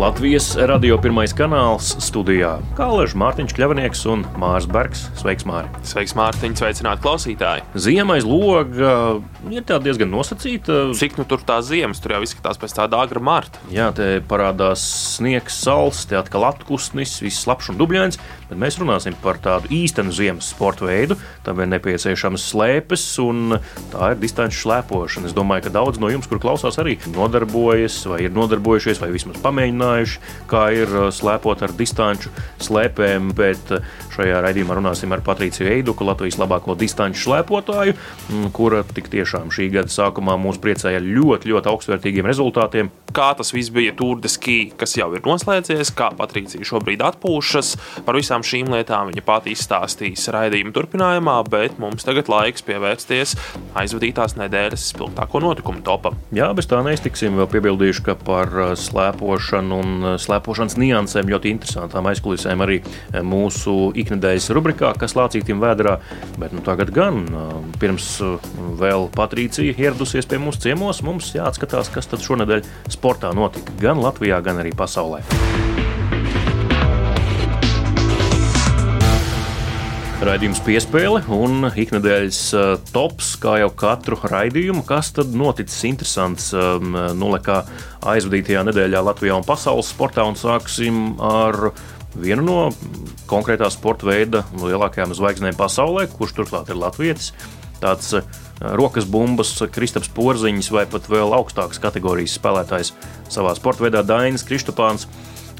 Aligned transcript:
Latvijas 0.00 0.54
radio 0.56 0.96
pirmais 0.96 1.34
kanāls 1.36 1.90
studijā 2.00 2.54
Kāležs, 2.78 3.12
Mārtiņš 3.20 3.52
Kļavnieks 3.52 4.06
un 4.08 4.22
Mārs 4.40 4.64
Bergs. 4.64 5.02
Sveiks, 5.20 5.44
Māri! 5.44 5.68
Sveiks, 5.84 6.14
Mārtiņ, 6.16 6.54
sveicināti 6.56 7.04
klausītāji! 7.04 7.66
Ziema 7.76 8.16
aiz 8.16 8.24
loga 8.24 9.20
ir 9.52 9.66
diezgan 9.68 10.08
nosacīta. 10.08 10.78
Cik 10.96 11.18
nu 11.20 11.26
tur 11.28 11.44
tā 11.44 11.58
ziemas, 11.60 12.00
tur 12.00 12.14
jau 12.16 12.22
izskatās 12.24 12.56
pēc 12.62 12.78
tāda 12.78 13.02
agra 13.04 13.20
marta. 13.20 13.60
Jā, 13.68 13.90
te 13.92 14.22
parādās 14.24 14.86
sniegs, 15.18 15.58
sals, 15.66 16.06
te 16.08 16.16
atkal 16.16 16.48
atkustnis, 16.48 17.18
viss 17.20 17.44
labs 17.50 17.68
un 17.68 17.76
dubļains, 17.76 18.16
bet 18.48 18.56
mēs 18.56 18.80
runāsim 18.80 19.18
par 19.20 19.36
tādu 19.44 19.68
īstenu 19.82 20.16
ziemas 20.16 20.48
sporta 20.54 20.88
veidu. 20.88 21.18
Tam 21.44 21.60
ir 21.60 21.68
nepieciešams 21.74 22.48
slēpes, 22.54 23.04
un 23.26 23.58
tā 23.92 24.14
ir 24.14 24.24
distanču 24.24 24.64
slēpošana. 24.64 25.28
Es 25.28 25.36
domāju, 25.36 25.68
ka 25.68 25.76
daudz 25.76 26.00
no 26.00 26.08
jums, 26.08 26.30
kur 26.30 26.40
klausās, 26.40 26.80
arī 26.80 26.96
nodarbojas 27.12 28.00
vai 28.08 28.24
ir 28.24 28.36
nodarbojušies 28.36 29.04
vai 29.04 29.12
vismaz 29.12 29.44
pamēģinājuši 29.44 29.89
uzzinājuši, 29.90 30.20
kā 30.50 30.70
ir 30.74 30.90
uh, 30.94 31.08
slēpot 31.12 31.62
ar 31.62 31.74
distanču 31.76 32.30
slēpēm, 32.62 33.32
bet 33.36 33.72
uh, 33.74 33.82
šajā 34.14 34.40
raidījumā 34.44 34.76
runāsim 34.78 35.12
ar 35.12 35.22
Patriciju 35.24 35.68
Eiduku, 35.70 36.04
Latvijas 36.04 36.38
labāko 36.40 36.76
distanču 36.78 37.28
slēpotāju, 37.28 37.96
mm, 38.30 38.50
kura 38.52 38.82
tik 38.84 39.10
tiešām 39.10 39.50
šī 39.50 39.70
gada 39.74 39.90
sākumā 39.90 40.36
mūs 40.40 40.60
priecēja 40.62 41.00
ļoti, 41.02 41.50
ļoti 41.50 41.70
augstvērtīgiem 41.72 42.28
rezultātiem. 42.28 42.90
Kā 43.10 43.32
tas 43.34 43.50
viss 43.50 43.72
bija 43.74 43.94
Tour 43.98 44.20
de 44.22 44.30
Ski, 44.30 44.72
kas 44.78 44.94
jau 44.98 45.10
ir 45.16 45.24
noslēdzies, 45.26 45.92
kā 45.98 46.12
Patricija 46.16 46.66
šobrīd 46.66 47.02
atpūšas. 47.02 47.72
Par 48.06 48.18
visām 48.18 48.44
šīm 48.46 48.70
lietām 48.70 49.10
viņa 49.10 49.24
pati 49.26 49.54
izstāstīs 49.56 50.28
raidījuma 50.30 50.74
turpinājumā, 50.76 51.40
bet 51.50 51.80
mums 51.82 52.06
tagad 52.06 52.30
laiks 52.30 52.62
pievērsties 52.66 53.34
aizvadītās 53.80 54.36
nedēļas 54.38 54.86
spilgtāko 54.92 55.42
notikumu 55.42 55.82
topam. 55.86 56.18
Jā, 56.34 56.52
bez 56.54 56.70
tā 56.70 56.84
neiztiksim. 56.86 57.38
Vēl 57.40 57.50
piebildīšu, 57.50 58.04
ka 58.06 58.14
par 58.14 58.54
uh, 58.54 58.72
slēpošanu 58.78 59.79
un 59.80 59.96
uh, 60.04 60.14
slēpošanas 60.20 60.78
niansēm 60.80 61.30
ļoti 61.32 61.54
interesantām 61.54 62.08
aizkulisēm 62.10 62.64
arī 62.64 62.80
uh, 62.84 63.20
mūsu 63.26 63.90
iknedēļas 64.00 64.50
rubrikā, 64.56 64.94
kas 65.00 65.16
lācītim 65.18 65.62
vēdā. 65.62 65.98
Bet 66.40 66.54
nu, 66.56 66.62
tagad 66.66 66.92
gan 66.94 67.22
uh, 67.28 67.52
pirms 67.82 68.12
vēl 68.80 69.08
Patricija 69.16 69.74
ieradusies 69.76 70.28
pie 70.30 70.40
mums 70.42 70.60
ciemos, 70.62 71.02
mums 71.06 71.32
jāatskatās, 71.36 71.92
kas 71.94 72.10
tad 72.10 72.24
šonadēļ 72.24 72.66
sportā 72.92 73.32
notika 73.36 73.74
gan 73.80 74.02
Latvijā, 74.02 74.42
gan 74.44 74.62
arī 74.62 74.74
pasaulē. 74.76 75.24
Raidījums 80.20 80.58
piespēle 80.60 81.22
un 81.32 81.64
iknedēļas 81.80 82.38
uh, 82.52 82.72
tops, 82.92 83.30
kā 83.40 83.54
jau 83.62 83.70
katru 83.72 84.18
raidījumu. 84.20 84.82
Kas 84.84 85.14
tad 85.16 85.32
noticis 85.32 85.78
interesants 85.88 86.50
um, 86.52 86.92
nulekā 87.16 87.62
aizvadītajā 88.04 88.66
nedēļā 88.68 89.00
Latvijā 89.06 89.38
un 89.40 89.46
pasaules 89.48 89.88
sportā? 89.94 90.26
Un 90.28 90.36
sāksim 90.36 91.14
ar 91.24 91.70
vienu 92.20 92.44
no 92.44 92.58
konkrētā 93.30 93.70
sporta 93.72 94.10
veida 94.10 94.44
lielākajām 94.60 95.16
zvaigznēm 95.16 95.56
pasaulē, 95.56 96.04
kurš 96.12 96.36
turklāt 96.42 96.68
ir 96.68 96.82
latvietis. 96.82 97.32
Tāds 97.80 98.12
uh, 98.12 98.20
rokas 98.76 99.08
bumbas, 99.08 99.54
Kristaps 99.72 100.12
Porziņš 100.12 100.68
vai 100.76 100.84
pat 100.84 101.08
vēl 101.08 101.32
augstākas 101.40 101.80
kategorijas 101.80 102.36
spēlētājs 102.36 102.92
savā 103.32 103.56
sporta 103.56 103.88
veidā 103.88 104.04
Dainis 104.04 104.44
Kristopāns. 104.44 105.08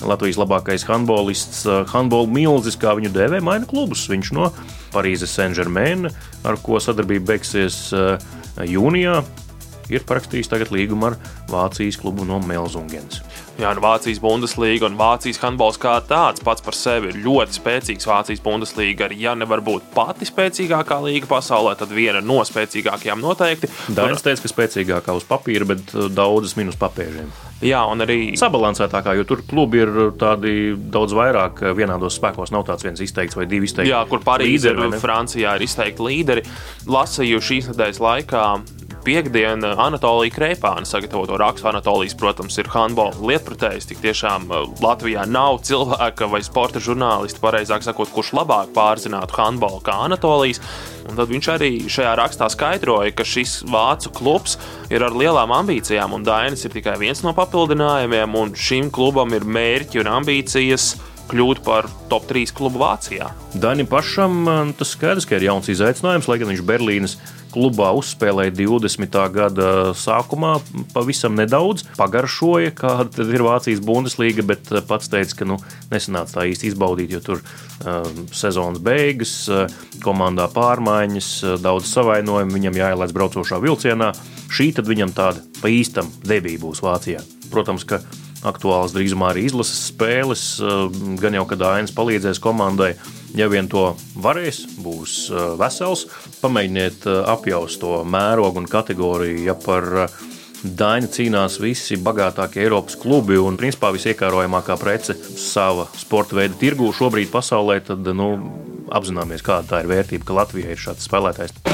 Latvijas 0.07 0.39
labākais 0.41 0.85
handbolists, 0.89 1.65
eh, 1.67 1.85
handbola 1.93 2.29
milzis, 2.31 2.79
kā 2.81 2.95
viņu 2.97 3.13
dēvē, 3.13 3.43
maina 3.45 3.69
klubus. 3.69 4.07
Viņš 4.09 4.33
no 4.33 4.53
Parīzes 4.95 5.35
Saint-Germain, 5.37 6.11
ar 6.45 6.57
ko 6.57 6.81
sadarbība 6.81 7.35
beigsies 7.35 7.93
eh, 7.93 8.19
jūnijā, 8.65 9.21
ir 9.91 10.07
parakstījis 10.07 10.51
tagad 10.51 10.73
līgumu 10.75 11.11
ar 11.11 11.19
Vācijas 11.51 11.99
klubu 12.01 12.25
no 12.25 12.41
Melzungens. 12.41 13.21
Jā, 13.61 13.75
nu 13.77 13.83
Vācijas 13.85 14.17
Bundeslīga 14.23 14.87
un 14.89 14.95
Vācijas 14.97 15.37
handbols 15.43 15.77
kā 15.81 15.99
tāds 16.09 16.41
pats 16.41 16.65
par 16.65 16.73
sevi 16.73 17.11
ir 17.11 17.19
ļoti 17.21 17.59
spēcīgs. 17.59 18.07
Vācijas 18.09 18.41
Bundeslīga 18.41 19.05
arī, 19.05 19.19
ja 19.21 19.35
nevar 19.37 19.61
būt 19.65 19.91
pati 19.93 20.25
spēcīgākā 20.25 20.97
līga 21.05 21.29
pasaulē, 21.29 21.75
tad 21.77 21.93
viena 21.93 22.23
no 22.25 22.39
spēcīgākajām 22.49 23.21
noteikti. 23.21 23.69
Dainis 23.93 24.25
teica, 24.25 24.47
ka 24.47 24.53
spēcīgākā 24.55 25.19
uz 25.19 25.29
papīra, 25.29 25.69
bet 25.69 25.93
uh, 25.93 26.09
daudzas 26.09 26.57
minus 26.57 26.81
papēžiem. 26.81 27.29
Jā, 27.61 27.83
un 27.93 28.01
arī 28.01 28.33
sabalansētākā, 28.41 29.19
jo 29.19 29.29
tur 29.29 29.45
klubi 29.45 29.85
ir 29.85 29.93
tādi 30.17 30.73
daudz 30.81 31.13
vairāk 31.21 31.61
uh, 31.61 31.77
vienādos 31.77 32.17
spēkos. 32.17 32.55
Nav 32.57 32.65
tāds 32.71 32.89
viens 32.89 33.05
izteikts 33.05 33.37
vai 33.37 33.45
divi 33.51 33.69
izteikti. 33.69 33.93
Jā, 33.93 34.01
kur 34.09 34.25
Parīzē 34.25 34.73
un 34.73 34.97
Francijā 35.03 35.59
ir 35.61 35.69
izteikti 35.69 36.09
līderi. 36.09 36.49
Lasīju 36.89 37.45
šīs 37.45 37.75
nedēļas 37.75 38.07
laikā 38.09 38.47
piekdiena 39.05 39.73
Anatolija 39.81 40.35
Kreipāna 40.35 40.89
sagatavoto 40.89 41.39
rakstu. 41.41 41.69
Anatolijas, 41.71 42.17
protams, 42.19 42.59
ir 42.61 42.71
handbola 42.73 43.17
lietpratējs. 43.31 43.89
Tik 43.91 44.03
tiešām 44.05 44.49
uh, 44.51 44.69
Latvijā 44.85 45.27
nav 45.29 45.61
cilvēka 45.67 46.29
vai 46.31 46.43
sporta 46.47 46.83
žurnālista, 46.83 47.43
pareizāk 47.43 47.85
sakot, 47.87 48.13
kurš 48.15 48.33
labāk 48.39 48.73
pārzinātu 48.77 49.37
handbolu 49.39 49.83
kā 49.87 49.97
Anatolijas. 50.07 50.63
Un 51.11 51.19
tad 51.19 51.31
viņš 51.33 51.51
arī 51.57 51.71
šajā 51.91 52.15
rakstā 52.21 52.51
skaidroja, 52.53 53.13
ka 53.17 53.27
šis 53.27 53.61
vācu 53.71 54.13
klubs 54.15 54.59
ir 54.93 55.03
ar 55.03 55.17
lielām 55.17 55.53
ambīcijām, 55.57 56.15
un 56.15 56.27
Dainis 56.27 56.67
ir 56.67 56.75
tikai 56.77 56.99
viens 57.01 57.25
no 57.27 57.35
papildinājumiem, 57.37 58.37
un 58.39 58.55
šim 58.55 58.93
klubam 58.95 59.35
ir 59.35 59.47
mērķi 59.47 60.05
un 60.05 60.13
ambīcijas 60.21 60.93
kļūt 61.31 61.63
par 61.67 61.89
top 62.11 62.27
3 62.31 62.55
klubu 62.57 62.83
Vācijā. 62.83 63.31
Danim 63.55 63.89
pašam 63.91 64.43
tas 64.79 64.95
skaidrs, 64.95 65.27
ka 65.27 65.39
ir 65.39 65.49
jauns 65.49 65.71
izaicinājums, 65.73 66.29
lai 66.31 66.41
gan 66.43 66.51
viņš 66.53 66.65
Berlīnas 66.67 67.17
klubā 67.51 67.91
uzspēlēja 67.99 68.53
20. 68.55 69.19
gada 69.35 69.71
sākumā 69.99 70.55
pavisam 70.95 71.35
nedaudz, 71.39 71.85
pagaršoja, 71.99 72.73
kāda 72.79 73.27
ir 73.27 73.45
Vācijas 73.47 73.83
Bundeslīga, 73.85 74.45
bet 74.47 74.71
eh, 74.71 74.85
pats 74.87 75.11
teica, 75.11 75.41
ka 75.41 75.49
nu, 75.49 75.59
nesanāca 75.91 76.39
tā 76.39 76.47
īsti 76.51 76.71
izbaudīt, 76.71 77.15
jo 77.15 77.21
tur 77.25 77.43
uh, 77.43 78.07
sezonas 78.37 78.81
beigas, 78.85 79.35
komandā 80.05 80.47
pārmaiņas, 80.53 81.31
daudz 81.63 81.91
savainojumu, 81.91 82.55
viņam 82.55 82.79
jāielaiž 82.81 83.15
braucošā 83.17 83.61
vilcienā. 83.63 84.13
Šī 84.51 84.71
tad 84.77 84.89
viņam 84.91 85.15
tāda 85.15 85.43
pa 85.61 85.71
īstam 85.71 86.11
debija 86.27 86.63
būs 86.63 86.83
Vācijā. 86.85 87.23
Protams, 87.51 87.87
ka 87.87 88.01
aktuāls 88.47 88.95
drīzumā 88.97 89.33
arī 89.33 89.47
izlases 89.49 89.89
spēles, 89.91 90.45
gan 91.21 91.37
jau, 91.37 91.47
kad 91.51 91.65
Ainas 91.69 91.95
palīdzēs 91.97 92.41
komandai 92.43 92.95
Ja 93.35 93.47
vien 93.47 93.69
to 93.71 93.93
varēs, 94.19 94.65
būs 94.83 95.15
uh, 95.31 95.53
vesels, 95.59 96.07
pamēģiniet 96.41 97.07
uh, 97.07 97.21
apjaust 97.31 97.79
to 97.83 98.01
mērogu 98.03 98.65
un 98.65 98.67
kategoriju. 98.71 99.45
Ja 99.47 99.55
par 99.55 100.11
Daina 100.61 101.09
cīnās 101.09 101.61
visi 101.63 101.97
bagātākie 101.97 102.65
Eiropas 102.67 102.99
klubi 103.01 103.39
un, 103.41 103.57
principā, 103.61 103.93
visiekārojamākā 103.95 104.77
prece 104.83 105.17
savā 105.39 105.87
sporta 105.97 106.41
veida 106.41 106.59
tirgū 106.61 106.91
šobrīd 106.97 107.31
pasaulē, 107.33 107.81
tad 107.87 108.11
nu, 108.19 108.33
apzināmies, 108.91 109.47
kāda 109.47 109.77
tā 109.77 109.85
ir 109.85 109.93
vērtība, 109.95 110.27
ka 110.27 110.41
Latvijai 110.43 110.75
ir 110.75 110.89
šāds 110.89 111.07
spēlētājs. 111.07 111.70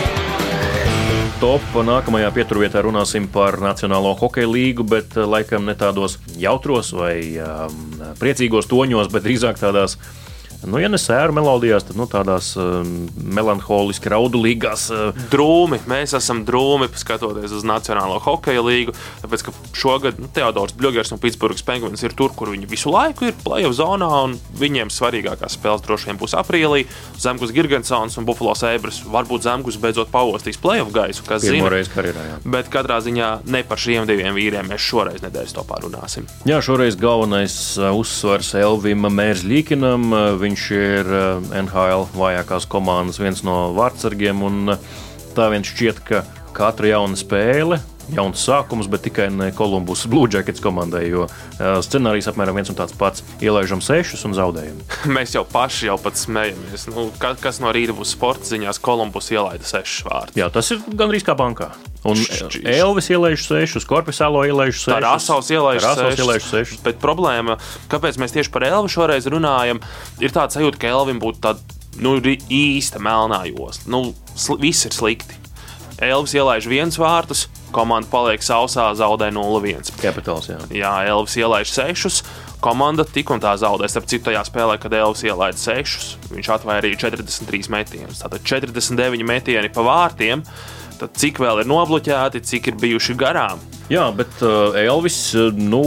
Top. 1.36 1.60
Nākamajā 1.76 2.30
pieturvietā 2.32 2.80
runāsim 2.80 3.26
par 3.28 3.58
Nacionālo 3.60 4.14
hokeja 4.16 4.48
līgu, 4.48 4.86
bet 4.88 5.12
laikam 5.20 5.66
ne 5.68 5.74
tādos 5.76 6.14
jautros 6.40 6.94
vai 6.96 7.36
um, 7.36 7.82
priecīgos 8.16 8.68
toņos, 8.70 9.10
bet 9.12 9.26
drīzāk 9.26 9.60
tādās 9.60 9.98
Nu, 10.64 10.78
ja 10.80 10.88
ne 10.88 10.98
sēru 11.00 11.34
melodijās, 11.36 11.84
tad 11.88 11.98
nu, 11.98 12.06
tādās 12.10 12.52
uh, 12.58 12.80
melanholiski 13.16 14.10
raudulīgās. 14.12 14.86
Uh, 14.94 15.20
drūmi. 15.32 15.80
Mēs 15.90 16.14
esam 16.16 16.42
drūmi, 16.48 16.88
skatoties 16.96 17.52
uz 17.56 17.66
Nacionālo 17.66 18.18
hokeja 18.24 18.64
līgu. 18.64 18.94
Tāpēc, 19.22 19.46
ka 19.46 19.54
šogad 19.76 20.20
nu, 20.22 20.30
Teodors 20.32 20.74
Bļūgers 20.78 21.12
no 21.12 21.20
Pitsburgas 21.22 21.64
Penguins 21.66 22.02
ir 22.06 22.16
tur, 22.16 22.32
kur 22.36 22.50
viņi 22.54 22.68
visu 22.70 22.92
laiku 22.92 23.28
ir 23.28 23.36
playoff 23.44 23.76
zonā, 23.78 24.08
un 24.26 24.36
viņiem 24.58 24.90
svarīgākās 24.94 25.58
spēles 25.58 25.84
droši 25.84 26.10
vien 26.10 26.20
būs 26.20 26.36
aprīlī. 26.38 26.86
Zemgus 27.20 27.52
Gigantsons 27.54 28.18
un 28.20 28.26
Buffalo 28.28 28.56
Sabres. 28.58 29.02
Varbūt 29.06 29.46
Zemgus 29.46 29.78
beidzot 29.82 30.10
paostīs 30.12 30.58
playoff 30.60 30.94
gaisu, 30.94 31.24
kas 31.26 31.44
zina. 31.44 31.68
Karjerā, 31.92 32.24
jā. 32.30 32.36
Bet 32.56 32.70
katrā 32.72 32.98
ziņā 33.04 33.30
ne 33.52 33.62
par 33.66 33.80
šiem 33.80 34.06
diviem 34.08 34.34
vīriem 34.36 34.68
mēs 34.70 34.82
šoreiz 34.82 35.22
nedēļas 35.24 35.54
topā 35.56 35.80
runāsim. 35.84 36.26
Jā, 36.48 36.60
šoreiz 36.64 36.98
galvenais 37.00 37.56
uh, 37.78 37.90
uzsvars 37.96 38.52
Elvim 38.58 39.08
Mērzlīkinam. 39.12 40.08
Viņš 40.46 40.64
ir 40.76 41.08
eh, 41.10 41.50
NHL 41.64 42.06
vājākās 42.14 42.68
komandas 42.70 43.18
viens 43.18 43.42
no 43.46 43.72
vārdsargiem. 43.74 44.46
Eh, 44.76 44.88
tā 45.34 45.50
vien 45.50 45.66
šķiet, 45.66 46.02
ka 46.06 46.22
katra 46.56 46.94
jauna 46.94 47.18
spēle 47.18 47.80
jauns 48.14 48.38
sākums, 48.46 48.86
bet 48.86 49.02
tikai 49.02 49.26
ne 49.34 49.48
Kolumbus 49.50 50.04
Blue 50.06 50.30
Jackets 50.30 50.62
komandai, 50.62 51.08
jo 51.10 51.24
scenārijs 51.82 52.28
apmēram 52.30 52.54
viens 52.54 52.70
un 52.70 52.78
tāds 52.78 52.94
pats- 52.94 53.24
ielaižam 53.42 53.82
sešus 53.82 54.22
un 54.28 54.36
zaudējam. 54.38 54.78
Mēs 55.16 55.34
jau 55.34 55.42
paši 55.42 55.90
jau 55.90 55.98
pat 55.98 56.14
smējamies. 56.14 56.86
Nu, 56.94 57.08
kas 57.18 57.58
no 57.58 57.74
rīta 57.74 57.96
būs 57.98 58.14
sporta 58.14 58.46
ziņās, 58.46 58.78
Kolumbus 58.78 59.32
ielaida 59.34 59.66
sešus 59.66 60.06
vārdus. 60.06 60.38
Jā, 60.38 60.46
tas 60.54 60.70
ir 60.70 60.86
gandrīz 60.86 61.26
kā 61.26 61.34
bankā. 61.34 61.72
Un. 62.06 62.20
Elvis 62.70 63.10
ielaiž 63.10 63.46
sešus, 63.46 63.86
Korpusālo 63.88 64.44
ielaiž 64.46 64.76
sešus. 64.78 64.92
Ielaiž 65.50 65.82
Rasovs 65.82 66.52
sešus. 66.52 66.82
Bet 66.84 67.00
problēma, 67.02 67.58
kāpēc 67.92 68.20
mēs 68.22 68.36
tieši 68.36 68.52
par 68.54 68.66
Elvu 68.68 68.92
šoreiz 68.92 69.26
runājam, 69.32 69.82
ir 70.22 70.34
tāda 70.34 70.54
sajūta, 70.54 70.78
ka 70.82 70.92
Elvim 70.92 71.18
būtu 71.22 71.42
tāda 71.48 71.76
nu, 72.02 72.16
īsta 72.20 73.00
melnā 73.02 73.42
josla. 73.50 73.90
Nu, 73.90 74.02
viss 74.62 74.86
ir 74.88 74.94
slikti. 74.96 75.42
Elvis 75.96 76.34
ielaiž 76.36 76.66
viens 76.68 76.98
vārtus, 77.00 77.46
komanda 77.72 78.08
paliek 78.12 78.42
sausā, 78.44 78.90
zaudē 78.98 79.30
0-1. 79.32 79.94
Kapitāls, 80.02 80.50
jā. 80.50 80.58
Jā, 80.76 80.92
Elvis 81.08 81.38
ielaiž 81.40 81.72
sešus. 81.72 82.20
Komanda 82.60 83.04
tik 83.08 83.30
un 83.32 83.40
tā 83.40 83.54
zaudēja. 83.60 83.94
Starp 83.94 84.08
citu, 84.10 84.26
tajā 84.28 84.42
spēlē, 84.48 84.76
kad 84.80 84.92
Elvis 84.96 85.24
ielaida 85.24 85.56
sešus, 85.60 86.16
viņš 86.32 86.50
atvairīja 86.58 87.00
43 87.06 87.72
metienus. 87.72 88.20
Tātad 88.24 88.44
49 88.44 89.24
metieni 89.24 89.72
pa 89.72 89.84
vārtiem. 89.86 90.44
Tad 90.96 91.16
cik 91.20 91.40
vēl 91.42 91.62
ir 91.62 91.68
nobloķēti, 91.70 92.44
cik 92.46 92.70
ir 92.72 92.78
bijuši 92.80 93.16
garām? 93.20 93.60
Jā, 93.92 94.08
bet 94.16 94.40
uh, 94.42 94.74
Elvis, 94.80 95.18
uh, 95.38 95.54
nu, 95.54 95.82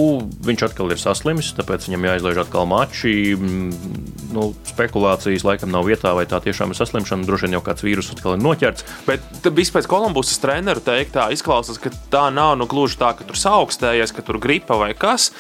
viņš 0.46 0.70
atkal 0.70 0.94
ir 0.94 1.02
saslimis, 1.02 1.52
tāpēc 1.58 1.90
viņam 1.90 2.08
jāizlaiž 2.12 2.44
atkal 2.46 2.70
mači. 2.70 3.16
Mm, 3.36 4.20
Nu, 4.30 4.52
spekulācijas 4.68 5.42
laikam 5.42 5.72
nav 5.74 5.88
vietā, 5.90 6.12
vai 6.14 6.28
tā 6.30 6.38
tiešām 6.44 6.70
ir 6.70 6.78
saslimšana. 6.78 7.26
Droši 7.26 7.48
vien 7.48 7.56
jau 7.58 7.64
kāds 7.66 7.82
vīrus 7.86 8.12
atkal 8.14 8.36
ir 8.36 8.44
noķerts. 8.44 8.86
Bet 9.08 9.48
viss 9.58 9.74
pēc 9.74 9.88
Kolumbusas 9.90 10.38
treneru 10.44 10.84
teiktā 10.86 11.32
izklausās, 11.34 11.80
ka 11.82 11.90
tā 12.14 12.28
nav 12.34 12.54
nu, 12.60 12.68
gluži 12.70 13.00
tā, 13.02 13.16
ka 13.18 13.26
tur 13.26 13.40
saaugstējies, 13.40 14.14
ka 14.14 14.26
tur 14.26 14.38
gripa 14.42 14.78
vai 14.78 14.92
kas. 14.98 15.32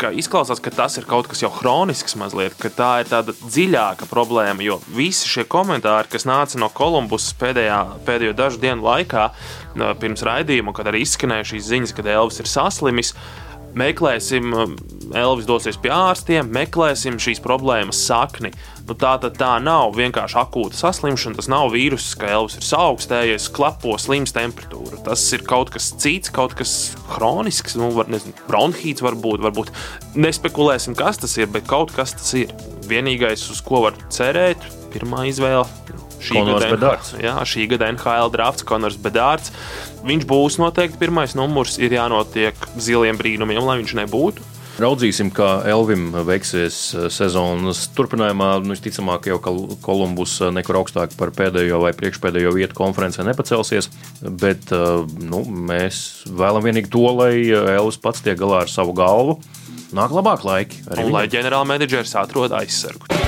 Ka 0.00 0.08
izklausās, 0.16 0.62
ka 0.64 0.70
tas 0.72 0.94
ir 0.96 1.04
kaut 1.04 1.26
kas 1.28 1.42
jau 1.42 1.50
kronisks, 1.52 2.14
mazliet, 2.16 2.54
ka 2.56 2.70
tā 2.72 2.90
ir 3.02 3.10
tāda 3.10 3.34
dziļāka 3.36 4.06
problēma. 4.08 4.64
Jo 4.64 4.78
visi 4.96 5.28
šie 5.28 5.44
komentāri, 5.44 6.08
kas 6.08 6.24
nāca 6.24 6.56
no 6.62 6.70
Kolumbusas 6.72 7.34
pēdējā, 7.36 7.80
pēdējo 8.06 8.32
dažu 8.38 8.62
dienu 8.62 8.86
laikā, 8.86 9.26
pirms 10.00 10.24
raidījuma, 10.24 10.72
kad 10.76 10.88
arī 10.88 11.02
izskanēja 11.04 11.50
šīs 11.52 11.68
ziņas, 11.68 11.92
ka 11.92 12.06
Elvis 12.14 12.40
ir 12.40 12.48
saslimis, 12.48 13.12
meklēsim, 13.78 14.50
um, 14.54 14.74
Elvis 15.16 15.46
dosies 15.48 15.78
pie 15.80 15.90
ārstiem, 15.94 16.50
meklēsim 16.54 17.18
šīs 17.22 17.40
problēmas 17.42 17.98
sakni. 18.06 18.52
Nu, 18.86 18.96
tā 18.98 19.16
tad 19.22 19.36
tā 19.38 19.52
nav 19.62 19.94
vienkārši 19.98 20.38
akūta 20.40 20.78
saslimšana, 20.78 21.38
tas 21.38 21.50
nav 21.50 21.70
vīruss, 21.74 22.16
ka 22.18 22.30
Elvis 22.30 22.58
ir 22.58 22.66
saaugstējies, 22.66 23.50
klapo 23.54 23.96
slims 24.02 24.34
temperatūra. 24.36 25.02
Tas 25.06 25.24
ir 25.36 25.46
kaut 25.46 25.72
kas 25.74 25.92
cits, 26.02 26.32
kaut 26.34 26.56
kas 26.58 26.74
kronisks, 27.10 27.78
nu, 27.78 27.92
var, 27.96 28.10
nezinu, 28.10 28.34
bronhīts 28.50 29.04
varbūt, 29.06 29.42
varbūt 29.46 29.74
nespekulēsim, 30.18 30.98
kas 30.98 31.22
tas 31.22 31.38
ir, 31.38 31.50
bet 31.54 31.68
kaut 31.70 31.94
kas 31.96 32.16
tas 32.18 32.34
ir. 32.38 32.54
Vienīgais, 32.90 33.44
uz 33.52 33.60
ko 33.62 33.84
var 33.84 33.98
cerēt, 34.10 34.64
pirmā 34.90 35.28
izvēle. 35.30 36.09
Šī 36.20 36.36
Konors 36.36 36.64
gada, 36.66 36.76
Bedārds. 36.76 37.12
jā, 37.20 37.34
šī 37.48 37.66
gada 37.72 37.88
NHL 37.94 38.30
drafts, 38.34 38.64
Konors 38.68 38.96
Bedārds. 39.00 39.52
Viņš 40.04 40.24
būs 40.28 40.58
noteikti 40.60 41.00
pirmais 41.00 41.32
numurs, 41.38 41.78
ir 41.80 41.96
jānotiek 41.96 42.56
ziliem 42.80 43.16
brīnumiem, 43.20 43.62
lai 43.64 43.78
viņš 43.82 43.94
nebūtu. 44.04 44.46
Raudzīsim, 44.80 45.28
kā 45.36 45.48
Elvim 45.68 46.06
veiksies 46.24 46.76
uh, 46.96 47.08
sezonas 47.12 47.82
turpinājumā. 47.92 48.62
Nu, 48.64 48.72
visticamāk, 48.72 49.26
jau 49.28 49.36
Kol- 49.44 49.74
Kolumbus 49.84 50.38
uh, 50.40 50.48
nekur 50.56 50.78
augstāk 50.80 51.12
par 51.20 51.34
pēdējo 51.36 51.82
vai 51.82 51.90
priekšpēdējo 51.92 52.54
vietu 52.56 52.78
konferencē 52.78 53.26
nepacelsies. 53.28 53.90
Bet 54.24 54.72
uh, 54.72 55.02
nu, 55.20 55.42
mēs 55.44 56.24
vēlamies 56.32 56.70
vienīgi 56.70 56.92
to, 56.96 57.04
lai 57.18 57.32
Elvis 57.76 58.00
pats 58.00 58.24
tiek 58.24 58.40
galā 58.40 58.62
ar 58.64 58.72
savu 58.72 58.96
galvu. 58.96 59.36
Nāk 59.92 60.14
labāk 60.16 60.46
laiki. 60.48 60.84
Un 60.96 61.12
lai 61.12 61.26
ģenerālmenedžers 61.28 62.16
atrod 62.22 62.54
aizsargu. 62.56 63.19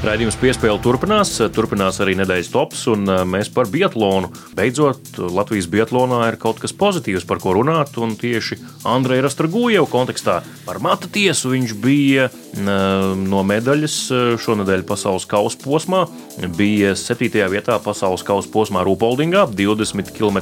Raidījums 0.00 0.38
piespēle 0.40 0.80
turpinās, 0.80 1.34
turpinās 1.52 1.98
arī 2.00 2.14
nedēļas 2.16 2.48
tops, 2.54 2.86
un 2.88 3.02
uh, 3.04 3.18
mēs 3.28 3.50
par 3.52 3.68
biatlonu. 3.68 4.30
Beidzot, 4.56 5.18
Latvijas 5.20 5.66
biatlonā 5.68 6.22
ir 6.30 6.38
kaut 6.40 6.62
kas 6.62 6.72
pozitīvs, 6.72 7.26
par 7.28 7.36
ko 7.42 7.52
runāt, 7.58 7.98
un 8.00 8.14
tieši 8.16 8.56
Andreja 8.88 9.26
Rastragūjeva 9.26 9.84
kontekstā 9.92 10.38
par 10.64 10.80
matu 10.80 11.10
tiesu 11.12 11.52
viņš 11.52 11.74
bija 11.84 12.30
no 12.56 13.42
medaļas 13.44 13.96
uh, 14.08 14.22
šonadēļ 14.40 14.86
pasaules 14.88 15.28
kausa 15.28 15.60
posmā, 15.60 16.06
bija 16.56 16.94
7. 16.96 17.36
vietā 17.52 17.76
pasaules 17.84 18.24
kausa 18.24 18.48
posmā 18.54 18.86
Rūpoldingā, 18.88 19.44
20 19.52 20.14
km 20.16 20.40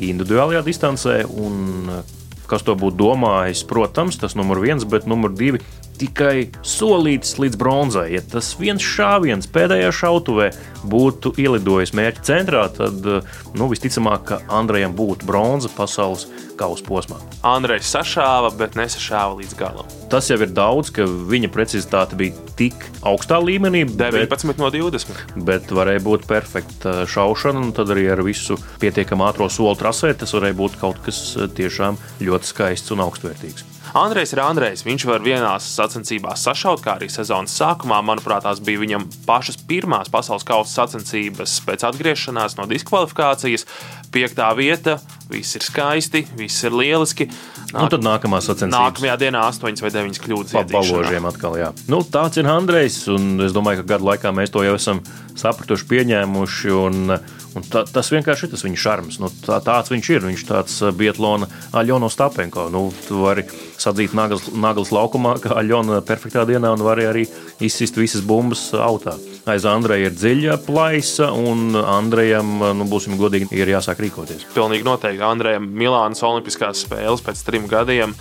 individuālajā 0.00 0.64
distancē, 0.64 1.18
un 1.28 1.92
uh, 1.98 2.16
kas 2.50 2.64
to 2.66 2.74
būtu 2.74 2.96
domājis, 2.98 3.62
protams, 3.68 4.16
tas 4.24 4.34
numur 4.40 4.64
viens, 4.64 4.88
bet 4.88 5.04
numur 5.04 5.36
divi 5.36 5.60
tikai 6.00 6.50
solīts 6.66 7.36
līdz 7.40 7.58
bronzai. 7.60 8.08
Ja 8.16 8.24
tas 8.24 8.52
viens 8.60 8.84
šāviens 8.84 9.48
pēdējā 9.52 9.92
šautavē 9.94 10.50
būtu 10.90 11.34
ielidojis 11.40 11.92
mērķa 11.96 12.26
centrā, 12.26 12.66
tad 12.72 13.04
nu, 13.04 13.70
visticamāk, 13.70 14.24
ka 14.30 14.40
Andrejam 14.60 14.96
būtu 14.96 15.28
bronza 15.28 15.70
pasaules 15.76 16.26
kausa 16.60 16.84
posmā. 16.84 17.18
Andrejs 17.46 17.88
sašāva, 17.94 18.52
bet 18.56 18.76
nesašāva 18.78 19.38
līdz 19.38 19.56
galam. 19.58 19.88
Tas 20.12 20.28
jau 20.30 20.38
ir 20.42 20.52
daudz, 20.52 20.90
ka 20.94 21.06
viņa 21.06 21.50
precizitāte 21.54 22.18
bija 22.20 22.36
tik 22.58 22.76
augstā 23.06 23.38
līmenī, 23.40 23.86
bet, 23.88 24.16
19 24.16 24.60
no 24.60 24.70
20. 24.74 25.24
bet 25.46 25.72
varēja 25.72 26.04
būt 26.04 26.28
perfekta 26.28 27.04
šaušana, 27.08 27.64
un 27.64 27.74
tad 27.76 27.92
arī 27.94 28.08
ar 28.12 28.24
visu 28.26 28.58
pietiekami 28.82 29.28
ātro 29.30 29.48
soli 29.52 29.78
trasē 29.80 30.12
tas 30.20 30.36
varēja 30.36 30.60
būt 30.60 30.80
kaut 30.82 31.00
kas 31.06 31.22
tiešām 31.56 32.00
ļoti 32.20 32.54
skaists 32.54 32.96
un 32.96 33.06
augstvērtīgs. 33.06 33.69
Andrejs 33.96 34.30
ir 34.34 34.40
Andrejs. 34.44 34.84
Viņš 34.86 35.04
var 35.08 35.22
vienās 35.24 35.66
sacensībās 35.74 36.44
sašaut, 36.46 36.82
kā 36.84 36.94
arī 36.94 37.08
sezonas 37.10 37.56
sākumā. 37.58 37.98
Manuprāt, 38.06 38.44
tās 38.46 38.60
bija 38.62 38.82
viņam 38.82 39.08
pašas 39.26 39.58
pirmās 39.66 40.10
pasaules 40.12 40.46
kausa 40.46 40.84
sacensības 40.84 41.56
pēc 41.66 41.86
atgriešanās 41.88 42.54
no 42.60 42.68
diskvalifikācijas. 42.70 43.66
Piektā 44.10 44.48
vieta, 44.58 44.96
viss 45.30 45.54
ir 45.54 45.62
skaisti, 45.62 46.24
viss 46.38 46.64
ir 46.66 46.74
lieliski. 46.74 47.28
Un 47.70 47.86
tad 47.86 48.02
nākamā 48.02 48.40
sacensības. 48.42 48.74
Nākamajā 48.74 49.16
dienā 49.20 49.44
8 49.46 49.84
vai 49.84 49.92
9 49.94 50.18
kļūdas. 50.24 50.54
Pa 50.56 50.64
baložiem 50.66 51.28
atkal, 51.30 51.54
jā. 51.60 51.68
Nu, 51.90 52.00
tāds 52.02 52.40
ir 52.40 52.48
Andrejs, 52.50 53.04
un 53.14 53.44
es 53.46 53.54
domāju, 53.54 53.84
ka 53.84 53.92
gadu 53.94 54.08
laikā 54.10 54.32
mēs 54.34 54.50
to 54.50 54.64
jau 54.66 54.74
esam 54.74 55.04
sapratuši, 55.38 55.86
pieņēmuši. 55.92 56.72
Un, 56.74 57.14
un 57.54 57.68
tā, 57.70 57.84
tas 57.86 58.10
vienkārši 58.10 58.48
ir 58.48 58.52
tas 58.56 58.66
viņa 58.66 58.82
šarms. 58.82 59.20
Nu, 59.22 59.30
tā, 59.46 59.60
tāds 59.62 59.94
viņš 59.94 60.10
ir. 60.16 60.26
Viņš 60.26 60.46
tāds 60.48 60.80
Bietlona 60.98 61.46
Aļona 61.78 62.10
Stapenko. 62.10 62.66
Nu, 62.74 62.88
tu 63.06 63.22
vari 63.22 63.46
sadzīt 63.80 64.16
naglas, 64.18 64.50
naglas 64.50 64.90
laukumā, 64.94 65.36
kā 65.44 65.54
Aļona 65.62 66.02
perfektā 66.06 66.42
dienā, 66.48 66.74
un 66.74 66.82
vari 66.84 67.06
arī 67.06 67.26
izsist 67.62 68.00
visas 68.00 68.26
bumbas 68.26 68.66
autā. 68.74 69.14
Aiz 69.48 69.64
Andreja 69.64 70.10
ir 70.10 70.18
dziļa 70.18 70.58
plaisa, 70.66 71.30
un 71.32 71.78
Andrejam, 71.78 72.58
nu, 72.76 72.86
būsim 72.90 73.16
godīgi, 73.20 73.48
ir 73.56 73.72
jāsāk 73.72 73.99
rīkoties. 74.04 74.46
Pilnīgi 74.54 74.86
noteikti. 74.86 75.24
Andrejam 75.26 75.66
Milānas 75.70 76.22
Olimpiskās 76.26 76.84
spēles 76.86 77.24
pēc 77.24 77.42
trim 77.46 77.68
gadiem, 77.70 78.14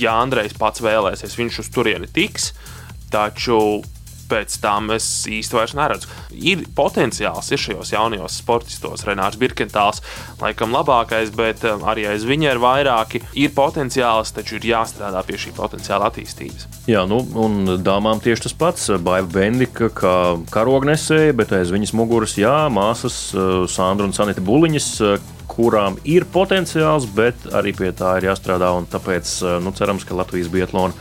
ja 0.00 0.16
Andrejs 0.22 0.56
pats 0.58 0.84
vēlēsies, 0.84 1.36
viņš 1.38 1.60
uz 1.64 1.70
turieni 1.74 2.10
tiks. 2.12 2.52
Taču 3.12 3.58
pēc 4.30 4.58
tam 4.62 4.90
es 4.94 5.06
īsti 5.30 5.56
vairs 5.56 5.74
neredzu. 5.76 6.10
Ir 6.36 6.64
potenciāls, 6.76 7.50
ir 7.52 7.62
šajos 7.62 7.92
jaunajos 7.94 8.38
sportistos. 8.40 9.04
Renārs 9.06 9.38
Birkentāls, 9.40 10.02
laikam, 10.42 10.74
labākais, 10.76 11.32
bet 11.36 11.64
eh, 11.66 11.86
arī 11.88 12.06
aiz 12.10 12.26
viņa 12.28 12.52
ir 12.52 12.62
vairāki. 12.62 13.22
Ir 13.38 13.54
potenciāls, 13.56 14.34
taču 14.36 14.58
ir 14.58 14.68
jāstrādā 14.72 15.22
pie 15.26 15.38
šī 15.40 15.54
potenciāla 15.56 16.10
attīstības. 16.10 16.68
Jā, 16.90 17.06
nu, 17.08 17.22
un 17.38 17.78
dāmām 17.86 18.22
tieši 18.24 18.48
tas 18.48 18.56
pats. 18.58 18.90
Baiva 19.06 19.28
Bendika, 19.30 19.90
kā 19.94 20.16
karognesēja, 20.52 21.34
bet 21.36 21.54
aiz 21.56 21.72
viņas 21.74 21.94
muguras, 21.96 22.36
jā, 22.40 22.58
māsas 22.72 23.30
eh, 23.34 23.64
Sandra 23.70 24.08
un 24.08 24.14
Sanita 24.16 24.44
Buliņas, 24.44 24.92
eh, 25.06 25.32
kurām 25.56 25.96
ir 26.04 26.26
potenciāls, 26.28 27.06
bet 27.16 27.46
arī 27.56 27.72
pie 27.76 27.92
tā 27.96 28.18
ir 28.18 28.28
jāstrādā. 28.28 28.68
Tāpēc 28.92 29.30
nu, 29.64 29.72
cerams, 29.72 30.04
ka 30.04 30.18
Latvijas 30.18 30.50
Bietlāna 30.52 30.92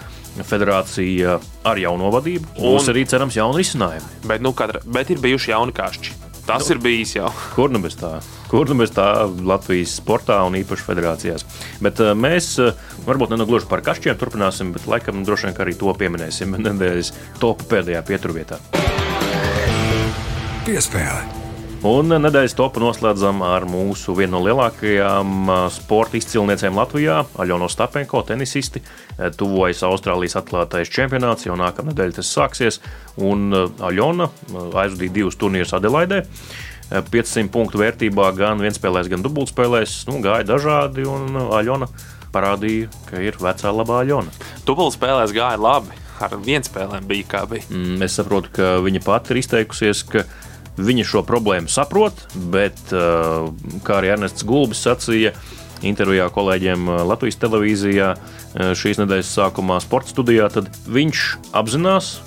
federācija 0.43 1.39
ar 1.63 1.79
jauno 1.79 2.11
vadību 2.11 2.57
būs 2.57 2.87
Un- 2.87 2.93
arī 2.93 3.05
cerams 3.07 3.37
jauni 3.37 3.61
risinājumi. 3.61 4.21
Bet, 4.27 4.41
nu, 4.41 4.51
katra, 4.53 4.81
bet 4.85 5.09
ir 5.09 5.21
bijuši 5.23 5.51
jauni 5.53 5.75
kašķi. 5.75 6.21
Tas 6.45 6.67
ir 6.69 6.77
bijis 6.77 7.15
jau. 7.15 7.31
Kur 7.55 7.71
nu 7.73 7.79
bez 7.81 7.95
tā? 7.97 8.19
Kur 8.51 8.69
nu 8.69 8.77
bez 8.77 8.91
tā 8.93 9.07
Latvijas 9.25 9.95
sportā 9.97 10.37
un 10.45 10.57
īpaši 10.59 10.85
federācijās? 10.85 11.45
Bet 11.81 12.01
uh, 12.03 12.13
mēs 12.13 12.51
uh, 12.61 12.75
varbūt 13.07 13.33
ne 13.33 13.39
no 13.41 13.47
gluži 13.49 13.69
par 13.71 13.81
kašķiem 13.85 14.19
turpināsim, 14.21 14.73
bet 14.75 14.85
laikam 14.89 15.23
droši 15.25 15.49
vien 15.49 15.57
arī 15.65 15.73
to 15.79 15.95
pieminēsim 15.97 16.53
nedēļas 16.67 17.13
topu 17.41 17.71
pēdējā 17.73 18.03
pieturvietā. 18.05 18.61
Piespēle. 20.65 21.44
Un 21.85 22.09
nedēļas 22.09 22.55
topu 22.57 22.81
noslēdzam 22.81 23.43
ar 23.45 23.67
mūsu 23.69 24.15
vienu 24.17 24.39
no 24.39 24.39
lielākajām 24.47 25.49
ā, 25.53 25.57
sporta 25.69 26.17
izcilniecēm 26.17 26.79
Latvijā, 26.79 27.19
Aļonu 27.37 27.67
Stapenko, 27.69 28.23
tenisisti. 28.25 28.81
E, 28.81 29.27
Tuvojas 29.37 29.83
Austrālijas 29.85 30.33
atklātais 30.39 30.89
čempionāts, 30.89 31.45
jau 31.45 31.53
nākamā 31.59 31.91
nedēļa 31.91 32.15
tas 32.17 32.31
sāksies. 32.33 32.79
Un 33.21 33.53
ā, 33.53 33.67
Aļona 33.91 34.25
aizvadīja 34.55 35.13
divus 35.19 35.37
turnīrus 35.37 35.75
Adelaidē. 35.77 36.23
500 36.89 37.53
punktu 37.53 37.83
vērtībā 37.83 38.31
gan 38.39 38.65
vienspēlēs, 38.65 39.11
gan 39.11 39.21
dubultspēlēs. 39.25 39.93
Nu, 40.09 40.17
gāja 40.25 40.47
dažādi, 40.55 41.05
un 41.05 41.37
Aļona 41.43 41.91
parādīja, 42.33 42.89
ka 43.11 43.21
ir 43.21 43.37
vecā 43.41 43.75
labā 43.75 44.01
Aļona. 44.01 44.33
Dubultspēlēs 44.65 45.37
gāja 45.37 45.61
labi. 45.61 46.01
Ar 46.25 46.33
vienu 46.39 46.65
spēlēm 46.65 47.05
bija 47.05 47.29
kā 47.29 47.45
bija. 47.51 47.67
Mm, 47.69 48.01
es 48.07 48.17
saprotu, 48.17 48.55
ka 48.57 48.73
viņa 48.81 49.05
pati 49.05 49.35
ir 49.35 49.43
izteikusies, 49.43 50.05
ka 50.07 50.23
viņa 50.23 50.53
šo 50.77 51.23
problēmu 51.23 51.71
saprot, 51.71 52.25
bet, 52.51 52.79
kā 52.91 53.99
arī 53.99 54.11
Ernests 54.15 54.45
Gulbis 54.47 54.83
sacīja, 54.85 55.33
intervijā 55.85 56.27
kolēģiem 56.33 56.87
Latvijas 57.07 57.39
televīzijā 57.41 58.13
šīs 58.75 58.99
nedēļas 59.01 59.33
sākumā 59.37 59.79
sporta 59.83 60.13
studijā, 60.13 60.49
tad 60.51 60.69
viņš 60.87 61.25
apzinās, 61.55 62.19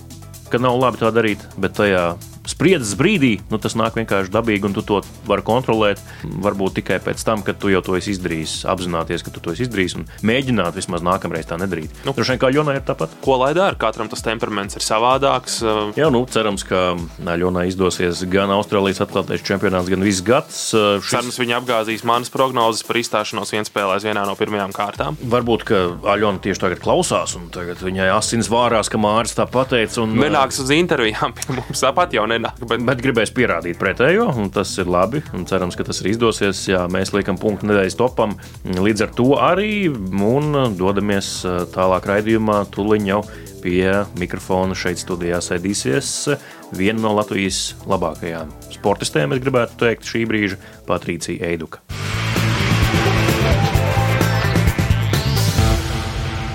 ka 0.52 0.60
nav 0.62 0.78
labi 0.80 1.00
tā 1.00 1.12
darīt, 1.12 1.44
bet 1.60 1.76
tajā 1.78 2.14
spriedzes 2.48 2.96
brīdī 2.98 3.38
nu, 3.52 3.60
tas 3.62 3.76
nāk 3.78 3.98
vienkārši 3.98 4.32
dabīgi, 4.34 4.68
un 4.68 4.76
tu 4.76 4.84
to 4.86 5.00
vari 5.28 5.44
kontrolēt. 5.46 6.02
Varbūt 6.24 6.78
tikai 6.80 6.98
pēc 7.04 7.22
tam, 7.26 7.44
kad 7.46 7.60
tu 7.60 7.72
jau 7.72 7.82
to 7.84 7.96
esi 7.98 8.14
izdarījis, 8.14 8.62
apzināties, 8.68 9.24
ka 9.24 9.32
tu 9.34 9.42
to 9.44 9.54
esi 9.54 9.66
izdarījis 9.66 9.98
un 9.98 10.06
mēģināt 10.26 10.78
vismaz 10.78 11.04
nākamreiz 11.04 11.48
tā 11.48 11.58
nedarīt. 11.60 11.92
Nu, 12.06 12.14
Droši 12.16 12.34
vien 12.34 12.42
kā 12.42 12.50
Jonai 12.54 12.78
ir 12.80 12.86
tāpat. 12.88 13.14
Ko 13.24 13.38
lai 13.42 13.52
dara? 13.56 13.76
Katram 13.78 14.10
tas 14.10 14.24
temperaments 14.24 14.78
ir 14.78 14.84
savādāks. 14.84 15.60
Jā, 15.98 16.08
nu, 16.14 16.24
cerams, 16.30 16.64
ka 16.68 16.96
Jonai 17.38 17.68
izdosies 17.70 18.24
gan 18.30 18.52
Austrālijas 18.54 19.02
atklātais 19.04 19.44
čempionāts, 19.46 19.90
gan 19.92 20.04
viss 20.04 20.24
gads. 20.24 20.60
Šis... 20.72 21.12
Cerams, 21.12 21.38
viņa 21.40 21.60
apgāzīs 21.60 22.04
manas 22.08 22.32
prognozes 22.32 22.84
par 22.86 23.00
izstāšanos 23.00 23.52
vienspēlēs 23.54 24.06
vienā 24.08 24.24
no 24.28 24.34
pirmajām 24.38 24.74
kārtām. 24.76 25.18
Varbūt, 25.22 25.66
ka 25.68 25.82
Aļona 26.14 26.42
tieši 26.44 26.64
tagad 26.64 26.82
klausās, 26.84 27.36
un 27.38 27.48
tagad 27.54 27.82
viņai 27.84 28.10
asins 28.16 28.50
vārās, 28.52 28.90
ka 28.90 29.00
Māris 29.00 29.36
tā 29.38 29.46
pateica. 29.50 30.02
Un, 30.04 30.16
Nenāks 30.18 30.60
uz 30.62 30.72
intervijām 30.74 31.34
pie 31.36 31.48
mums, 31.56 31.82
tāpat 31.82 32.16
jau 32.16 32.26
nenāk 32.30 32.37
nenāk. 32.38 32.62
Bet, 32.68 32.84
bet 32.86 33.02
gribēs 33.04 33.34
pierādīt 33.34 33.80
pretējo, 33.80 34.30
un 34.38 34.48
tas 34.54 34.72
ir 34.80 34.90
labi. 34.90 35.22
Cerams, 35.48 35.76
ka 35.78 35.86
tas 35.88 36.02
arī 36.02 36.14
izdosies. 36.16 36.64
Jā, 36.70 36.86
mēs 36.92 37.12
liekam 37.16 37.38
punktu 37.40 37.68
nedēļas 37.68 37.98
topam. 37.98 38.38
Līdz 38.64 39.08
ar 39.08 39.12
to 39.18 39.28
arī 39.42 39.72
un 39.90 40.62
dodamies 40.78 41.34
tālāk 41.74 42.08
raidījumā. 42.08 42.62
Tūliņ 42.74 43.12
jau 43.12 43.22
pie 43.62 44.04
mikrofona 44.20 44.76
šeit 44.78 45.00
studijā 45.02 45.40
sēdīsies 45.42 46.12
viena 46.78 47.02
no 47.02 47.14
Latvijas 47.18 47.72
labākajām 47.88 48.52
sportistēm, 48.78 49.34
es 49.34 49.42
gribētu 49.42 49.80
teikt, 49.82 50.06
šī 50.08 50.24
brīža 50.28 50.60
Patricija 50.88 51.50
Eiduka. 51.50 51.82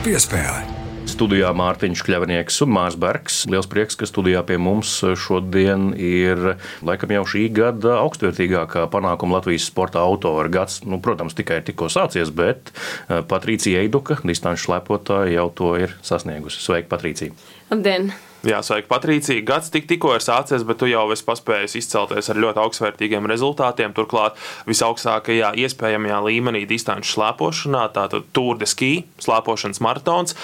Piespēle. 0.04 0.83
Studijā 1.14 1.52
Mārtiņš 1.54 2.02
Kļavnieks 2.08 2.56
un 2.66 2.72
Mārs 2.74 2.96
Bergs. 2.98 3.44
Liels 3.52 3.68
prieks, 3.70 3.94
ka 4.00 4.08
studijā 4.10 4.40
pie 4.48 4.56
mums 4.58 4.96
šodien 5.22 5.92
ir 5.94 6.56
laikam 6.82 7.14
jau 7.14 7.22
šī 7.36 7.44
gada 7.54 8.00
augstvērtīgākā 8.02 8.88
panākuma 8.94 9.38
Latvijas 9.38 9.68
sporta 9.70 10.02
autora 10.02 10.50
gads. 10.50 10.80
Nu, 10.90 10.98
protams, 11.04 11.38
tikai 11.38 11.60
tikko 11.68 11.92
sācies, 11.94 12.34
bet 12.34 12.74
eh, 12.74 13.22
Patricija 13.30 13.86
Eiduka, 13.86 14.18
distanču 14.26 14.74
lepotāja, 14.74 15.36
jau 15.38 15.48
to 15.54 15.74
ir 15.86 15.94
sasniegusi. 16.02 16.64
Sveika, 16.66 16.90
Patricija! 16.96 17.38
Labdien! 17.70 18.10
Jā, 18.44 18.58
sveiki, 18.66 18.90
Patricija. 18.90 19.40
Gads 19.48 19.70
tik, 19.72 19.86
tikko 19.88 20.18
ir 20.18 20.24
sācies, 20.26 20.66
bet 20.68 20.82
tu 20.82 20.90
jau 20.90 21.06
esi 21.14 21.24
paspējis 21.24 21.78
izcelties 21.80 22.28
ar 22.28 22.42
ļoti 22.44 22.60
augstvērtīgiem 22.60 23.30
rezultātiem. 23.32 23.94
Turklāt 23.96 24.36
visaugstākajā 24.68 25.54
iespējamajā 25.64 26.20
līmenī 26.26 26.66
distanču 26.68 27.14
slēpošanā, 27.14 27.86
tātad 27.96 28.28
Tour 28.36 28.60
de 28.60 28.68
Ski, 28.68 28.94
slēpošanas 29.24 29.80
maratons 29.86 30.36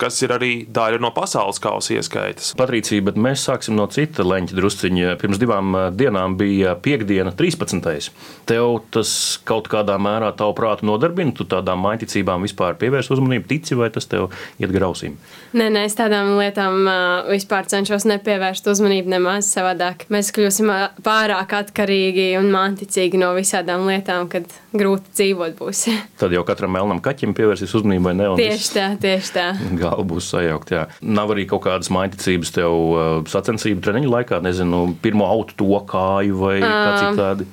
kas 0.00 0.20
ir 0.24 0.34
arī 0.34 0.52
daļa 0.74 1.00
no 1.02 1.10
pasaules 1.14 1.60
kausa 1.62 1.96
ieskaitas. 1.98 2.52
Patricija, 2.58 3.04
bet 3.06 3.18
mēs 3.20 3.44
sāksim 3.48 3.76
no 3.78 3.86
cita 3.92 4.26
leņķa 4.26 4.58
drusciņa. 4.58 5.14
Pirms 5.20 5.40
divām 5.42 5.76
dienām 5.96 6.36
bija 6.40 6.74
piekdiena, 6.80 7.32
13. 7.36 8.10
Tev 8.48 8.78
tas 8.94 9.14
kaut 9.48 9.68
kādā 9.72 9.96
mērā 10.00 10.32
tavu 10.36 10.56
prātu 10.58 10.88
nodarbina, 10.88 11.34
tu 11.36 11.46
tādām 11.48 11.82
maiticībām 11.84 12.44
vispār 12.46 12.78
pievērs 12.80 13.10
uzmanību, 13.14 13.48
tici 13.50 13.78
vai 13.78 13.90
tas 13.94 14.08
tev 14.10 14.30
iet 14.62 14.72
grausīm? 14.74 15.16
Nē, 15.54 15.68
nē, 15.70 15.84
es 15.88 15.96
tādām 15.98 16.34
lietām 16.38 16.80
uh, 16.82 17.30
vispār 17.30 17.68
cenšos 17.70 18.06
nepievērst 18.10 18.66
uzmanību 18.72 19.12
nemaz 19.14 19.48
savādāk. 19.54 20.06
Mēs 20.12 20.32
kļūsim 20.34 20.72
pārāk 21.06 21.54
atkarīgi 21.60 22.32
un 22.40 22.50
manticīgi 22.54 23.20
no 23.20 23.32
visādām 23.36 23.86
lietām, 23.88 24.28
kad 24.32 24.48
grūti 24.74 25.14
dzīvot 25.14 25.56
būs. 25.58 25.86
Tad 26.20 26.34
jau 26.34 26.42
katram 26.46 26.74
melnam 26.74 27.00
kaķim 27.04 27.34
pievērsīs 27.36 27.74
uzmanību 27.78 28.08
vai 28.08 28.14
ne? 28.18 28.30
Tieši 28.40 28.70
tā, 28.74 28.88
tieši 29.00 29.34
tā. 29.36 29.46
Galva 29.84 30.06
būs 30.14 30.32
sajaukt. 30.34 30.74
Jā. 30.74 30.86
Nav 31.04 31.34
arī 31.34 31.46
kaut 31.50 31.66
kādas 31.68 31.92
maiticības 31.94 32.54
tev 32.56 32.74
uh, 32.74 33.04
sacensību 33.30 33.84
treniņu 33.84 34.12
laikā, 34.16 34.40
nezinu, 34.44 34.86
pirmo 35.04 35.28
autu 35.30 35.56
to 35.60 35.80
kāju 35.90 36.40
vai 36.40 36.58
kā 36.64 36.90
citādi. 37.02 37.48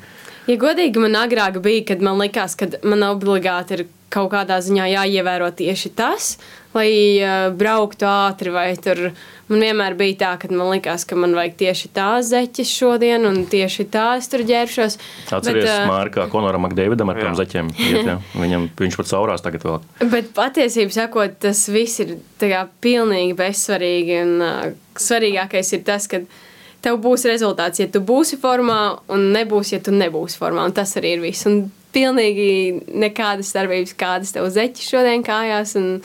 Ja 0.49 0.57
godīgi, 0.59 1.01
man 1.03 1.15
agrāk 1.19 1.61
bija, 1.63 1.85
kad 1.91 2.01
man 2.03 2.17
likās, 2.19 2.57
ka 2.57 2.67
man 2.87 3.05
obligāti 3.11 3.77
ir 3.77 3.89
kaut 4.11 4.31
kādā 4.33 4.59
ziņā 4.63 4.89
jāievēro 4.91 5.49
tieši 5.55 5.93
tas, 5.97 6.35
lai 6.75 6.91
uh, 7.19 7.49
brauktu 7.55 8.07
ātri 8.07 8.51
tur 8.83 9.11
Man 9.51 9.59
vienmēr 9.65 9.97
bija 9.99 10.15
tā, 10.15 10.29
ka 10.39 10.47
man 10.47 10.69
likās, 10.71 11.03
ka 11.03 11.17
man 11.19 11.33
vajag 11.35 11.57
tieši 11.59 11.89
tā 11.91 12.07
zeķes 12.23 12.69
šodien, 12.71 13.25
un 13.27 13.41
tieši 13.51 13.83
tā 13.91 14.05
es 14.21 14.29
tur 14.31 14.45
ģērbšos. 14.47 14.95
Atceries, 15.27 15.65
bet, 15.65 15.67
uh, 15.67 15.89
Mārkā 15.89 16.27
Konoram 16.31 16.63
Makdeividam 16.63 17.11
ar 17.11 17.19
tām 17.19 17.35
zeķēm. 17.35 17.73
Iet, 17.75 18.07
jā. 18.07 18.15
Viņam, 18.39 18.69
viņš 18.79 18.95
pat 19.01 19.09
saurās 19.11 19.43
tagad 19.43 19.65
vēl. 19.67 19.81
Bet 20.13 20.31
patiesībā 20.37 20.95
sakot, 20.95 21.35
tas 21.43 21.65
viss 21.73 21.99
ir 21.99 22.15
kā, 22.39 22.63
pilnīgi 22.85 23.35
bezsvarīgi, 23.41 24.21
un 24.23 24.45
uh, 24.45 24.63
svarīgākais 24.95 25.75
ir 25.75 25.83
tas, 25.89 26.07
ka 26.07 26.23
tev 26.85 27.01
būs 27.03 27.27
rezultāts, 27.27 27.83
ja 27.83 27.91
tu 27.91 27.99
būsi 28.07 28.39
formā, 28.39 28.79
un 29.11 29.33
nebūs, 29.35 29.75
ja 29.75 29.83
tu 29.83 29.91
nebūsi 29.91 30.39
formā, 30.39 30.63
un 30.63 30.79
tas 30.79 30.95
arī 31.01 31.17
ir 31.17 31.25
viss. 31.27 31.43
Un 31.51 31.65
pilnīgi 31.95 32.51
nekādas 33.03 33.51
darbības, 33.55 33.95
kādas 33.99 34.33
tev 34.35 34.49
zeķi 34.53 34.87
šodien 34.87 35.25
kājās, 35.25 35.75
un 35.79 36.01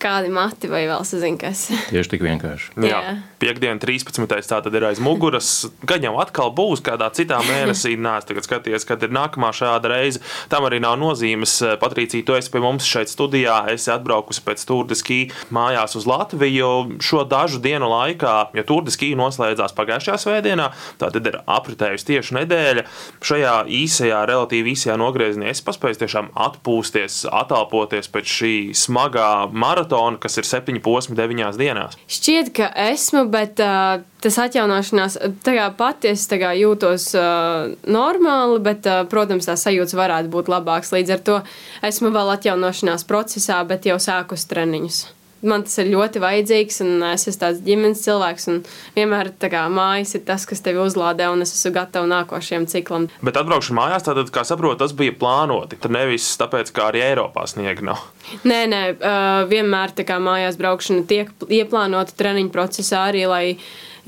kādi 0.00 0.32
mati 0.32 0.70
vai 0.70 0.86
vēl 0.90 1.04
sazin, 1.08 1.38
kas. 1.40 1.68
Tieši 1.90 2.16
tik 2.16 2.24
vienkārši. 2.26 2.74
Jā. 2.90 3.02
Jā. 3.04 3.16
Piektdiena, 3.40 3.80
13. 3.80 4.20
tā 4.28 4.58
tad 4.60 4.74
ir 4.76 4.84
aiz 4.84 4.98
muguras. 5.00 5.64
Gan 5.88 6.04
jau 6.04 6.12
atkal 6.20 6.50
būs 6.52 6.82
kādā 6.84 7.06
citā 7.16 7.38
mēnesī. 7.46 7.94
Nē, 8.04 8.18
es 8.20 8.28
tagad 8.28 8.44
skaties, 8.44 8.84
kad 8.84 9.00
ir 9.06 9.14
nākamā 9.16 9.48
šāda 9.56 9.88
reize. 9.94 10.20
Tam 10.52 10.66
arī 10.68 10.76
nav 10.84 10.98
nozīmes. 11.00 11.54
Patricija, 11.80 12.26
tu 12.26 12.36
esi 12.36 12.52
pie 12.52 12.60
mums 12.60 12.84
šeit 12.84 13.08
studijā. 13.08 13.62
Esi 13.72 13.88
atbraukusi 13.94 14.44
pēc 14.44 14.64
Turdiskī 14.68 15.20
mājās 15.56 15.96
uz 15.96 16.04
Latviju. 16.10 17.00
Šo 17.00 17.22
dažu 17.28 17.62
dienu 17.64 17.88
laikā, 17.88 18.34
ja 18.58 18.66
Turdiskī 18.68 19.14
noslēdzās 19.16 19.72
pagājušajā 19.78 20.18
svētdienā, 20.20 20.68
tad 21.00 21.16
ir 21.16 21.40
apritējusi 21.40 22.10
tieši 22.12 22.36
nedēļa. 22.42 22.86
Šajā 23.24 23.56
īsajā, 23.80 24.20
relatīvi 24.28 24.76
īsajā 24.76 24.98
nogriezienā 25.00 25.48
es 25.54 25.64
paspēju 25.64 26.02
tiešām 26.04 26.30
atpūsties, 26.44 27.22
atalpoties 27.40 28.12
pēc 28.12 28.36
šī 28.36 28.54
smagā 28.76 29.32
maratona, 29.48 30.20
kas 30.20 30.36
ir 30.36 30.48
septiņi 30.48 30.84
posmi 30.84 31.16
deviņās 31.16 31.60
dienās. 31.60 31.96
Šķiet, 32.10 32.52
ka 32.60 32.70
esmu 32.90 33.29
bet 33.32 33.60
uh, 33.64 34.02
tas 34.22 34.40
atjaunošanās, 34.44 35.18
tā 35.46 35.68
pati 35.78 36.10
es 36.14 36.26
tā 36.30 36.52
jūtos 36.58 37.10
uh, 37.18 37.70
normāli, 37.86 38.58
bet, 38.64 38.88
uh, 38.90 39.04
protams, 39.10 39.48
tās 39.50 39.64
sajūtas 39.66 39.96
varētu 39.98 40.32
būt 40.32 40.50
labākas. 40.52 40.92
Līdz 40.96 41.16
ar 41.16 41.24
to 41.30 41.38
esmu 41.86 42.12
vēl 42.14 42.34
atjaunošanās 42.36 43.06
procesā, 43.08 43.62
bet 43.68 43.88
jau 43.90 44.00
sākus 44.02 44.48
treniņus 44.50 45.06
man 45.46 45.64
tas 45.66 45.78
ir 45.80 45.90
ļoti 45.92 46.20
vajadzīgs, 46.22 46.80
un 46.84 47.04
es 47.10 47.26
esmu 47.28 47.40
tāds 47.40 47.62
ģimenes 47.64 48.02
cilvēks. 48.04 48.48
Vienmēr 48.96 49.32
kā, 49.40 49.64
mājas 49.72 50.14
ir 50.18 50.24
tas, 50.28 50.46
kas 50.48 50.62
tevi 50.64 50.82
uzlādē, 50.82 51.28
un 51.32 51.44
es 51.44 51.54
esmu 51.56 51.72
gatava 51.76 52.08
nākošajam 52.10 52.66
ciklam. 52.70 53.08
Bet 53.24 53.38
atbraukšana 53.40 53.78
mājās, 53.80 54.06
tātad, 54.06 54.32
kā 54.34 54.44
saprotu, 54.48 54.80
tas 54.82 54.94
bija 54.96 55.16
plānoti. 55.20 55.78
Tur 55.80 55.94
nevis 55.96 56.28
tāpēc, 56.40 56.72
kā 56.76 56.90
arī 56.90 57.04
Eiropā 57.06 57.46
sniega 57.50 57.86
nav. 57.92 58.04
Nē, 58.48 58.60
nē, 58.70 58.82
vienmēr 59.50 59.96
tā 59.96 60.06
kā 60.08 60.20
mājās 60.22 60.60
braukšana 60.60 61.06
tiek 61.10 61.32
ieplānota 61.48 62.16
treniņu 62.18 62.52
procesā 62.54 63.06
arī, 63.10 63.24
lai, 63.30 63.44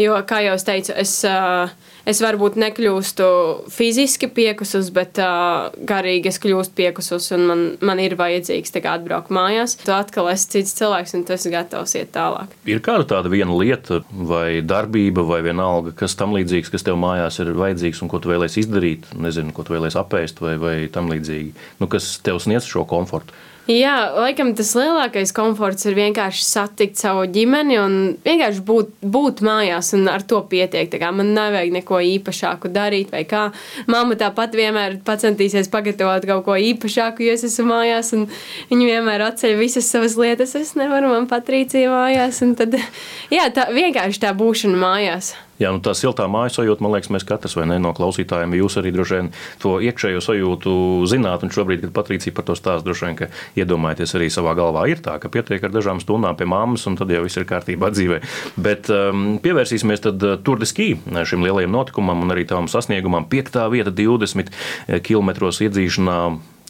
jo, 0.01 0.19
kā 0.29 0.45
jau 0.47 0.59
es 0.59 0.69
teicu, 0.69 0.95
es. 1.05 1.19
Uh, 1.29 1.73
es 2.09 2.21
varbūt 2.23 2.57
nekļūstu 2.61 3.27
fiziski 3.73 4.29
piekusus, 4.33 4.91
bet 4.95 5.21
uh, 5.23 5.71
garīgi 5.89 6.31
es 6.33 6.41
kļūstu 6.43 6.77
piekusus, 6.79 7.31
un 7.37 7.47
man, 7.49 7.65
man 7.85 8.03
ir 8.03 8.17
vajadzīgs 8.19 8.75
atbraukt 8.83 9.33
mājās. 9.35 9.77
Tu 9.83 9.93
atkal 9.95 10.31
esi 10.33 10.49
cits 10.57 10.75
cilvēks, 10.79 11.15
un 11.19 11.27
tu 11.29 11.37
esi 11.37 11.53
gatavs 11.53 11.95
iet 11.99 12.13
tālāk. 12.15 12.53
Ir 12.69 12.83
kāda 12.85 13.07
tāda 13.15 13.33
viena 13.33 13.55
lieta, 13.57 14.03
vai 14.11 14.61
darbība, 14.65 15.25
vai 15.27 15.43
vienalga, 15.47 15.95
kas 15.97 16.17
tam 16.19 16.35
līdzīgs, 16.37 16.73
kas 16.73 16.87
tev 16.87 16.99
mājās 17.01 17.41
ir 17.43 17.55
vajadzīgs, 17.59 18.03
un 18.03 18.11
ko 18.13 18.23
tu 18.23 18.33
vēlēsies 18.33 18.67
izdarīt, 18.67 19.09
nezinu, 19.15 19.55
ko 19.55 19.67
tu 19.67 19.77
vēlēsies 19.77 20.01
apēst, 20.03 20.43
vai, 20.45 20.57
vai 20.61 20.77
tam 20.93 21.11
līdzīgi, 21.13 21.55
nu, 21.81 21.89
kas 21.93 22.17
tev 22.25 22.43
sniedz 22.43 22.69
šo 22.69 22.87
komfortu. 22.89 23.35
Jā, 23.71 23.95
laikam 24.19 24.49
tas 24.59 24.73
lielākais 24.75 25.31
komforts 25.37 25.87
ir 25.87 25.95
vienkārši 25.95 26.43
satikt 26.43 26.99
savu 26.99 27.29
ģimeni 27.31 27.77
un 27.79 27.93
vienkārši 28.25 28.63
būt, 28.67 28.89
būt 29.07 29.43
mājās, 29.47 29.93
un 29.95 30.11
ar 30.11 30.25
to 30.27 30.41
pietiek. 30.51 30.91
Man 31.15 31.31
nevajag 31.37 31.71
neko 31.77 32.01
īpašāku 32.03 32.73
darīt, 32.75 33.13
vai 33.15 33.23
kā. 33.31 33.45
Māma 33.87 34.19
tāpat 34.19 34.59
vienmēr 34.59 34.99
centīsies 35.07 35.71
pagatavot 35.71 36.27
kaut 36.27 36.43
ko 36.49 36.59
īpašāku, 36.59 37.23
jo 37.23 37.37
es 37.39 37.47
esmu 37.47 37.69
mājās, 37.71 38.11
un 38.19 38.27
viņa 38.73 38.91
vienmēr 38.97 39.29
atceļ 39.29 39.55
visas 39.61 39.87
savas 39.95 40.19
lietas. 40.19 40.57
Es 40.59 40.75
nevaru, 40.75 41.15
man 41.15 41.31
patrīcija 41.31 41.95
mājās, 41.95 42.43
un 42.43 42.57
tad, 42.59 42.75
jā, 43.37 43.47
tā 43.55 43.71
vienkārši 43.71 44.27
tā 44.27 44.35
būšana 44.35 44.83
mājās. 44.83 45.37
Jā, 45.63 45.71
nu 45.71 45.79
tā 45.85 45.93
siltā 45.95 46.27
mājas 46.31 46.57
sajūta, 46.59 46.83
man 46.83 46.97
liekas, 46.97 47.11
mēs 47.15 47.27
katrs 47.29 47.55
ne 47.69 47.79
no 47.83 47.93
klausītājiem, 47.95 48.57
jūs 48.59 48.79
arī 48.81 48.91
droši 48.95 49.19
vien 49.19 49.29
to 49.63 49.77
iekšējo 49.87 50.23
sajūtu 50.25 50.73
zināt. 51.11 51.45
Un 51.47 51.53
šobrīd, 51.55 51.85
kad 51.85 51.95
Patricija 51.95 52.35
par 52.35 52.49
to 52.49 52.57
stāsta, 52.59 52.87
droši 52.89 53.07
vien, 53.07 53.19
ka 53.21 53.29
iedomājieties 53.61 54.17
arī 54.19 54.31
savā 54.33 54.57
galvā, 54.59 54.89
ir 54.91 55.03
tā, 55.05 55.19
ka 55.23 55.31
pietiek 55.33 55.63
ar 55.63 55.75
dažām 55.75 56.03
stundām 56.03 56.39
pie 56.39 56.49
mammas, 56.51 56.89
un 56.91 56.99
tad 56.99 57.13
jau 57.15 57.23
viss 57.23 57.39
ir 57.39 57.47
kārtībā 57.47 57.93
dzīvē. 57.95 58.19
Bet 58.65 58.91
um, 58.91 59.37
pievērsīsimies 59.45 60.03
tad 60.09 60.27
uh, 60.27 60.39
Tour 60.43 60.63
de 60.63 60.69
Ski 60.69 60.97
šim 61.31 61.47
lielajam 61.47 61.75
notikumam 61.75 62.25
un 62.25 62.35
arī 62.35 62.47
tavam 62.49 62.67
sasniegumam. 62.71 63.29
Piektā 63.31 63.69
vieta 63.71 63.95
20 63.95 64.51
km 65.07 65.31
iedzīšanā 65.53 66.19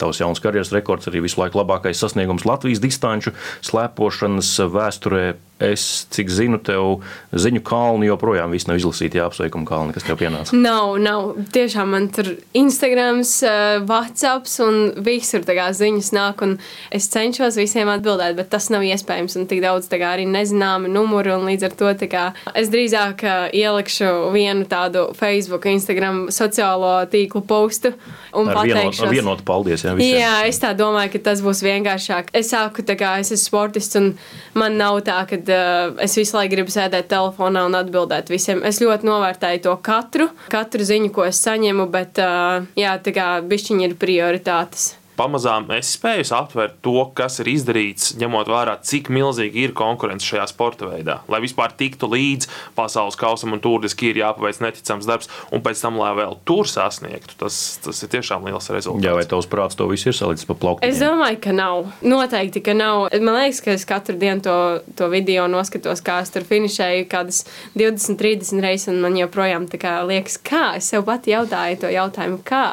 Tavs 0.02 0.18
jauns 0.18 0.40
karjeras 0.42 0.72
rekords 0.74 1.06
arī 1.06 1.20
visu 1.22 1.38
laiku 1.38 1.60
labākais 1.60 2.00
sasniegums 2.02 2.46
Latvijas 2.48 2.80
distanču 2.82 3.34
slēpošanas 3.62 4.48
vēsturē 4.72 5.24
Es, 5.62 6.06
cik 6.12 6.30
zinu, 6.32 6.58
tev 6.62 7.02
ziņu 7.32 7.62
kalni 7.66 8.08
joprojām 8.08 8.52
viss 8.54 8.68
nav 8.68 8.80
izlasīti. 8.80 9.20
Jā, 9.20 9.28
apsveikuma 9.30 9.68
kalni, 9.68 9.94
kas 9.94 10.06
tev 10.06 10.18
pienāca. 10.20 10.56
Nav, 10.56 10.96
nav. 11.02 11.32
Tiešām 11.54 11.92
man 11.94 12.08
tur 12.12 12.32
Instagram, 12.58 13.22
eh, 13.22 13.78
WhatsApp 13.86 14.50
un 14.64 15.04
visur 15.04 15.44
ziņas 15.46 16.10
nāk. 16.16 16.42
Es 16.90 17.08
cenšos 17.12 17.56
visiem 17.56 17.88
atbildēt, 17.92 18.36
bet 18.36 18.50
tas 18.50 18.68
nav 18.70 18.82
iespējams. 18.82 19.36
Un 19.36 19.46
tik 19.46 19.62
daudz 19.62 19.88
kā, 19.88 20.16
arī 20.16 20.26
nezināmu 20.26 20.88
numuru. 20.90 21.38
Līdz 21.42 21.64
ar 21.68 21.76
to 21.76 21.92
kā, 22.08 22.24
es 22.54 22.68
drīzāk 22.68 23.22
eh, 23.24 23.50
ielikšu 23.62 24.32
vienu 24.32 24.66
tādu 24.66 25.14
Facebook, 25.14 25.66
Instagram 25.66 26.28
sociālo 26.28 27.06
tīklu 27.06 27.44
postu 27.46 27.92
un 28.34 28.48
ar 28.48 28.56
pateikšu, 28.56 29.06
ar 29.06 29.12
vienotu 29.12 29.44
paldies. 29.44 29.84
Jā, 29.84 29.94
visiem. 29.96 30.18
jā, 30.20 30.34
es 30.48 30.60
tā 30.62 30.72
domāju, 30.76 31.12
ka 31.14 31.22
tas 31.30 31.42
būs 31.44 31.62
vienkāršāk. 31.64 32.32
Es 32.34 32.52
sāku, 32.52 32.84
kā 32.98 33.18
es 33.20 33.32
esmu 33.34 33.42
sportists 33.52 33.98
un 34.00 34.12
man 34.58 34.78
nav 34.80 35.00
tā, 35.06 35.20
ka 35.28 35.38
uh, 35.52 35.92
es 36.02 36.16
visu 36.18 36.36
laiku 36.38 36.56
gribu 36.56 36.72
sēdēt 36.72 37.10
telefonā 37.12 37.66
un 37.68 37.76
atbildēt 37.78 38.32
visiem. 38.32 38.64
Es 38.66 38.80
ļoti 38.82 39.08
novērtēju 39.08 39.62
to 39.68 39.76
katru, 39.84 40.30
katru 40.52 40.88
ziņu, 40.88 41.12
ko 41.14 41.28
es 41.28 41.42
saņemu, 41.44 41.86
bet 41.92 42.20
uh, 42.22 42.64
jā, 42.78 42.96
tā 43.04 43.14
kā 43.14 43.28
bišķiņi 43.46 43.88
ir 43.90 43.96
prioritātes 44.00 44.92
pamazām 45.18 45.68
es 45.76 45.92
spēju 45.96 46.26
aptvert 46.36 46.78
to, 46.84 46.96
kas 47.16 47.40
ir 47.42 47.50
izdarīts, 47.52 48.14
ņemot 48.20 48.50
vērā, 48.50 48.78
cik 48.86 49.10
milzīgi 49.12 49.66
ir 49.66 49.74
konkurence 49.76 50.26
šajā 50.28 50.46
sporta 50.50 50.88
veidā. 50.88 51.18
Lai 51.32 51.42
vispār 51.44 51.74
tiktu 51.78 52.08
līdz 52.12 52.48
pasaules 52.76 53.18
kausam 53.20 53.54
un 53.56 53.62
turiski 53.62 54.10
ir 54.10 54.22
jāpaveic 54.22 54.62
neticams 54.64 55.08
darbs, 55.08 55.30
un 55.52 55.64
pēc 55.64 55.82
tam, 55.84 55.98
lai 56.00 56.12
vēl 56.18 56.38
tur 56.48 56.68
sasniegtu, 56.70 57.36
tas, 57.40 57.58
tas 57.84 58.02
ir 58.04 58.12
tiešām 58.16 58.48
liels 58.48 58.70
rezultāts. 58.72 59.06
Jā, 59.06 59.16
vai 59.18 59.26
tavs 59.28 59.50
prāts 59.50 59.78
to 59.78 59.88
visu 59.90 60.10
ir 60.10 60.18
salicis 60.18 60.48
pa 60.48 60.56
plauktu? 60.58 60.86
Es 60.88 61.02
domāju, 61.02 61.40
ka 61.44 61.54
nav. 61.56 61.92
Noteikti, 62.06 62.64
ka 62.64 62.76
nav. 62.76 63.08
Man 63.18 63.38
liekas, 63.38 63.62
ka 63.64 63.76
es 63.76 63.86
katru 63.88 64.16
dienu 64.20 64.44
to, 64.44 64.56
to 64.98 65.10
video 65.12 65.46
noskatos, 65.50 66.02
kā 66.04 66.20
es 66.24 66.32
tur 66.32 66.46
finišēju 66.48 67.06
kādas 67.12 67.44
20, 67.78 68.18
30 68.20 68.64
reizes, 68.64 68.90
un 68.92 69.02
man 69.04 69.18
joprojām 69.18 69.68
tā 69.70 69.80
kā 69.82 69.98
liekas, 70.08 70.38
kā 70.42 70.72
es 70.80 70.90
sev 70.92 71.06
pati 71.08 71.34
jautāju 71.34 71.82
to 71.84 71.92
jautājumu, 71.92 72.42
kā. 72.46 72.66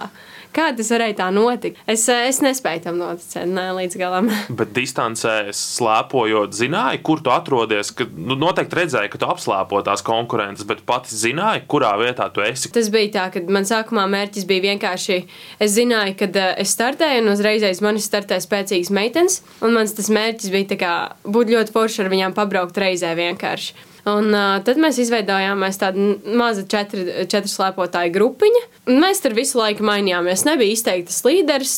Kā 0.55 0.71
tas 0.73 0.87
varēja 0.89 1.15
tā 1.19 1.27
notikt? 1.33 1.77
Es, 1.89 2.07
eh, 2.09 2.25
es 2.29 2.39
nespēju 2.41 2.81
tam 2.87 2.97
noticēt 2.97 3.45
ne, 3.49 3.67
līdz 3.77 3.97
galam. 4.01 4.29
Bet 4.59 4.71
distancē 4.73 5.53
slēpojot, 5.53 6.55
zināji, 6.57 7.01
kur 7.05 7.21
tu 7.25 7.33
atrodies. 7.33 7.91
Ka, 7.93 8.07
nu, 8.17 8.37
noteikti 8.39 8.79
redzēji, 8.79 9.11
ka 9.13 9.21
tu 9.21 9.29
apslēpo 9.29 9.81
tās 9.85 10.01
konkurences, 10.05 10.65
bet 10.69 10.81
pati 10.89 11.13
zināji, 11.15 11.65
kurā 11.69 11.91
vietā 12.01 12.29
tu 12.33 12.41
esi. 12.45 12.71
Tas 12.73 12.89
bija 12.93 13.11
tā, 13.13 13.25
ka 13.33 13.43
man 13.51 13.67
sākumā 13.69 14.07
mērķis 14.09 14.47
bija 14.49 14.65
vienkārši. 14.71 15.19
Es 15.61 15.75
zināju, 15.77 16.15
ka 16.19 16.29
uh, 16.31 16.49
es 16.63 16.73
startēju, 16.73 17.23
un 17.23 17.33
uzreiz 17.35 17.65
aiz 17.67 17.83
manis 17.85 18.09
startēja 18.09 18.45
spēcīgas 18.45 18.93
meitenes. 18.95 19.41
Un 19.65 19.77
mans 19.77 19.93
mērķis 19.93 20.53
bija 20.53 20.79
kā, 20.79 20.95
būt 21.29 21.53
ļoti 21.53 21.75
forši 21.75 22.03
ar 22.03 22.11
viņām 22.13 22.37
pabraukt 22.37 22.81
reizē 22.81 23.13
vienkārši. 23.19 23.88
Un, 24.09 24.29
uh, 24.31 24.57
tad 24.65 24.79
mēs 24.81 24.97
izveidojām 25.03 25.63
tādu 25.79 26.05
mazu 26.39 26.63
četru, 26.71 27.03
četru 27.29 27.51
slēpotāju 27.51 28.13
grupiņu. 28.15 28.61
Mēs 28.89 29.21
tur 29.23 29.35
visu 29.37 29.59
laiku 29.59 29.85
mainījāmies. 29.85 30.45
Nebija 30.47 30.75
izteiktas 30.75 31.21
līderis. 31.27 31.75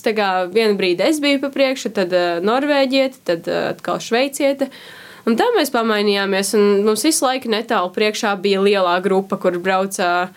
Vienu 0.53 0.77
brīdi 0.79 1.07
es 1.07 1.19
biju 1.23 1.41
pa 1.43 1.51
priekšu, 1.53 1.93
tad 1.97 2.13
uh, 2.15 2.39
Norvēģiete, 2.45 3.23
tad 3.27 3.49
uh, 3.49 3.71
atkal 3.73 3.99
Šveiciete. 4.03 4.69
Un 5.27 5.37
tā 5.37 5.49
mēs 5.57 5.73
pamainījāmies. 5.73 6.55
Mums 6.85 7.05
visu 7.05 7.25
laiku 7.27 7.51
netālu 7.51 7.91
priekšā 7.93 8.35
bija 8.41 8.61
lielā 8.63 8.95
grupa, 9.05 9.37
kur 9.41 9.59
brauca. 9.61 10.31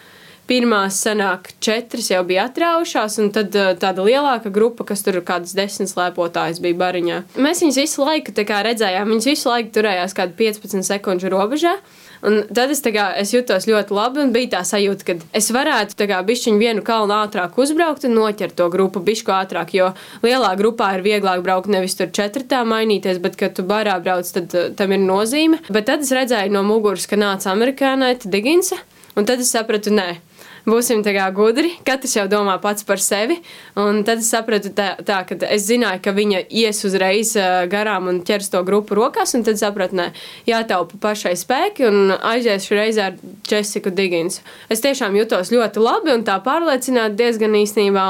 Pirmās 0.45 0.99
sanāk, 1.01 1.55
četras 1.65 2.11
jau 2.11 2.21
bija 2.29 2.43
atraujušās, 2.51 3.15
un 3.23 3.31
tad 3.33 3.55
uh, 3.57 3.71
tāda 3.81 4.05
lielāka 4.05 4.51
grupa, 4.53 4.85
kas 4.85 5.01
tur 5.01 5.17
kādas 5.25 5.55
desmit 5.57 5.89
slēpotājas 5.89 6.61
bija 6.61 6.77
bariņā. 6.83 7.21
Mēs 7.41 7.63
viņus 7.65 7.79
visu 7.81 8.03
laiku 8.05 8.35
redzējām, 8.37 9.09
viņas 9.09 9.29
visu 9.31 9.49
laiku 9.49 9.73
turējās 9.73 10.13
kādu 10.19 10.37
15 10.37 10.85
sekundžu 10.85 11.31
robežā. 11.33 11.79
Un 12.25 12.43
tad 12.53 12.73
es, 12.73 12.83
kā, 12.85 13.07
es 13.21 13.33
jutos 13.33 13.65
ļoti 13.69 13.97
labi, 13.97 14.21
un 14.21 14.35
bija 14.37 14.51
tā 14.59 14.61
sajūta, 14.69 15.07
ka 15.09 15.17
es 15.37 15.49
varētu 15.53 16.09
bišķiņu 16.29 16.61
vienu 16.61 16.85
kalnu 16.85 17.17
ātrāk 17.17 17.57
uzbraukt 17.61 18.05
un 18.05 18.17
noķert 18.17 18.57
to 18.61 18.69
grupu 18.73 19.01
bišķi 19.05 19.33
ātrāk. 19.39 19.73
Jo 19.77 19.91
lielā 20.25 20.53
grupā 20.61 20.91
ir 20.99 21.05
vieglāk 21.05 21.41
braukt 21.45 21.73
nevis 21.73 21.97
tur 21.97 22.13
četrtā 22.13 22.67
mainīties, 22.69 23.21
bet, 23.25 23.41
kad 23.41 23.57
tu 23.57 23.65
barā 23.65 23.97
brauc, 24.05 24.29
tad 24.37 24.53
uh, 24.53 24.69
tam 24.77 24.93
ir 24.93 25.01
nozīme. 25.09 25.65
Bet 25.73 25.89
tad 25.89 26.05
es 26.05 26.13
redzēju 26.13 26.53
no 26.53 26.65
muguras, 26.69 27.09
ka 27.09 27.17
nāca 27.21 27.53
amerikānaita 27.53 28.29
Diginsa, 28.29 28.81
un 29.17 29.25
tad 29.29 29.41
es 29.41 29.53
sapratu, 29.57 29.93
nē 29.93 30.34
būsim 30.69 31.03
gudri. 31.35 31.73
Katrs 31.85 32.17
jau 32.17 32.27
domā 32.29 32.59
pats 32.61 32.85
par 32.85 32.99
sevi. 32.99 33.39
Un 33.77 34.03
tad 34.05 34.19
es 34.19 34.31
sapratu, 34.31 34.71
tā, 34.71 34.97
tā, 35.05 35.25
ka 35.27 35.37
es 35.49 35.67
zināju, 35.69 36.01
ka 36.03 36.13
viņa 36.13 36.45
ies 36.51 36.85
uzreiz 36.85 37.35
garām 37.71 38.09
un 38.09 38.21
ķers 38.25 38.51
to 38.51 38.63
grupu 38.65 38.95
rokās. 38.95 39.35
Tad 39.35 39.59
sapratu, 39.61 39.97
ka 39.97 40.11
jātaupa 40.49 40.99
pašai 41.01 41.35
spēki 41.37 41.89
un 41.89 42.15
aiziešu 42.15 42.75
reizē 42.75 43.11
ar 43.11 43.19
Jessiku 43.51 43.91
Digins. 43.91 44.41
Es 44.69 44.81
tiešām 44.85 45.17
jutos 45.17 45.53
ļoti 45.53 45.83
labi 45.83 46.15
un 46.15 46.25
tā 46.25 46.39
pārliecināti 46.45 47.19
diezgan 47.19 47.57
īstenībā. 47.61 48.07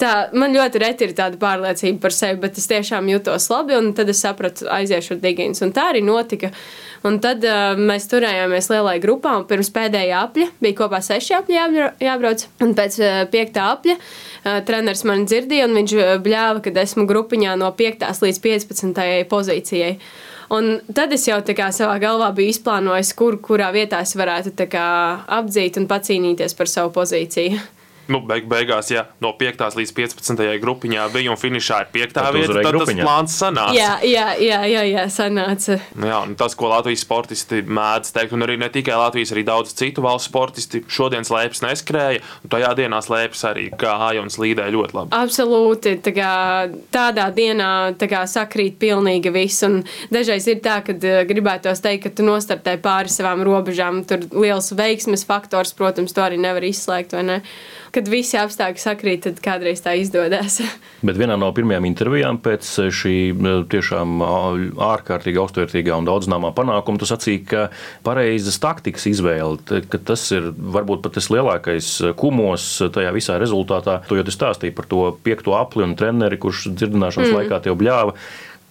Tā, 0.00 0.12
man 0.32 0.54
ļoti 0.54 0.80
reti 0.82 1.08
ir 1.08 1.16
tāda 1.16 1.40
pārliecība 1.40 2.00
par 2.02 2.14
sevi, 2.14 2.40
bet 2.44 2.58
es 2.58 2.68
tiešām 2.70 3.08
jutos 3.10 3.50
labi 3.50 3.76
un 3.78 3.92
tad 3.96 4.08
es 4.12 4.22
sapratu, 4.22 4.68
aiziešu 4.70 5.16
ar 5.16 5.24
Digins. 5.24 5.62
Un 5.64 5.74
tā 5.76 5.90
arī 5.92 6.04
notika. 6.04 6.52
Un 7.06 7.16
tad 7.22 7.44
uh, 7.48 7.78
mēs 7.80 8.10
turējāmies 8.10 8.66
lielai 8.68 8.98
grupā, 9.00 9.38
un 9.40 9.46
pirms 9.48 9.70
pēdējā 9.72 10.18
apļa 10.26 10.48
bija 10.60 10.76
kopā 10.82 11.00
seši 11.04 11.38
apļi 11.38 11.56
jābrauc. 12.02 12.46
Un 12.64 12.74
pēc 12.78 12.98
uh, 13.02 13.20
piektā 13.32 13.70
apļa 13.74 13.96
uh, 13.96 14.58
treneris 14.66 15.04
man 15.08 15.26
dzirdēja, 15.28 15.68
un 15.68 15.78
viņš 15.80 15.96
bļāva, 16.24 16.60
kad 16.64 16.80
esmu 16.84 17.06
grupiņā 17.10 17.56
no 17.60 17.70
5. 17.76 18.06
līdz 18.26 18.42
15. 18.46 19.02
pozīcijai. 19.30 19.96
Un 20.50 20.80
tad 20.94 21.12
es 21.14 21.28
jau 21.28 21.38
savā 21.46 21.98
galvā 22.02 22.32
biju 22.34 22.50
izplānojis, 22.50 23.12
kur, 23.14 23.38
kurā 23.38 23.70
vietā 23.70 24.00
es 24.02 24.16
varētu 24.18 24.66
kā, 24.70 24.86
apdzīt 25.38 25.78
un 25.78 25.86
pacīnīties 25.90 26.58
par 26.58 26.70
savu 26.70 26.90
pozīciju 26.96 27.60
nu, 28.10 28.20
beig, 28.26 28.46
beigās, 28.50 28.90
ja 28.92 29.06
no 29.22 29.32
5. 29.38 29.64
līdz 29.78 29.92
15. 29.96 30.42
grupiņā 30.62 31.06
bija 31.14 31.32
un 31.32 31.38
finišā 31.40 31.84
ir 31.84 31.90
5. 31.94 32.20
vieta, 32.36 32.56
tad 32.58 32.68
grupiņā. 32.68 33.04
tas 33.04 33.06
plāns 33.06 33.36
sanāca. 33.40 33.76
Jā, 33.76 33.92
jā, 34.06 34.26
jā, 34.42 34.60
jā, 34.70 34.84
jā 34.90 35.06
sanāca. 35.12 35.78
Jā, 36.10 36.20
tas, 36.40 36.56
ko 36.58 36.70
Latvijas 36.72 37.04
sportisti 37.06 37.62
mēdz 37.66 38.12
teikt, 38.16 38.34
un 38.36 38.46
arī 38.46 38.58
ne 38.60 38.70
tikai 38.72 38.98
Latvijas, 38.98 39.32
arī 39.34 39.44
daudz 39.48 39.74
citu 39.78 40.04
valstu 40.04 40.30
sportisti 40.30 40.82
šodien 40.90 41.26
slēpjas 41.26 41.64
neskrēja, 41.64 42.22
un 42.44 42.52
tajā 42.52 42.72
dienā 42.78 43.00
slēpjas 43.04 43.46
arī 43.50 43.68
gāja 43.80 44.24
un 44.24 44.32
slīdēja 44.32 44.74
ļoti 44.74 44.98
labi. 44.98 45.14
Absolūti, 45.20 45.96
tā 46.04 46.14
kā, 46.16 46.32
tādā 46.94 47.28
dienā 47.34 47.70
tā 48.00 48.10
kā, 48.10 48.24
sakrīt 48.30 48.78
pilnīgi 48.82 49.32
viss, 49.34 49.64
un 49.66 49.80
dažreiz 50.12 50.48
ir 50.50 50.62
tā, 50.64 50.80
ka 50.86 50.96
uh, 50.96 51.22
gribētos 51.28 51.82
teikt, 51.84 52.08
ka 52.08 52.14
tu 52.18 52.26
nostartē 52.26 52.76
pāri 52.82 53.12
savām 53.12 53.44
robežām, 53.46 54.02
tur 54.08 54.24
liels 54.34 54.72
veiksmes 54.76 55.26
faktors, 55.28 55.74
protams, 55.76 56.14
to 56.16 56.24
arī 56.24 56.40
nevar 56.40 56.66
izslēgt, 56.66 57.16
vai 57.16 57.26
ne? 57.26 57.38
Kad 57.94 58.08
visi 58.10 58.38
apstākļi 58.40 58.82
sakrīt, 58.82 59.24
tad 59.26 59.40
kādreiz 59.44 59.82
tā 59.84 59.94
izdodas. 60.00 60.60
Bet 61.06 61.18
vienā 61.20 61.36
no 61.40 61.50
pirmajām 61.56 61.88
intervijām 61.88 62.40
pēc 62.42 62.68
šī 62.94 63.14
tiešām 63.72 64.20
ārkārtīgi 64.90 65.40
augstvērtīgā 65.42 65.96
un 65.98 66.08
daudzināmā 66.08 66.52
panākuma, 66.56 67.00
tu 67.00 67.08
sacīki, 67.08 67.46
ka 67.50 67.66
pareizas 68.06 68.60
taktikas 68.62 69.08
izvēle, 69.10 69.80
ka 69.90 70.02
tas 70.12 70.26
ir 70.36 70.50
varbūt 70.54 71.04
pat 71.06 71.18
tas 71.18 71.30
lielākais 71.32 71.90
kumos 72.20 72.68
tajā 72.94 73.14
visā 73.16 73.38
rezultātā. 73.42 74.00
Tu 74.08 74.20
jau 74.20 74.26
stāstīji 74.30 74.76
par 74.76 74.88
to 74.90 75.08
piekto 75.24 75.56
apli 75.58 75.86
un 75.86 75.96
treneri, 75.98 76.38
kurš 76.40 76.68
dzirdināšanas 76.74 77.32
mm. 77.32 77.40
laikā 77.40 77.64
tev 77.66 77.78
bļāva. 77.80 78.16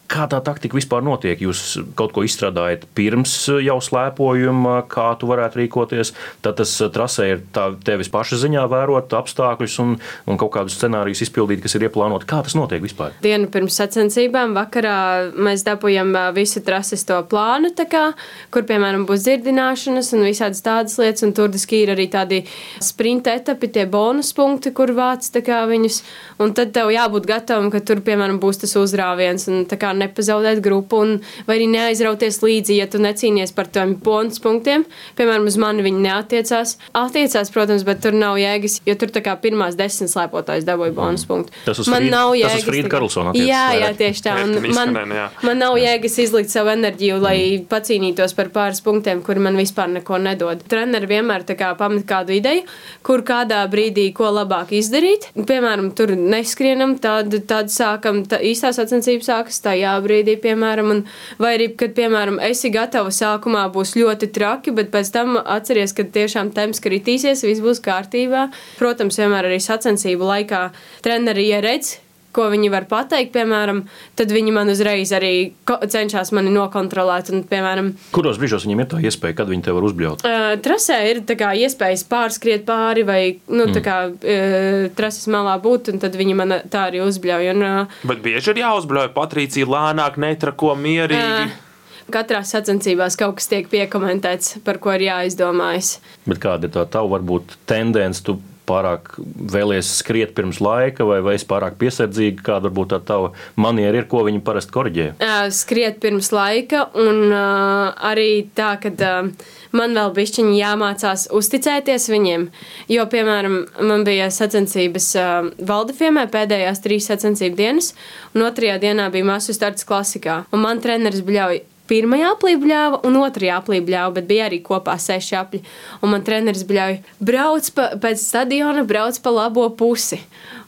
Kā 0.09 0.25
tā 0.25 0.39
taktika 0.41 0.73
vispār 0.73 1.03
notiek? 1.05 1.37
Jūs 1.37 1.77
kaut 1.97 2.15
ko 2.15 2.23
izstrādājat 2.25 2.87
pirms 2.97 3.33
jau 3.61 3.75
slēpojuma, 3.83 4.79
kā 4.89 5.11
tu 5.21 5.27
varētu 5.29 5.59
rīkoties. 5.61 6.11
Tad 6.41 6.57
tas 6.57 6.71
eh, 6.81 6.89
trasē 6.93 7.27
ir 7.29 7.43
tevis 7.85 8.09
paša 8.09 8.39
ziņā 8.41 8.63
vērot 8.71 9.13
apstākļus 9.13 9.75
un, 9.83 9.91
un 10.25 10.39
kaut 10.41 10.55
kādus 10.55 10.79
scenārijus 10.79 11.21
izpildīt, 11.27 11.61
kas 11.61 11.77
ir 11.77 11.85
ieplānoti. 11.85 12.25
Kā 12.29 12.41
tas 12.45 12.57
notiek 12.57 12.81
vispār? 12.81 13.13
Dienu 13.21 13.51
pirms 13.53 13.77
sacensībām 13.77 14.55
vakarā 14.57 14.95
mēs 15.37 15.65
dabūjam 15.67 16.15
eh, 16.15 16.31
visu 16.39 16.63
trases 16.65 17.05
to 17.05 17.19
plānu, 17.29 17.75
kā, 17.89 18.07
kur 18.49 18.65
piemēram 18.65 19.05
būs 19.09 19.27
dzirdināšanas 19.27 20.09
un 20.17 20.25
visādas 20.25 20.65
tādas 20.65 20.97
lietas. 20.97 21.27
Un 21.27 21.35
tur 21.37 21.53
ir 21.53 21.93
arī 21.93 22.07
tādi 22.09 22.41
sprinta 22.81 23.37
etapi, 23.37 23.69
tie 23.77 23.85
bonus 23.85 24.33
punkti, 24.33 24.73
kur 24.73 24.89
vāc 24.97 25.29
viņus. 25.37 26.01
Un 26.41 26.57
tad 26.57 26.73
tev 26.73 26.89
jābūt 26.93 27.29
gatavam, 27.29 27.69
ka 27.69 27.83
tur 27.85 28.01
piemēram 28.01 28.39
būs 28.41 28.63
tas 28.63 28.73
uzrāviens. 28.79 29.45
Un, 29.51 29.65
nepazaudēt 29.99 30.61
grupu, 30.65 31.01
un, 31.03 31.15
vai 31.47 31.57
arī 31.59 31.67
neaizrauties 31.73 32.41
līdzi, 32.43 32.77
ja 32.79 32.87
tu 32.91 33.01
necīnies 33.03 33.53
par 33.55 33.67
tiem 33.67 33.95
bonus 34.03 34.39
punktiem. 34.43 34.85
Piemēram, 35.19 35.47
uz 35.51 35.57
mani 35.61 35.83
viņi 35.85 36.03
neatiecās. 36.07 36.75
Attiecās, 36.97 37.51
protams, 37.53 37.83
bet 37.87 38.01
tur 38.03 38.15
nav 38.17 38.37
jēgas, 38.41 38.79
jo 38.87 38.95
tur 38.99 39.11
tā 39.15 39.23
kā 39.25 39.35
pirmās 39.41 39.77
desmit 39.79 40.11
slēpotājs 40.13 40.65
dabūja 40.67 40.95
bonus 40.97 41.25
punktu. 41.29 41.53
Tas 41.65 41.79
uz 41.83 41.87
man 41.91 42.03
Frīd- 42.03 42.11
nav 42.15 42.31
tas 42.33 42.39
uz 42.39 42.43
jēgas. 42.43 42.67
Frīdu 42.69 42.87
tā 42.87 42.89
kā- 42.89 42.95
Karlsonu 42.99 43.29
attiecas 43.33 43.49
Jā, 43.49 43.65
jā, 43.79 43.89
tieši 43.99 44.23
tā. 44.25 44.35
UnĒrkam 44.43 44.75
man, 44.75 45.29
man 45.43 45.57
nav 45.61 45.75
jēgas 45.79 46.17
izlikt 46.25 46.49
savu 46.53 46.69
enerģiju, 46.73 47.19
lai 47.21 47.37
pacīnītos 47.69 48.35
par 48.35 48.49
pāris 48.55 48.81
punktiem, 48.85 49.21
kuri 49.25 49.39
man 49.43 49.57
vispār 49.59 49.89
neko 49.93 50.17
nedod. 50.21 50.63
Treneri 50.69 51.07
vienmēr 51.09 51.43
tā 51.47 51.55
kā 51.59 51.71
pamet 51.77 52.05
kādu 52.09 52.35
ideju, 52.37 52.63
kur 53.03 53.21
kādā 53.27 53.61
brīdī 53.71 54.07
ko 54.15 54.29
labāk 54.35 54.71
izdarīt. 54.79 55.29
Piemēram, 55.35 55.91
tur 55.95 56.13
neskrienam, 56.15 56.97
tad, 57.01 57.33
tad 57.49 57.71
sākam, 57.73 58.21
tā 58.29 58.39
īstā 58.45 58.71
sacensība 58.75 59.25
sākas 59.25 59.59
tajā 59.63 59.88
brīdī, 60.03 60.37
piemēram, 60.41 60.91
un, 60.93 61.03
vai 61.41 61.55
arī, 61.57 61.69
kad, 61.79 61.95
piemēram, 61.97 62.41
esi 62.49 62.71
gatava 62.73 63.13
sākumā 63.13 63.67
būs 63.73 63.95
ļoti 63.99 64.31
traki, 64.35 64.75
bet 64.75 64.91
pēc 64.93 65.13
tam 65.15 65.39
atceries, 65.39 65.95
ka 65.97 66.05
tiešām 66.05 66.53
temps 66.55 66.83
kritīsies, 66.83 67.45
viss 67.47 67.63
būs 67.63 67.81
kārtībā. 67.85 68.49
Protams, 68.81 69.19
vienmēr 69.21 69.49
arī 69.49 69.61
sacensību 69.63 70.29
laikā 70.33 70.67
treneri 71.05 71.49
ieredz, 71.53 71.97
ko 72.35 72.47
viņi 72.51 72.71
var 72.73 72.85
pateikt, 72.89 73.31
piemēram, 73.35 73.83
tad 74.19 74.33
viņi 74.33 74.53
man 74.55 74.71
uzreiz 74.71 75.11
arī 75.15 75.51
cenšas 75.65 76.33
mani 76.35 76.53
nokontrolēt. 76.53 77.31
Un, 77.33 77.45
piemēram, 77.49 77.93
Kuros 78.15 78.39
brīžos 78.41 78.67
viņiem 78.67 78.83
ir 78.83 78.89
tā 78.91 79.01
iespēja, 79.03 79.37
kad 79.41 79.51
viņi 79.51 79.65
te 79.67 79.75
var 79.75 79.87
uzbļaut? 79.89 80.25
Uh, 80.25 80.49
trasē 80.63 80.99
ir 81.11 81.23
tā 81.29 81.37
kā, 81.39 81.53
iespējas 81.65 82.05
pārskriet 82.09 82.67
pāri 82.67 83.05
vai 83.07 83.21
nu, 83.47 83.65
mm. 83.69 83.79
kā, 83.85 83.97
uh, 84.09 84.89
trases 84.97 85.29
malā 85.31 85.57
būt, 85.63 85.93
un 85.93 86.03
tad 86.03 86.17
viņi 86.19 86.37
man 86.37 86.59
tā 86.71 86.89
arī 86.91 87.03
uzbļauj. 87.05 87.49
Un, 87.55 87.65
uh, 87.65 87.97
Bet 88.09 88.21
bieži 88.25 88.53
ir 88.53 88.63
jāuzbļauj 88.65 89.11
Patricija 89.17 89.69
lēnāk, 89.69 90.21
netrako 90.21 90.75
mierīgi. 90.79 91.49
uh, 91.49 91.65
katrā 92.13 92.41
sacensībās 92.45 93.17
kaut 93.19 93.39
kas 93.39 93.49
tiek 93.51 93.69
piekomentēts, 93.71 94.59
par 94.65 94.79
ko 94.81 94.93
ir 94.97 95.07
jāizdomājas. 95.09 95.97
Bet 96.27 96.41
kāda 96.43 96.69
ir 96.69 96.75
tā 96.75 96.85
tava 96.91 97.13
varbūt 97.15 97.57
tendence? 97.69 98.23
Tu 98.25 98.37
pārāk 98.69 99.15
vēlies 99.19 99.89
skriet 99.99 100.35
pirms 100.37 100.61
laika, 100.63 101.05
vai, 101.07 101.19
vai 101.25 101.35
es 101.39 101.45
pārāk 101.49 101.79
piesardzīgi, 101.81 102.43
kāda 102.45 102.69
varbūt 102.69 102.93
tā 102.93 102.99
tava 103.11 103.31
maniera 103.59 104.01
ir, 104.01 104.07
ko 104.09 104.23
viņi 104.27 104.43
parasti 104.45 104.75
korģē? 104.75 105.07
Skriet 105.55 105.99
pirms 106.03 106.31
laika, 106.35 106.85
un 106.99 107.25
uh, 107.29 107.89
arī 108.09 108.45
tā, 108.57 108.75
ka 108.81 108.93
uh, 108.93 109.49
man 109.75 109.97
vēl 109.97 110.13
bišķiņi 110.17 110.59
jāmācās 110.59 111.27
uzticēties 111.35 112.09
viņiem. 112.13 112.47
Jo, 112.91 113.07
piemēram, 113.11 113.59
man 113.89 114.05
bija 114.07 114.29
sacensības 114.33 115.09
uh, 115.19 115.49
Valdefiemē 115.69 116.27
pēdējās 116.31 116.83
trīs 116.85 117.09
sacensību 117.09 117.59
dienas, 117.59 117.93
un 118.35 118.47
otrajā 118.47 118.79
dienā 118.81 119.09
bija 119.13 119.27
masu 119.33 119.55
starts 119.57 119.87
klasikā. 119.89 120.43
Un 120.53 120.65
man 120.65 120.81
treneris 120.83 121.25
bļauj 121.25 121.63
pirmajā 121.89 122.33
aplī 122.35 122.55
bļāva 122.61 123.01
un 123.07 123.17
otrajā 123.19 123.57
aplī 123.59 123.81
bļāva, 123.85 124.13
bet 124.19 124.29
bija 124.29 124.47
arī 124.49 124.61
kopā 124.65 124.95
seši 125.01 125.35
apli. 125.39 125.63
Un 126.03 126.13
man 126.13 126.23
treneris 126.25 126.65
bļauj, 126.69 127.01
brauc 127.23 127.69
pa, 127.75 127.89
pēc 128.01 128.21
stadiona, 128.21 128.85
brauc 128.87 129.19
pa 129.23 129.33
labo 129.33 129.67
pusi. 129.79 130.21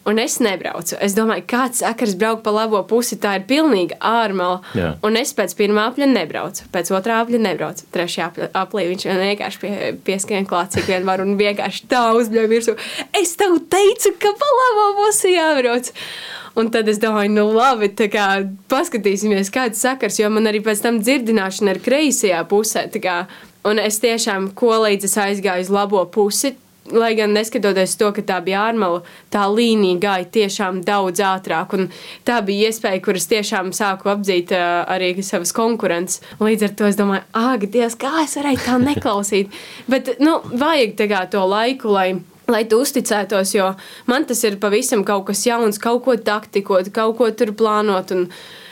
Un 0.09 0.17
es 0.17 0.39
nebraucu. 0.41 0.95
Es 0.97 1.13
domāju, 1.13 1.43
kāds 1.51 1.83
sakars 1.83 2.15
braukt 2.17 2.41
pa 2.41 2.53
labo 2.55 2.79
pusi, 2.89 3.19
tā 3.21 3.35
ir 3.37 3.45
pilnīga 3.49 3.99
ārmala. 4.01 4.63
Jā. 4.73 4.95
Un 5.05 5.19
es 5.19 5.33
pēc 5.37 5.53
pirmā 5.59 5.85
apļa 5.91 6.07
nebraucu, 6.09 6.65
pēc 6.73 6.89
otrā 6.97 7.19
apļa 7.21 7.41
nebraucu. 7.43 7.85
Trešajā 7.93 8.49
aplī 8.57 8.87
viņš 8.89 9.07
vienkārši 9.21 9.61
pie, 9.61 9.73
pieskrien 10.07 10.49
klāt, 10.49 10.73
cik 10.73 10.89
vien 10.89 11.05
var, 11.05 11.21
un 11.21 11.37
vienkārši 11.37 11.85
tā 11.91 12.07
uzbļauj 12.17 12.49
virsū. 12.49 12.77
Es 13.21 13.37
tev 13.37 13.59
teicu, 13.69 14.15
ka 14.17 14.33
pa 14.41 14.53
labo 14.57 14.87
pusi 15.03 15.35
jābrauc. 15.35 15.93
Un 16.59 16.71
tad 16.71 16.89
es 16.91 16.99
domāju, 16.99 17.31
nu 17.31 17.45
labi, 17.55 17.91
kā 18.11 18.25
paskatīsimies, 18.71 19.51
kāds 19.53 19.83
sakars, 19.83 20.19
jo 20.19 20.27
man 20.33 20.49
arī 20.51 20.59
pēc 20.63 20.83
tam 20.83 20.99
dzirdināšana 20.99 21.75
ir 21.75 21.83
kreisajā 21.85 22.41
pusē. 22.51 22.89
Kā, 23.01 23.21
un 23.67 23.79
es 23.79 24.01
tiešām, 24.03 24.51
ko 24.57 24.75
līdz 24.83 25.07
es 25.07 25.15
aizgāju 25.21 25.67
uz 25.67 25.71
labo 25.71 26.03
pusi, 26.11 26.55
lai 26.91 27.13
gan 27.15 27.31
neskatoties 27.35 27.93
to, 27.99 28.09
ka 28.15 28.23
tā 28.25 28.39
bija 28.43 28.65
ārmala, 28.67 29.01
tā 29.31 29.45
līnija 29.47 29.99
gāja 30.01 30.27
tiešām 30.37 30.81
daudz 30.85 31.21
ātrāk. 31.23 31.75
Tā 32.27 32.41
bija 32.45 32.71
iespēja, 32.71 33.03
kuras 33.05 33.29
tiešām 33.31 33.71
sāku 33.75 34.11
apdzīt 34.11 34.51
uh, 34.57 34.81
arī 34.91 35.13
savas 35.23 35.53
konkurences. 35.55 36.19
Līdz 36.41 36.67
ar 36.67 36.75
to 36.75 36.89
es 36.89 36.99
domāju, 36.99 37.23
ak, 37.37 37.67
Dievs, 37.71 37.95
kā 38.01 38.25
es 38.25 38.35
varēju 38.39 38.63
tā 38.65 38.75
neklausīt. 38.81 39.61
Bet, 39.91 40.17
nu, 40.19 40.39
vajag 40.51 40.97
tā 40.99 41.07
kā 41.11 41.23
to 41.31 41.45
laiku, 41.47 41.93
lai 41.95 42.09
lai 42.49 42.63
tu 42.69 42.81
uzticētos, 42.81 43.53
jo 43.55 43.67
man 44.09 44.25
tas 44.29 44.41
ir 44.47 44.57
pavisam 44.61 45.05
kaut 45.07 45.27
kas 45.29 45.45
jauns, 45.45 45.79
kaut 45.81 46.03
ko 46.07 46.17
taktikot, 46.17 46.89
kaut 46.95 47.17
ko 47.19 47.29
tur 47.35 47.53
plānot. 47.57 48.13
Un 48.15 48.27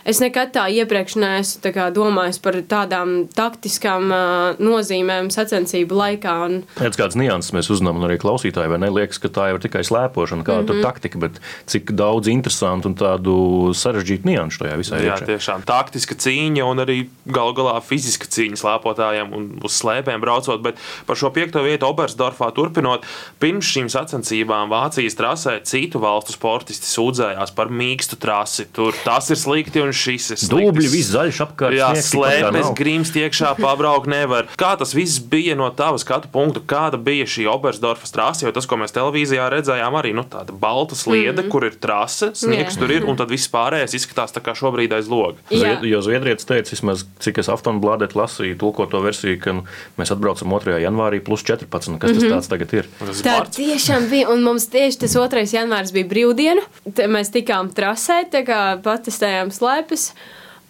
es 0.05 0.21
nekad 0.23 0.53
tā 0.55 0.67
iepriekš 0.71 1.17
neesmu 1.19 1.63
tā 1.63 1.73
kā 1.75 1.89
domājis 1.93 2.39
par 2.43 2.57
tādām 2.69 3.27
taktiskām 3.35 4.11
uh, 4.13 4.61
nozīmēm 4.61 5.31
sacensību 5.33 5.97
laikā. 5.99 6.35
Un, 6.45 6.59
Redz, 6.79 6.99
kādas 6.99 7.17
nianses 7.19 7.53
mēs 7.55 7.71
uzzinām, 7.73 7.99
un 7.99 8.07
arī 8.09 8.19
klausītāji, 8.21 8.71
vai 8.71 8.79
ne? 8.81 8.91
Liekas, 8.93 9.21
ka 9.21 9.31
tā 9.33 9.49
jau 9.51 9.59
ir 9.59 9.63
tikai 9.65 9.83
slēpošana, 9.87 10.45
kāda 10.47 10.61
mm 10.61 10.67
-hmm. 10.67 10.81
tur 10.81 10.83
taktika, 10.85 11.19
bet 11.19 11.41
cik 11.69 11.91
daudz 11.91 12.27
interesantu 12.31 12.89
un 12.89 12.95
tādu 12.95 13.35
sarežģītu 13.75 14.25
nianšu 14.25 14.63
tajā 14.63 14.77
visā 14.79 14.99
Jā, 14.99 15.15
iekšā. 15.15 15.25
tiešām 15.33 15.65
taktiska 15.67 16.15
cīņa 16.15 16.63
un 16.65 16.83
arī 16.85 16.97
galu 17.25 17.53
galā 17.57 17.75
fiziska 17.81 18.25
cīņa 18.25 18.59
slēpotājiem 18.63 19.33
un 19.35 19.49
uz 19.63 19.77
slēpēm 19.81 20.21
braucot. 20.21 20.61
Bet 20.61 20.75
par 21.05 21.19
šo 21.19 21.31
piekto 21.35 21.63
vietu 21.63 21.87
Obersdorfā 21.89 22.51
turpinot, 22.55 23.05
pirms 23.39 23.65
šīm 23.65 23.89
sacensībām 23.91 24.69
Vācijas 24.69 25.17
trasē 25.19 25.59
citu 25.63 26.01
valstu 26.03 26.35
sportisti 26.35 26.89
sūdzējās 26.89 27.53
par 27.55 27.71
mīkstu 27.73 28.19
trasi. 28.19 28.67
Tur 28.73 28.95
tas 29.03 29.29
ir 29.29 29.39
slikti 29.39 29.81
un 29.83 29.88
šis 29.95 30.29
ir. 30.33 30.41
Dubļi, 30.51 30.87
viss 30.91 31.11
zaļš 31.13 31.41
apkārt. 31.45 31.75
Jā, 31.77 31.89
slēpes, 32.05 32.65
nav. 32.69 32.73
grīms, 32.77 33.11
iekšā 33.15 33.53
pabraukt 33.59 34.09
nevar. 34.09 34.47
Kā 34.59 34.73
tas 34.79 34.93
viss 34.95 35.19
bija 35.19 35.57
no 35.59 35.69
tava 35.75 35.99
skatu 36.01 36.31
punkta? 36.31 36.63
Kāda 36.69 36.99
bija 37.01 37.27
šī 37.29 37.45
Obersdorfas 37.51 38.13
trase? 38.15 38.45
Jo 38.47 38.53
tas, 38.55 38.67
ko 38.69 38.79
mēs 38.79 38.95
televīzijā 38.95 39.49
redzējām, 39.53 39.97
arī 39.99 40.13
nu, 40.17 40.23
tāda 40.23 40.55
balta 40.55 40.95
sliede, 40.95 41.41
mm 41.41 41.45
-hmm. 41.45 41.51
kur 41.51 41.65
ir 41.67 41.75
trase, 41.75 42.31
sniegs 42.33 42.75
Jā. 42.75 42.79
tur 42.79 42.91
ir, 42.91 43.05
un 43.05 43.19
tad 43.19 43.29
viss 43.29 43.51
pārējais 43.51 43.95
izskatās 43.99 44.33
tā 44.33 44.41
kā 44.41 44.55
šobrīd 44.55 44.93
aiz 44.95 45.07
loga. 45.07 45.37
Jā. 45.49 45.59
Zvied, 45.59 45.83
jo 45.91 46.01
Zviedrijas 46.01 46.45
teica, 46.45 46.71
vismaz, 46.71 47.05
cik 47.19 47.37
es 47.37 47.49
Aftonbladet 47.49 48.15
lasīju, 48.15 48.57
tulkoto 48.57 49.01
versiju, 49.01 49.39
ka 49.41 49.53
nu, 49.53 49.63
mēs 49.97 50.11
atbraucam 50.11 50.49
2. 50.49 50.79
janvārī 50.79 51.19
plus 51.19 51.43
14. 51.43 51.99
Kas 51.99 52.11
tas 52.11 52.23
tāds 52.23 52.49
tagad 52.49 52.73
ir? 52.73 52.87
Tas 52.99 53.21
Tā 53.21 53.39
vārds. 53.39 53.57
tiešām 53.57 54.09
bija, 54.09 54.29
un 54.29 54.43
mums 54.43 54.67
tieši 54.67 54.99
tas 54.99 55.13
2. 55.13 55.45
janvārs 55.53 55.91
bija 55.91 56.07
brīvdiena. 56.07 56.61
Te 56.95 57.09
Mēs 57.09 57.31
tikām 57.33 57.71
trasē, 57.73 58.29
tā 58.29 58.43
kā 58.45 58.79
patestējām 58.85 59.49
slēpes. 59.53 59.78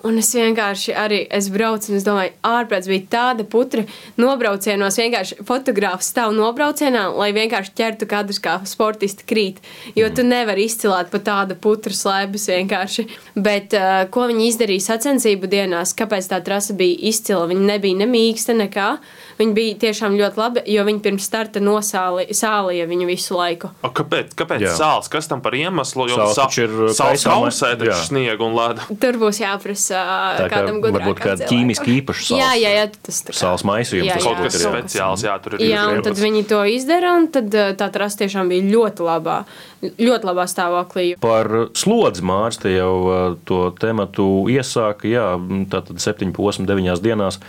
Un 0.08 0.16
es 0.22 0.30
vienkārši 0.32 0.94
arī 0.96 1.18
es 1.36 1.50
braucu, 1.52 1.90
un 1.92 1.98
es 1.98 2.06
domāju, 2.06 2.32
ārprāts 2.48 2.88
bija 2.88 3.04
tāda 3.12 3.44
putra 3.44 3.84
nobraucienos. 4.20 4.96
Vienkārši 5.02 5.44
fotogrāfs 5.48 6.12
stāv 6.14 6.32
nobraucienā, 6.38 7.10
lai 7.20 7.34
vienkārši 7.36 7.74
ķertu 7.76 8.08
kadrus 8.08 8.40
kā 8.44 8.56
sportisti 8.70 9.28
krīt. 9.28 9.60
Jo 10.00 10.08
tu 10.16 10.24
nevari 10.24 10.70
izcilāt 10.70 11.12
pa 11.12 11.20
tādu 11.20 11.58
putru 11.60 11.92
slēpes 11.96 12.48
vienkārši. 12.54 13.10
Bet 13.36 13.76
uh, 13.76 14.06
ko 14.14 14.30
viņi 14.32 14.48
izdarīja 14.54 14.88
sacensību 14.88 15.52
dienās, 15.52 15.92
kāpēc 16.00 16.32
tā 16.32 16.40
trasa 16.48 16.78
bija 16.80 16.96
izcila? 17.12 17.50
Viņa 17.52 17.68
nebija 17.74 18.00
ne 18.00 18.08
mīksta, 18.08 18.56
nekā. 18.56 18.94
Viņa 19.40 19.54
bija 19.56 19.76
tiešām 19.80 20.18
ļoti 20.20 20.36
laba, 20.36 20.62
jo 20.68 20.84
viņi 20.84 21.00
pirms 21.00 21.24
starta 21.24 21.62
nosālīja 21.64 22.88
viņu 22.90 23.06
visu 23.08 23.38
laiku. 23.38 23.70
O, 23.88 23.88
kāpēc 23.96 24.34
kāpēc 24.36 24.66
Jā. 24.66 24.74
sāls? 24.76 25.08
Kas 25.12 25.30
tam 25.32 25.40
par 25.40 25.56
iemeslu? 25.56 26.10
Jo 26.12 26.26
Sāls 26.36 26.58
ir, 26.60 26.74
uh, 26.74 26.90
sāls 26.92 27.24
kausē 27.24 27.70
taču 27.80 27.96
sniegu 28.10 28.44
un 28.50 28.58
ledu. 28.58 28.84
Tur 29.00 29.16
būs 29.22 29.40
jāprasa 29.40 30.02
Tā 30.42 30.50
kā 30.50 30.58
kādam 30.58 30.82
gudram. 30.84 31.00
varbūt 31.08 31.22
kāda 31.24 31.48
ķīmiski 31.48 31.96
īpaša 32.02 32.26
sāls. 32.26 32.42
Jā, 32.42 32.50
jā, 32.60 32.74
jā, 32.82 32.84
tas 33.08 33.22
tā 33.24 33.32
kā- 33.32 33.40
Sāls 33.40 33.64
maisījums, 33.64 34.10
Jā, 34.10 34.18
tas 34.20 34.26
jā, 34.26 34.30
Kaut 34.30 34.44
kas 34.44 34.60
ir, 34.60 34.68
speciāls, 34.68 35.24
jā, 35.24 35.38
tur 35.42 35.56
ir 35.56 35.66
Jā, 35.70 35.86
un 35.96 36.04
tad 36.04 36.20
viņi 36.20 36.44
to 36.52 36.60
izdara, 36.76 37.16
un 37.16 37.28
tad 37.32 37.56
uh, 37.56 37.72
tā 37.80 37.88
trasa 37.96 38.18
tiešām 38.26 38.52
bija 38.52 38.68
ļoti 38.76 39.08
labā, 39.08 39.40
ļoti 39.88 40.24
labā 40.34 40.46
stāvoklī. 40.52 41.08
Par 41.24 41.48
slodzi 41.74 42.22
Mārcis 42.28 42.60
te 42.60 42.76
jau 42.76 42.94
uh, 43.08 43.36
to 43.48 43.72
tematu 43.80 44.28
iesāka. 44.52 45.08
Jā, 45.08 45.30
tātad 45.72 45.96
7, 46.04 46.36
8, 46.36 46.68
9 46.68 47.00
dienās. 47.08 47.40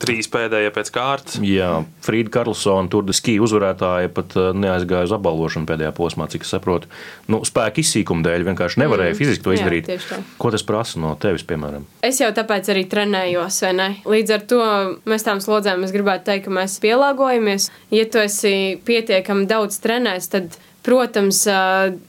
Trīs 0.00 0.28
pēdējie 0.32 0.70
pēc 0.74 0.90
kārtas. 0.94 1.38
Jā, 1.44 1.70
Frīda 2.04 2.32
Karlsona, 2.38 2.88
tur 2.92 3.08
skija 3.16 3.42
uzvarētāja, 3.44 4.10
pat 4.16 4.36
uh, 4.38 4.50
neaizgāja 4.56 5.08
uz 5.08 5.14
apbalvošanu 5.16 5.68
pēdējā 5.68 5.92
posmā, 5.96 6.28
cik 6.32 6.46
es 6.46 6.52
saprotu. 6.54 6.88
Nu, 7.30 7.42
spēka 7.46 7.82
izsīkuma 7.82 8.24
dēļ 8.26 8.46
vienkārši 8.48 8.80
nevarēja 8.82 9.14
mm. 9.14 9.18
fiziski 9.20 9.44
to 9.44 9.54
Jā, 9.54 9.60
izdarīt. 9.60 9.90
tā. 10.08 10.20
Ko 10.40 10.52
tas 10.54 10.64
prasa 10.66 11.02
no 11.02 11.12
tevis, 11.20 11.44
piemēram? 11.48 11.84
Es 12.06 12.22
jau 12.22 12.30
tāpēc 12.36 12.72
arī 12.72 12.86
trenējos, 12.90 13.60
vai 13.66 13.74
ne? 13.76 13.90
Līdz 14.08 14.34
ar 14.36 14.48
to 14.54 14.62
mēs 15.10 15.26
tām 15.26 15.42
slodzēm, 15.44 15.84
es 15.84 15.94
gribētu 15.94 16.30
teikt, 16.30 16.46
ka 16.48 16.56
mēs 16.60 16.78
pielāgojamies. 16.82 17.70
Ja 17.92 18.08
tu 18.08 18.22
esi 18.24 18.54
pietiekami 18.86 19.48
daudz 19.50 19.80
trenējis, 19.84 20.32
tad, 20.32 20.60
protams, 20.90 21.44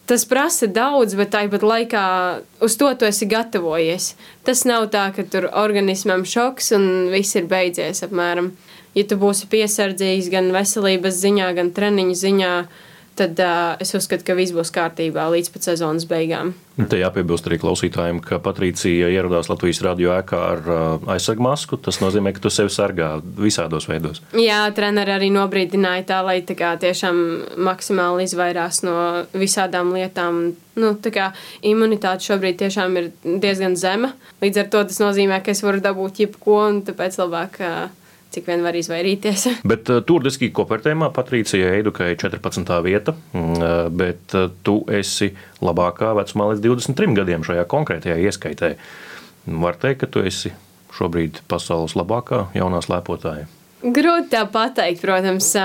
tas 0.09 0.23
prasa 0.25 0.65
daudz, 0.65 1.13
bet 1.19 1.29
tāpat 1.35 1.61
laikā 1.61 2.05
uz 2.65 2.77
to 2.81 2.89
tu 2.97 3.05
esi 3.05 3.27
gatavojies. 3.29 4.15
Tas 4.47 4.65
nav 4.65 4.87
tā, 4.93 5.11
ka 5.13 5.25
tur 5.29 5.51
organismam 5.53 6.25
šoks 6.25 6.71
un 6.77 6.87
viss 7.13 7.37
ir 7.37 7.45
beidzies 7.51 8.01
apmēram. 8.07 8.55
Ja 8.97 9.05
tu 9.07 9.19
būsi 9.21 9.45
piesardzīgs 9.51 10.31
gan 10.33 10.49
veselības 10.55 11.21
ziņā, 11.21 11.51
gan 11.59 11.69
treniņu 11.75 12.17
ziņā, 12.25 12.55
tad 12.65 12.89
uh, 13.39 13.75
es 13.81 13.93
uzskatu, 13.97 14.25
ka 14.27 14.35
viss 14.37 14.53
būs 14.55 14.73
kārtībā 14.73 15.27
līdz 15.33 15.51
pat 15.53 15.67
sezonas 15.69 16.07
beigām. 16.09 16.53
Te 16.89 16.97
jāpiebilst 16.97 17.45
arī 17.49 17.57
klausītājiem, 17.61 18.21
ka 18.23 18.39
Patricija 18.41 19.09
ieradās 19.11 19.49
Latvijas 19.51 19.81
radio 19.85 20.13
ēkā 20.15 20.39
ar 20.39 20.71
aizsargu 21.13 21.43
masku. 21.45 21.77
Tas 21.77 21.99
nozīmē, 22.01 22.31
ka 22.33 22.41
tu 22.45 22.51
sevi 22.53 22.71
sargā 22.73 23.11
visādos 23.37 23.89
veidos. 23.91 24.23
Jā, 24.39 24.63
treneri 24.75 25.13
arī 25.17 25.29
nobrīdināja 25.35 26.07
tā, 26.13 26.21
lai 26.25 26.39
tā 26.47 26.55
kā, 26.57 26.71
tiešām 26.81 27.21
maksimāli 27.67 28.25
izvairās 28.29 28.81
no 28.87 28.97
visādām 29.35 29.93
lietām. 29.97 30.43
Nu, 30.79 30.93
kā, 31.03 31.33
imunitāte 31.67 32.31
šobrīd 32.31 32.61
tiešām 32.63 32.95
ir 33.01 33.11
diezgan 33.23 33.75
zema. 33.77 34.13
Līdz 34.41 34.63
ar 34.63 34.71
to 34.71 34.85
tas 34.87 35.01
nozīmē, 35.03 35.41
ka 35.43 35.51
es 35.51 35.61
varu 35.65 35.83
dabūt 35.83 36.23
jebko, 36.23 36.61
un 36.71 36.85
tāpēc 36.87 37.19
labāk 37.19 37.59
cik 38.31 38.47
vien 38.47 38.63
var 38.65 38.77
izvairīties. 38.77 39.47
bet 39.71 39.91
uh, 39.91 40.01
turdiski 40.07 40.51
kopērtējumā 40.55 41.11
Patricija 41.15 41.73
Eidukai 41.77 42.13
14. 42.15 42.73
vieta, 42.85 43.15
uh, 43.35 43.87
bet 43.93 44.35
uh, 44.37 44.49
tu 44.65 44.81
esi 44.91 45.31
labākā 45.63 46.13
vecumā 46.17 46.51
līdz 46.51 46.65
23 46.65 47.17
gadiem 47.21 47.47
šajā 47.47 47.65
konkrētajā 47.71 48.19
ieskaitē. 48.27 48.75
Var 49.65 49.79
teikt, 49.81 50.03
ka 50.03 50.11
tu 50.11 50.23
esi 50.25 50.53
šobrīd 50.95 51.41
pasaules 51.49 51.95
labākā 51.97 52.47
jaunā 52.55 52.81
slēpotāja. 52.85 53.47
Grūti 53.81 54.29
tā 54.35 54.43
pateikt, 54.51 55.01
protams. 55.01 55.55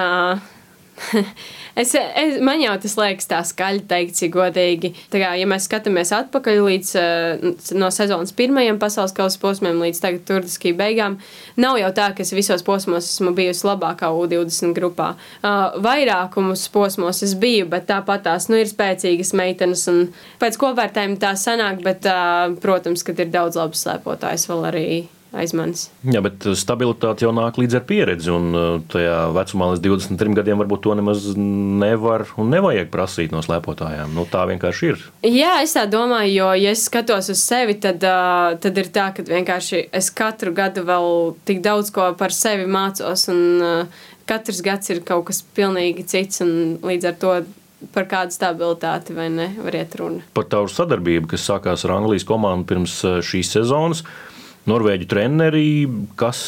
Es, 1.76 1.90
es, 1.92 2.38
man 2.40 2.56
jau 2.62 2.72
tas 2.80 2.94
liekas 2.96 3.28
tā 3.28 3.42
skaļi 3.44 3.82
teikt, 3.84 4.14
cik 4.16 4.30
godīgi. 4.32 4.94
Tā 5.12 5.20
kā, 5.20 5.34
ja 5.36 5.44
mēs 5.48 5.66
skatāmies 5.68 6.08
atpakaļ 6.16 6.60
līdz 6.64 6.92
uh, 6.96 7.50
no 7.76 7.90
sezonas 7.92 8.32
pirmajiem 8.36 8.78
pasaules 8.80 9.12
kausa 9.16 9.36
posmiem 9.42 9.82
līdz 9.84 10.00
tagad 10.00 10.22
turdiskī 10.24 10.72
beigām, 10.76 11.18
nav 11.60 11.76
jau 11.76 11.90
tā, 11.98 12.06
ka 12.16 12.24
es 12.24 12.32
visos 12.32 12.64
posmos 12.64 13.10
esmu 13.10 13.34
bijusi 13.36 13.68
labākā 13.68 14.08
U20 14.08 14.72
grupā. 14.78 15.10
Uh, 15.42 15.76
vairākumus 15.84 16.64
posmos 16.72 17.20
es 17.26 17.36
biju, 17.36 17.68
bet 17.74 17.84
tāpat 17.90 18.24
tās 18.24 18.48
nu, 18.48 18.56
ir 18.56 18.72
spēcīgas 18.72 19.34
meitenes 19.36 19.84
un 19.92 20.06
pēc 20.40 20.56
kopvērtējuma 20.62 21.20
tā 21.26 21.34
sanāk, 21.36 21.84
bet, 21.84 22.08
uh, 22.08 22.56
protams, 22.64 23.04
kad 23.04 23.20
ir 23.20 23.28
daudz 23.36 23.60
labas 23.60 23.84
slēpotājs 23.84 24.48
vēl 24.48 24.66
arī 24.72 24.88
aiz 25.38 25.54
manis. 25.56 25.86
Jā, 26.06 26.22
bet 26.24 26.46
stabilitāte 26.58 27.26
jau 27.26 27.32
nāk 27.36 27.60
līdz 27.60 27.78
ar 27.78 27.84
pieredzi. 27.88 28.32
Un 28.34 28.48
uh, 28.56 28.64
tajā 28.92 29.18
vecumā 29.36 29.70
līdz 29.74 29.84
23 29.84 30.36
gadiem 30.40 30.62
varbūt 30.62 30.84
to 30.86 30.96
nemaz 30.98 31.28
nevar 31.36 32.26
un 32.40 32.50
nevajag 32.54 32.90
prasīt 32.92 33.34
no 33.34 33.42
slēpotājām. 33.44 34.14
Nu, 34.16 34.26
tā 34.30 34.46
vienkārši 34.50 34.90
ir. 34.92 35.06
Jā, 35.28 35.60
es 35.66 35.76
tā 35.76 35.86
domāju, 35.90 36.32
jo, 36.32 36.50
ja 36.64 36.74
es 36.76 36.86
skatos 36.88 37.30
uz 37.32 37.44
sevi, 37.44 37.78
tad, 37.82 38.02
uh, 38.06 38.56
tad 38.62 38.82
ir 38.82 38.90
tā, 38.94 39.10
ka 39.16 39.26
vienkārši 39.26 39.86
es 39.94 40.10
katru 40.14 40.54
gadu 40.56 40.86
vēl 40.86 41.36
tik 41.48 41.64
daudz 41.64 41.92
ko 41.94 42.12
par 42.18 42.34
sevi 42.34 42.68
mācos. 42.70 43.28
Un, 43.32 43.42
uh, 43.62 44.04
Katrs 44.26 44.58
gads 44.58 44.90
ir 44.90 45.04
kaut 45.06 45.28
kas 45.28 45.38
pilnīgi 45.54 46.02
cits, 46.10 46.40
un 46.42 46.80
līdz 46.82 47.06
ar 47.12 47.18
to 47.20 47.34
par 47.92 48.06
kādu 48.10 48.34
stabilitāti 48.34 49.14
vai 49.14 49.28
ne 49.30 49.50
var 49.60 49.76
iet 49.78 49.94
runa. 50.00 50.24
Par 50.34 50.48
tavu 50.50 50.70
sadarbību, 50.72 51.28
kas 51.30 51.44
sākās 51.46 51.84
ar 51.86 51.96
Anglijas 51.98 52.26
komandu 52.26 52.66
pirms 52.72 52.98
šīs 53.26 53.52
sezonas. 53.54 54.02
Norvēģu 54.66 55.06
treneri, 55.06 55.66
kas 56.18 56.40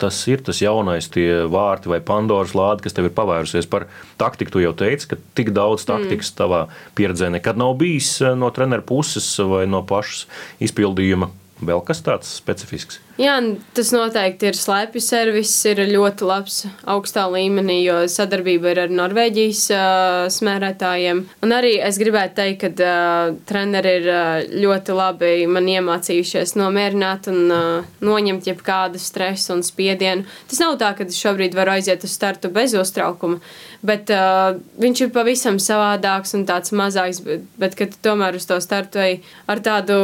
tas 0.00 0.22
ir, 0.32 0.40
tas 0.46 0.62
jaunais, 0.64 1.10
tie 1.12 1.44
vārti 1.52 1.90
vai 1.92 2.00
Pandoras 2.00 2.54
lāde, 2.56 2.86
kas 2.86 2.96
tev 2.96 3.10
ir 3.10 3.16
pavērusies 3.16 3.68
par 3.68 3.84
taktiku. 4.20 4.54
Tu 4.54 4.64
jau 4.64 4.72
teici, 4.76 5.10
ka 5.10 5.20
tik 5.36 5.52
daudz 5.56 5.84
taktikas 5.88 6.32
mm. 6.32 6.38
tavā 6.40 6.62
pieredzē 6.96 7.28
nekad 7.34 7.60
nav 7.60 7.76
bijis 7.80 8.14
eh, 8.24 8.32
no 8.38 8.48
treneru 8.54 8.86
puses 8.88 9.28
vai 9.44 9.66
no 9.68 9.84
pašas 9.84 10.24
izpildījuma. 10.64 11.28
Vēl 11.56 11.80
kas 11.88 12.02
tāds 12.04 12.28
specifisks? 12.36 12.98
Jā, 13.16 13.38
tas 13.72 13.88
noteikti 13.94 14.50
ir 14.50 14.56
slēpju 14.58 15.00
servis, 15.00 15.50
ir 15.64 15.78
ļoti 15.88 16.26
labs 16.28 16.58
augstā 16.84 17.22
līmenī, 17.32 17.78
jo 17.86 18.02
sadarbība 18.12 18.74
ir 18.74 18.80
ar 18.82 18.92
Norvēģijas 18.92 19.62
uh, 19.72 20.16
smērētājiem. 20.34 21.22
Un 21.46 21.54
arī 21.56 21.78
es 21.80 21.96
gribētu 22.02 22.36
teikt, 22.42 22.66
ka 22.76 22.84
uh, 22.84 23.38
treneri 23.48 23.94
ir 24.02 24.10
uh, 24.12 24.42
ļoti 24.66 24.98
labi 24.98 25.32
man 25.48 25.70
iemācījušies 25.72 26.52
nomierināt 26.60 27.30
un 27.32 27.40
uh, 27.48 27.88
noņemt 28.04 28.52
jebkādu 28.52 29.00
stresu 29.00 29.56
un 29.56 29.64
spiedienu. 29.64 30.28
Tas 30.52 30.60
nav 30.60 30.76
tā, 30.84 30.92
ka 31.00 31.08
es 31.08 31.16
šobrīd 31.16 31.56
varu 31.56 31.78
aiziet 31.78 32.04
uz 32.04 32.12
startu 32.12 32.52
bez 32.52 32.76
uztraukuma, 32.76 33.40
bet 33.80 34.12
uh, 34.12 34.60
viņš 34.76 35.06
ir 35.06 35.16
pavisam 35.16 35.56
savādāks 35.56 36.36
un 36.36 36.44
tāds 36.44 36.76
mazāks, 36.76 37.24
bet, 37.24 37.48
bet 37.56 37.80
kad 37.80 37.96
tomēr 38.04 38.36
uz 38.36 38.44
to 38.44 38.60
startu 38.60 39.00
ej 39.08 39.22
ar 39.48 39.64
tādu 39.64 39.96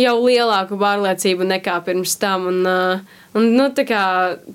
jau 0.00 0.16
lielāku 0.22 0.78
pārliecību 0.80 1.46
nekā 1.48 1.76
pirms 1.86 2.16
tam. 2.20 2.46
Un, 2.50 2.58
uh, 2.68 3.20
un, 3.36 3.48
nu, 3.56 3.68
kā, 3.88 4.02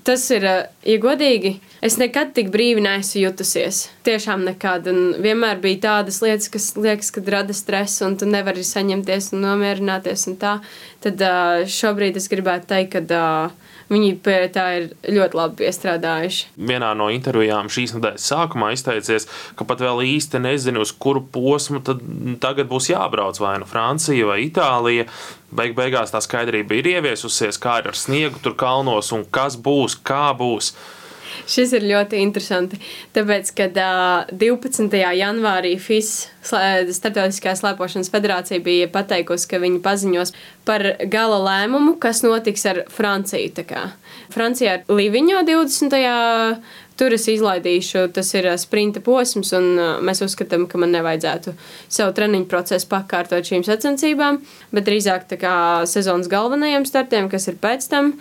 tas 0.06 0.24
ir, 0.34 0.46
uh, 0.48 0.68
ja 0.88 0.98
godīgi, 1.02 1.54
es 1.84 1.98
nekad 2.00 2.34
tik 2.36 2.52
brīvi 2.54 2.84
neesmu 2.84 3.24
jutusies. 3.24 3.84
Tiešām 4.06 4.46
nekad. 4.48 4.88
Un 4.92 5.18
vienmēr 5.22 5.62
bija 5.62 5.82
tādas 5.88 6.22
lietas, 6.24 6.50
kas 6.52 6.72
liekas, 6.78 7.12
kad 7.14 7.30
rada 7.32 7.56
stresu, 7.56 8.06
un 8.08 8.18
tu 8.20 8.28
nevari 8.30 8.64
saņemties 8.66 9.32
un 9.36 9.46
nomierināties. 9.46 10.28
Un 10.30 10.38
tā. 10.40 10.56
Tad 11.02 11.26
uh, 11.26 11.66
šobrīd 11.66 12.20
es 12.20 12.30
gribētu 12.32 12.72
teikt, 12.74 12.96
ka 12.96 13.52
Viņi 13.92 14.12
pie 14.24 14.36
tā 14.52 14.64
ir 14.78 14.86
ļoti 15.04 15.36
labi 15.36 15.58
piestrādājuši. 15.60 16.46
Vienā 16.70 16.92
no 16.96 17.10
intervijām 17.12 17.68
šīs 17.72 17.92
nedēļas 17.96 18.28
sākumā 18.30 18.70
izteicies, 18.72 19.28
ka 19.58 19.66
pat 19.68 19.82
vēl 19.84 20.00
īsti 20.14 20.40
nezinu, 20.40 20.84
uz 20.86 20.94
kuru 20.96 21.20
posmu 21.34 21.82
tad 21.84 22.00
tagad 22.40 22.70
būs 22.70 22.88
jābrauc 22.92 23.40
vai 23.42 23.58
nu 23.60 23.68
Francija 23.68 24.30
vai 24.30 24.40
Itālija. 24.46 25.08
Beig 25.52 25.76
beigās 25.76 26.14
tā 26.14 26.22
skaidrība 26.24 26.78
ir 26.78 26.88
ieviesusies, 26.94 27.60
kā 27.60 27.82
ir 27.82 27.90
ar 27.92 27.98
sniegu 27.98 28.40
tur 28.40 28.56
kalnos 28.56 29.12
un 29.12 29.26
kas 29.28 29.58
būs, 29.60 29.98
kā 30.00 30.30
būs. 30.38 30.72
Šis 31.50 31.74
ir 31.78 31.86
ļoti 31.88 32.20
interesanti. 32.22 32.78
Tāpēc, 33.16 33.52
kad 33.58 33.78
uh, 33.80 34.30
12. 34.32 34.92
janvārī 35.18 35.74
FIS, 35.80 36.12
Startautiskā 36.42 37.54
slēpošanas 37.54 38.10
federācija, 38.10 38.62
bija 38.64 38.88
pateikusi, 38.90 39.46
ka 39.50 39.60
viņi 39.62 39.82
paziņos 39.84 40.34
par 40.66 40.82
gala 41.10 41.38
lēmumu, 41.42 41.96
kas 42.02 42.24
notiks 42.26 42.66
ar 42.66 42.84
Franciju. 42.90 43.52
Francijā 44.32 44.80
ir 44.80 44.90
Līviņā 44.90 45.44
20. 45.46 45.98
Tur 47.00 47.14
es 47.16 47.24
izlaidīšu, 47.30 48.04
tas 48.14 48.28
ir 48.36 48.46
sprinta 48.60 49.00
posms, 49.02 49.52
un 49.56 49.64
mēs 50.04 50.20
uzskatām, 50.26 50.66
ka 50.70 50.78
man 50.78 50.92
nevajadzētu 50.94 51.54
savu 51.88 52.12
treniņu 52.18 52.46
procesu 52.50 52.86
pakārtot 52.90 53.48
šīm 53.48 53.64
sacensībām, 53.66 54.42
bet 54.76 54.86
drīzāk 54.86 55.24
tā 55.30 55.40
kā 55.40 55.54
sezonas 55.88 56.30
galvenajiem 56.32 56.86
startiem, 56.88 57.30
kas 57.32 57.48
ir 57.50 57.58
pēc 57.62 57.88
tam. 57.90 58.12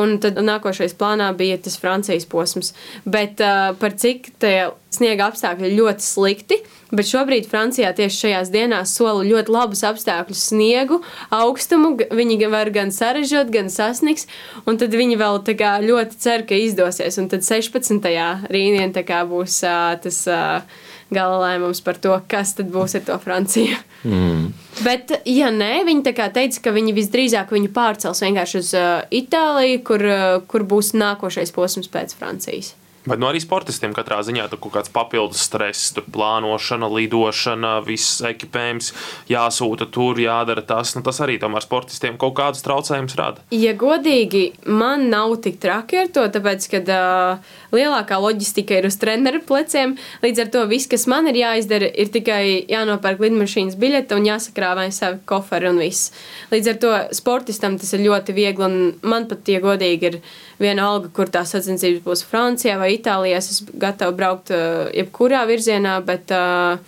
Un 0.00 0.18
tad 0.22 0.38
nākošais 0.38 0.94
plānā 0.98 1.30
bija 1.36 1.58
tas 1.60 1.78
Francijas 1.80 2.26
posms. 2.30 2.72
Bet 3.04 3.42
uh, 3.42 3.72
par 3.80 3.96
cik 3.98 4.30
tie 4.42 4.70
sniega 4.90 5.28
apstākļi 5.30 5.72
ļoti 5.76 6.04
slikti, 6.04 6.58
bet 6.90 7.08
šobrīd 7.08 7.46
Francijā 7.50 7.92
tieši 7.96 8.24
šajās 8.24 8.52
dienās 8.54 8.94
sola 8.98 9.24
ļoti 9.26 9.54
labus 9.54 9.84
apstākļus, 9.86 10.44
sniegu, 10.50 11.00
augstumu. 11.34 11.94
Viņi 12.10 12.50
var 12.50 12.70
gan 12.74 12.94
sarežģīt, 12.94 13.52
gan 13.54 13.70
sasniegt, 13.70 14.30
un 14.66 14.80
tad 14.80 14.94
viņi 14.96 15.18
vēl 15.20 15.42
kā, 15.54 15.76
ļoti 15.84 16.20
cer, 16.22 16.46
ka 16.46 16.58
izdosies. 16.58 17.18
Un 17.22 17.30
tad 17.32 17.46
16. 17.46 18.10
rītdienā 18.50 19.24
būs 19.30 19.62
uh, 19.66 19.98
tas. 20.02 20.24
Uh, 20.30 20.86
gala 21.14 21.38
lēmums 21.44 21.82
par 21.84 21.98
to, 22.02 22.14
kas 22.30 22.54
tad 22.58 22.70
būs 22.72 22.96
ar 22.98 23.06
to 23.06 23.18
Franciju. 23.22 23.78
Mm. 24.06 24.50
Bet, 24.86 25.12
ja 25.28 25.50
nē, 25.52 25.82
viņi 25.88 26.14
teica, 26.16 26.62
ka 26.64 26.74
viņi 26.74 26.96
visdrīzāk 26.96 27.52
viņu 27.52 27.72
pārcels 27.76 28.22
vienkārši 28.24 28.60
uz 28.62 28.74
uh, 28.78 28.90
Itāliju, 29.12 29.82
kur, 29.86 30.06
uh, 30.06 30.36
kur 30.48 30.64
būs 30.64 30.94
nākošais 30.96 31.52
posms 31.56 31.90
pēc 31.92 32.14
Francijas. 32.16 32.74
Bet 33.06 33.16
nu, 33.16 33.30
arī 33.30 33.40
sportistiem 33.40 33.94
katrā 33.96 34.18
ziņā 34.26 34.44
tur 34.52 34.60
kaut 34.60 34.74
kāds 34.74 34.90
papildus 34.92 35.40
stress, 35.46 35.88
tur 35.96 36.04
plānošana, 36.12 36.88
lidošana, 36.92 37.78
viss 37.86 38.18
ekipējums 38.28 38.90
jāsūta 39.30 39.86
tur, 39.88 40.20
jādara 40.20 40.60
tas. 40.66 40.92
Nu, 40.96 41.00
tas 41.06 41.22
arī 41.24 41.38
tomēr 41.40 41.64
sportistiem 41.64 42.18
kaut 42.20 42.34
kādus 42.36 42.60
traucējumus 42.66 43.16
rada. 43.16 43.44
Ja 43.56 43.72
godīgi, 43.78 44.50
man 44.68 45.06
nav 45.08 45.38
tik 45.46 45.56
traki 45.62 46.02
ar 46.02 46.10
to, 46.12 46.26
tāpēc, 46.34 46.66
ka 46.74 46.82
uh, 46.84 47.56
lielākā 47.72 48.20
loģistika 48.20 48.82
ir 48.82 48.90
uz 48.90 49.00
treneru 49.00 49.40
pleciem. 49.48 49.96
Līdz 50.20 50.44
ar 50.44 50.52
to 50.52 50.66
viss, 50.68 50.90
kas 50.90 51.08
man 51.08 51.30
ir 51.32 51.40
jāizdara, 51.40 51.88
ir 51.88 52.12
tikai 52.12 52.42
jānopērk 52.68 53.24
lidmašīnas 53.24 53.80
biļete 53.80 54.20
un 54.20 54.28
jāsakrāvē 54.28 54.90
savi 54.92 55.22
koferi 55.30 55.72
un 55.72 55.80
viss. 55.80 56.12
Līdz 56.52 56.74
ar 56.74 56.84
to 56.84 56.94
sportistam 57.16 57.80
tas 57.80 57.96
ir 57.96 58.04
ļoti 58.04 58.36
viegli 58.36 58.68
un 58.68 58.78
man 59.08 59.28
pat 59.30 59.46
tie 59.48 59.56
godīgi 59.64 60.12
ir 60.12 60.22
vienalga, 60.60 61.10
kur 61.14 61.30
tās 61.32 61.54
sacensības 61.54 62.04
būs 62.04 62.24
Francijā 62.28 62.78
vai 62.80 62.94
Itālijā. 62.96 63.40
Es 63.40 63.50
esmu 63.56 63.76
gatava 63.80 64.14
braukt 64.16 64.52
uh, 64.54 64.88
jebkurā 64.94 65.42
virzienā, 65.48 65.98
bet 66.06 66.32
uh, 66.36 66.80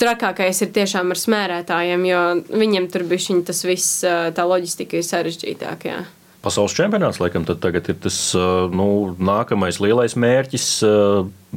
trakākais 0.00 0.64
ir 0.64 0.72
tiešām 0.76 1.14
ar 1.14 1.20
smērētājiem, 1.20 2.06
jo 2.10 2.22
viņiem 2.50 2.88
tur 2.92 3.06
bija 3.10 3.40
tas 3.46 3.64
viss, 3.66 4.00
uh, 4.06 4.30
tā 4.34 4.46
loģistika 4.48 4.98
ir 4.98 5.06
sarežģītākā. 5.06 6.00
Pasaules 6.40 6.72
čempionāts, 6.72 7.18
laikam, 7.20 7.44
tagad 7.44 7.90
ir 7.92 7.98
tas 8.00 8.16
nu, 8.72 8.86
nākamais 9.20 9.76
lielais 9.76 10.14
mērķis. 10.16 10.68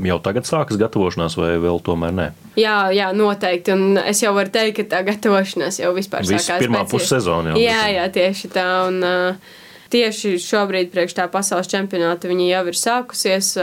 Jau 0.03 0.17
tagad 0.25 0.43
sākas 0.43 0.75
gatavošanās, 0.81 1.37
vai 1.39 1.53
vēl 1.63 1.79
tomēr 1.87 2.11
nē? 2.17 2.25
Jā, 2.59 2.89
jā, 2.91 3.07
noteikti. 3.15 3.71
Un 3.77 4.01
es 4.01 4.19
jau 4.25 4.33
varu 4.35 4.51
teikt, 4.51 4.81
ka 4.81 4.89
tā 4.97 4.99
gatavošanās 5.07 5.79
jau 5.79 5.93
vispār 5.95 6.27
Viss 6.27 6.49
sākās. 6.49 6.65
Pirmā 6.65 6.83
pussezona 6.91 7.53
jau. 7.53 7.61
Jā, 7.63 7.85
jā, 7.95 8.09
tieši 8.11 8.51
tā. 8.51 8.67
Un, 8.89 8.99
uh, 9.07 9.62
tieši 9.93 10.35
šobrīd, 10.41 10.91
priekš 10.93 11.17
tā 11.19 11.27
pasaules 11.31 11.69
čempionāta, 11.71 12.31
viņa 12.31 12.49
jau 12.49 12.63
ir 12.71 12.79
sākusies. 12.79 13.53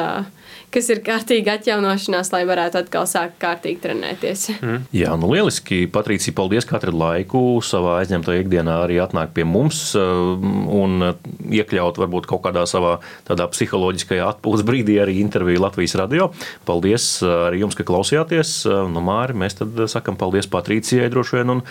Kas 0.74 0.88
ir 0.92 1.02
kārtīgi 1.04 1.50
atjaunošanās, 1.50 2.30
lai 2.34 2.42
varētu 2.48 2.80
atkal 2.80 3.06
sākt 3.10 3.38
kārtīgi 3.42 3.82
trenēties. 3.84 4.46
Mm. 4.60 4.84
Jā, 4.94 5.14
nu 5.20 5.30
lieliski. 5.32 5.82
Patricija, 5.90 6.34
paldies, 6.36 6.66
ka 6.66 6.78
katru 6.78 6.94
laiku 6.96 7.42
savā 7.64 7.98
aizņemtajā 8.00 8.44
ikdienā 8.44 8.76
arī 8.86 9.00
atnāk 9.02 9.34
pie 9.36 9.44
mums 9.48 9.80
un 9.98 11.10
iekļaut 11.50 11.98
varbūt 12.00 12.28
kaut 12.30 12.44
kādā 12.46 12.64
savā 12.70 12.96
tādā 13.28 13.48
psiholoģiskajā 13.50 14.28
atpūtas 14.36 14.64
brīdī 14.66 15.00
arī 15.02 15.18
interviju 15.20 15.64
Latvijas 15.64 15.96
radio. 16.00 16.30
Paldies 16.68 17.08
arī 17.26 17.64
jums, 17.64 17.76
ka 17.78 17.86
klausījāties. 17.88 18.54
Nu, 18.90 19.02
Māri, 19.04 19.36
mēs 19.42 19.58
tad 19.60 19.76
sakam 19.90 20.18
paldies 20.20 20.48
Patricijai 20.50 21.10
droši 21.12 21.40
vien 21.40 21.56
un 21.56 21.64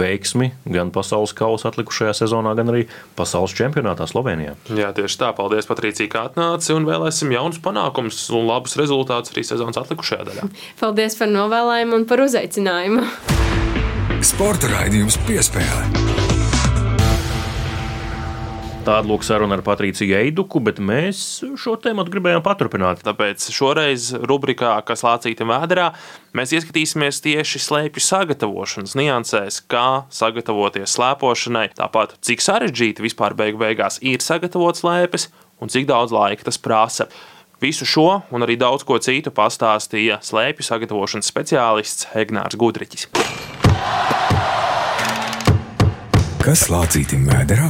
veiksmi 0.00 0.50
gan 0.66 0.92
pasaules 0.94 1.34
kausa 1.36 1.70
atlikušajā 1.70 2.16
sezonā, 2.24 2.56
gan 2.58 2.74
arī 2.74 2.86
pasaules 3.18 3.54
čempionātā 3.56 4.08
Slovenijā. 4.10 4.56
Jā, 4.74 4.90
tieši 4.96 5.22
tā. 5.22 5.32
Paldies, 5.36 5.68
Patricija, 5.70 6.10
ka 6.10 6.26
atnāci 6.28 6.74
un 6.74 6.88
vēlēsim 6.88 7.30
jaunus 7.32 7.60
panākumus 7.62 7.99
un 8.08 8.48
labus 8.48 8.78
rezultātus 8.80 9.34
arī 9.34 9.44
sezonas 9.46 9.80
atlikušajā 9.82 10.26
daļā. 10.30 10.48
Paldies 10.80 11.18
par 11.20 11.30
novēlējumu 11.34 12.00
un 12.00 12.08
par 12.10 12.24
uzaicinājumu. 12.24 13.04
Sporta 14.24 14.68
raidījums 14.72 15.20
piespēlē. 15.28 16.18
Tāda 18.80 19.04
lūk 19.04 19.20
saruna 19.26 19.58
ar 19.58 19.60
Patriciju 19.60 20.14
Eiduku, 20.16 20.56
bet 20.64 20.78
mēs 20.80 21.18
šo 21.60 21.74
tēmu 21.84 22.06
gribējām 22.08 22.40
paturpināt. 22.40 23.02
Tāpēc 23.04 23.44
šoreiz 23.52 24.06
rubrikā, 24.24 24.72
kas 24.88 25.04
lācīta 25.04 25.44
vēdā, 25.44 25.90
mēs 26.36 26.54
ieskatīsimies 26.56 27.20
tieši 27.26 27.60
slēpju 27.60 28.02
sagatavošanas 28.06 28.96
niansēs, 28.96 29.60
kā 29.68 30.06
sagatavoties 30.16 30.96
slēpošanai, 30.96 31.66
tāpat 31.76 32.16
cik 32.24 32.40
sarežģīti 32.46 33.04
vispār 33.04 33.36
beigu 33.36 33.60
beigās 33.60 34.00
ir 34.00 34.24
sagatavot 34.24 34.80
slēpes 34.80 35.28
un 35.60 35.68
cik 35.68 35.84
daudz 35.90 36.16
laika 36.16 36.48
tas 36.48 36.56
prasa. 36.56 37.10
Visu 37.60 37.84
šo 37.84 38.22
un 38.32 38.40
arī 38.40 38.56
daudz 38.56 38.86
ko 38.88 38.96
citu 39.04 39.28
pastāstīja 39.36 40.16
slēpju 40.24 40.64
sagatavošanas 40.64 41.28
speciālists 41.28 42.08
Egnārs 42.16 42.56
Gudriķis. 42.56 43.10
Kas 46.40 46.66
lācītim 46.72 47.28
vēderā? 47.28 47.68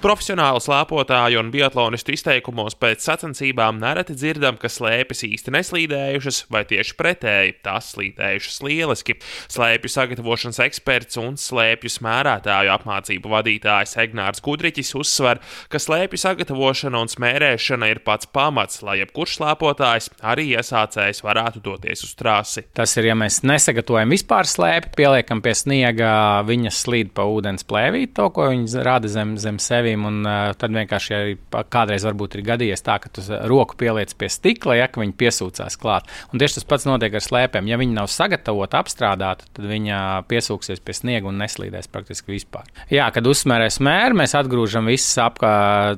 Profesionāli 0.00 0.62
slēpotāju 0.64 1.42
un 1.42 1.50
biatlonistu 1.52 2.14
izteikumos 2.14 2.72
pēc 2.80 3.02
sacensībām 3.04 3.76
nereti 3.82 4.14
dzirdam, 4.16 4.56
ka 4.56 4.70
slēpes 4.72 5.26
īsti 5.26 5.52
neslīdējušas, 5.52 6.38
vai 6.48 6.62
tieši 6.64 6.94
pretēji- 6.96 7.52
tās 7.66 7.90
slīdējušas 7.92 8.56
lieliski. 8.64 9.18
Slēpju 9.52 9.90
sagatavošanas 9.92 10.60
eksperts 10.64 11.20
un 11.20 11.36
slēpju 11.36 11.92
smērētāju 11.92 12.72
apmācību 12.78 13.28
vadītājs 13.28 13.98
Egnārs 14.00 14.40
Gudriķis 14.40 14.94
uzsver, 14.96 15.42
ka 15.68 15.76
slēpju 15.76 16.16
sagatavošana 16.16 16.96
un 16.96 17.12
smērēšana 17.12 17.90
ir 17.90 18.00
pats 18.00 18.24
pamats, 18.24 18.80
lai 18.82 19.04
jebkurš 19.04 19.36
slēpotājs, 19.36 20.08
arī 20.24 20.56
iesācējs, 20.56 21.20
varētu 21.20 21.60
doties 21.60 22.04
uz 22.04 22.14
trasi. 22.14 22.64
Tas 22.72 22.96
ir, 22.96 23.04
ja 23.04 23.14
mēs 23.14 23.42
nesagatavojam 23.44 24.08
vispār 24.08 24.48
slēpi, 24.48 24.96
pieliekam 24.96 25.42
pie 25.42 25.52
sniega, 25.52 26.40
viņas 26.48 26.84
slīd 26.86 27.12
pa 27.12 27.28
ūdens 27.28 27.68
plēvīt, 27.68 28.14
to, 28.14 28.30
ko 28.30 28.48
viņas 28.48 28.80
rada 28.82 29.06
zem, 29.06 29.36
zem 29.36 29.58
sevi 29.58 29.89
durvīm, 29.90 30.06
un 30.06 30.26
uh, 30.26 30.52
tad 30.58 30.72
vienkārši 30.74 31.14
arī 31.14 31.36
kādreiz 31.70 32.04
varbūt 32.06 32.36
ir 32.38 32.44
gadījies 32.46 32.82
tā, 32.84 32.98
ka 33.00 33.10
tu 33.10 33.22
roku 33.48 33.76
pieliec 33.76 34.12
pie 34.14 34.28
stikla, 34.28 34.76
ja 34.78 34.88
viņi 34.90 35.14
piesūcās 35.16 35.78
klāt. 35.80 36.08
Un 36.32 36.38
tieši 36.38 36.58
tas 36.58 36.66
pats 36.68 36.86
notiek 36.86 37.14
ar 37.14 37.24
slēpēm. 37.24 37.68
Ja 37.68 37.78
viņi 37.80 37.96
nav 37.96 38.08
sagatavoti, 38.10 38.76
apstrādāti, 38.76 39.48
tad 39.54 39.66
viņi 39.66 39.94
piesūksies 40.28 40.80
pie 40.80 40.94
sniega 40.94 41.28
un 41.28 41.38
neslīdēs 41.40 41.90
praktiski 41.90 42.34
vispār. 42.34 42.68
Jā, 42.90 43.08
kad 43.14 43.26
uzsmērē 43.26 43.70
smēru, 43.70 44.18
mēs 44.20 44.34
atgrūžam 44.38 44.90
visu 44.90 45.22
ap 45.22 45.40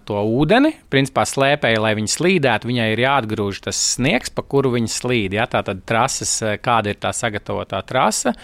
to 0.06 0.22
ūdeni. 0.22 0.74
Principā 0.92 1.24
slēpēji, 1.28 1.80
lai 1.82 1.94
viņi 1.98 2.12
slīdētu, 2.12 2.70
viņai 2.70 2.88
ir 2.94 3.04
jāatgrūž 3.04 3.62
tas 3.66 3.80
sniegs, 3.96 4.32
pa 4.32 4.44
kuru 4.46 4.74
viņi 4.76 4.92
slīd. 4.92 5.36
Ja? 5.38 5.48
Tā 5.50 5.64
tad 5.66 5.82
trases, 5.88 6.36
kāda 6.62 6.92
ir 6.92 7.00
tā 7.02 7.12
sagatavotā 7.16 7.82
trasa, 7.88 8.34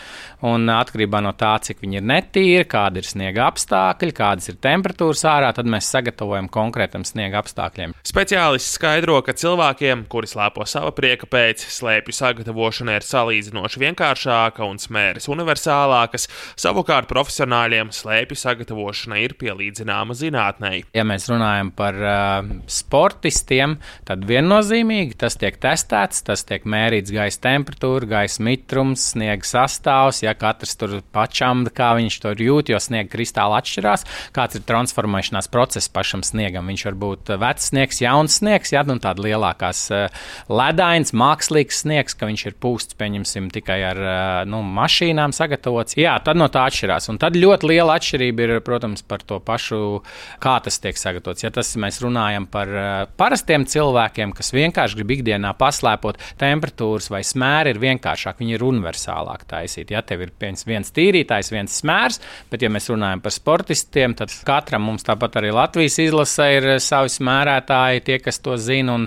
un 0.47 0.69
atkarībā 0.73 1.23
no 1.25 1.35
tā, 1.39 1.55
cik 1.65 1.83
viņi 1.85 2.01
ir 2.01 2.09
netīri, 2.09 2.67
kāda 2.69 3.03
ir 3.03 3.09
sniega 3.09 3.47
apstākļi, 3.49 4.17
kādas 4.17 4.51
ir 4.51 4.59
temperatūras 4.63 5.25
ārā 5.29 5.38
ārā, 5.39 5.53
tad 5.57 5.69
mēs 5.71 5.89
sagatavojam 5.93 6.51
konkrētam 6.53 7.05
sniega 7.07 7.41
apstākļiem. 7.43 7.95
Speciālists 8.07 8.77
skaidro, 8.79 9.21
ka 9.25 9.35
cilvēkiem, 9.39 10.05
kuri 10.11 10.31
slēpo 10.31 10.67
sava 10.69 10.93
prieka 10.97 11.29
pēc, 11.31 11.65
slēpju 11.79 12.15
sagatavošana 12.17 12.99
ir 12.99 13.07
salīdzinoši 13.07 13.83
vienkāršāka 13.85 14.67
un 14.67 14.81
smēres 14.83 15.29
universālākas, 15.31 16.29
savukārt 16.59 17.09
profesionāļiem 17.11 17.93
slēpju 17.95 18.39
sagatavošana 18.39 19.21
ir 19.23 19.37
pielīdzināma 19.41 20.17
zinātnei. 20.19 20.83
Ja 20.97 21.05
mēs 21.09 21.29
runājam 21.31 21.73
par 21.79 21.99
uh, 22.03 22.53
sportistiem, 22.71 23.79
tad 24.09 24.27
viennozīmīgi 24.29 25.19
tas 25.21 25.39
tiek 25.41 25.59
testēts, 25.63 26.25
tas 26.27 26.45
tiek 26.49 26.67
mērīts 26.69 27.15
gaisa 27.15 27.45
temperatūra, 27.49 28.11
gaisa 28.17 28.45
mitrums, 28.47 29.11
sniega 29.15 29.47
sastāvs, 29.47 30.23
ja 30.25 30.35
katrs 30.39 30.77
tur 30.81 30.99
pašam, 31.15 31.67
kā 31.75 31.95
viņš 31.99 32.21
to 32.25 32.35
jūt, 32.39 32.73
jo 32.73 32.81
sniega 32.83 33.11
kristāli 33.13 33.59
atšķirās, 33.61 34.07
kāds 34.37 34.59
ir 34.59 34.67
transformēšanas 34.69 35.28
transformēšanās 35.29 35.51
process 35.53 35.89
pašam 35.89 36.23
sniegam. 36.23 36.67
Viņš 36.69 36.85
var 36.89 36.97
būt 36.99 37.31
uh, 37.31 37.39
vecs 37.39 37.71
sniegs, 37.71 38.01
jauns 38.01 38.39
sniegs, 38.41 38.73
ja 38.73 38.83
nu 38.87 38.99
tāda 38.99 39.23
lielākās 39.23 39.91
uh, 39.93 40.09
ledains, 40.49 41.13
mākslīgs 41.13 41.83
sniegs, 41.85 42.15
ka 42.15 42.27
viņš 42.27 42.47
ir 42.47 42.55
pūsts, 42.61 42.97
pieņemsim, 42.99 43.51
tikai 43.53 43.79
ar 43.85 43.99
uh, 43.99 44.45
nu, 44.49 44.63
mašīnām 44.63 45.33
sagatavots. 45.33 45.97
Jā, 45.99 46.19
tad 46.25 46.37
no 46.37 46.49
tā 46.49 46.67
atšķirās. 46.69 47.09
Un 47.11 47.19
tad 47.19 47.37
ļoti 47.37 47.69
liela 47.69 47.97
atšķirība 47.99 48.47
ir, 48.47 48.55
protams, 48.65 49.03
par 49.03 49.23
to 49.23 49.41
pašu, 49.41 50.03
kā 50.41 50.59
tas 50.65 50.79
tiek 50.81 50.97
sagatavots. 50.99 51.45
Ja 51.45 51.53
tas 51.55 51.75
mēs 51.77 52.01
runājam 52.03 52.49
par 52.51 52.71
parastiem 53.19 53.67
cilvēkiem, 53.69 54.33
kas 54.37 54.53
vienkārši 54.55 54.99
grib 55.01 55.15
ikdienā 55.19 55.55
paslēpot 55.59 56.21
temperatūras 56.41 57.11
vai 57.13 57.23
smēri, 57.27 57.75
ir 57.75 57.83
vienkāršāk, 57.83 58.41
viņi 58.41 58.57
ir 58.57 58.67
universālāk 58.67 59.45
taisīti. 59.49 59.97
Ja 59.97 60.03
tev 60.07 60.25
ir 60.27 60.33
viens 60.41 60.95
tīrītājs, 60.95 61.53
viens 61.55 61.79
smērs, 61.83 62.21
bet 62.53 62.65
ja 62.65 62.71
mēs 62.73 62.89
runājam 62.93 63.23
par 63.25 63.35
sportistiem, 63.35 64.17
tad 64.19 64.33
katram 64.47 64.87
mums 64.89 65.07
tā 65.07 65.18
Tāpat 65.19 65.41
arī 65.41 65.49
Latvijas 65.51 65.97
izlase 65.99 66.45
ir 66.55 66.65
eh, 66.71 66.77
savi 66.79 67.11
smērētāji, 67.11 68.05
tie, 68.07 68.19
kas 68.23 68.37
to 68.39 68.55
zina. 68.63 68.95
Un, 68.95 69.07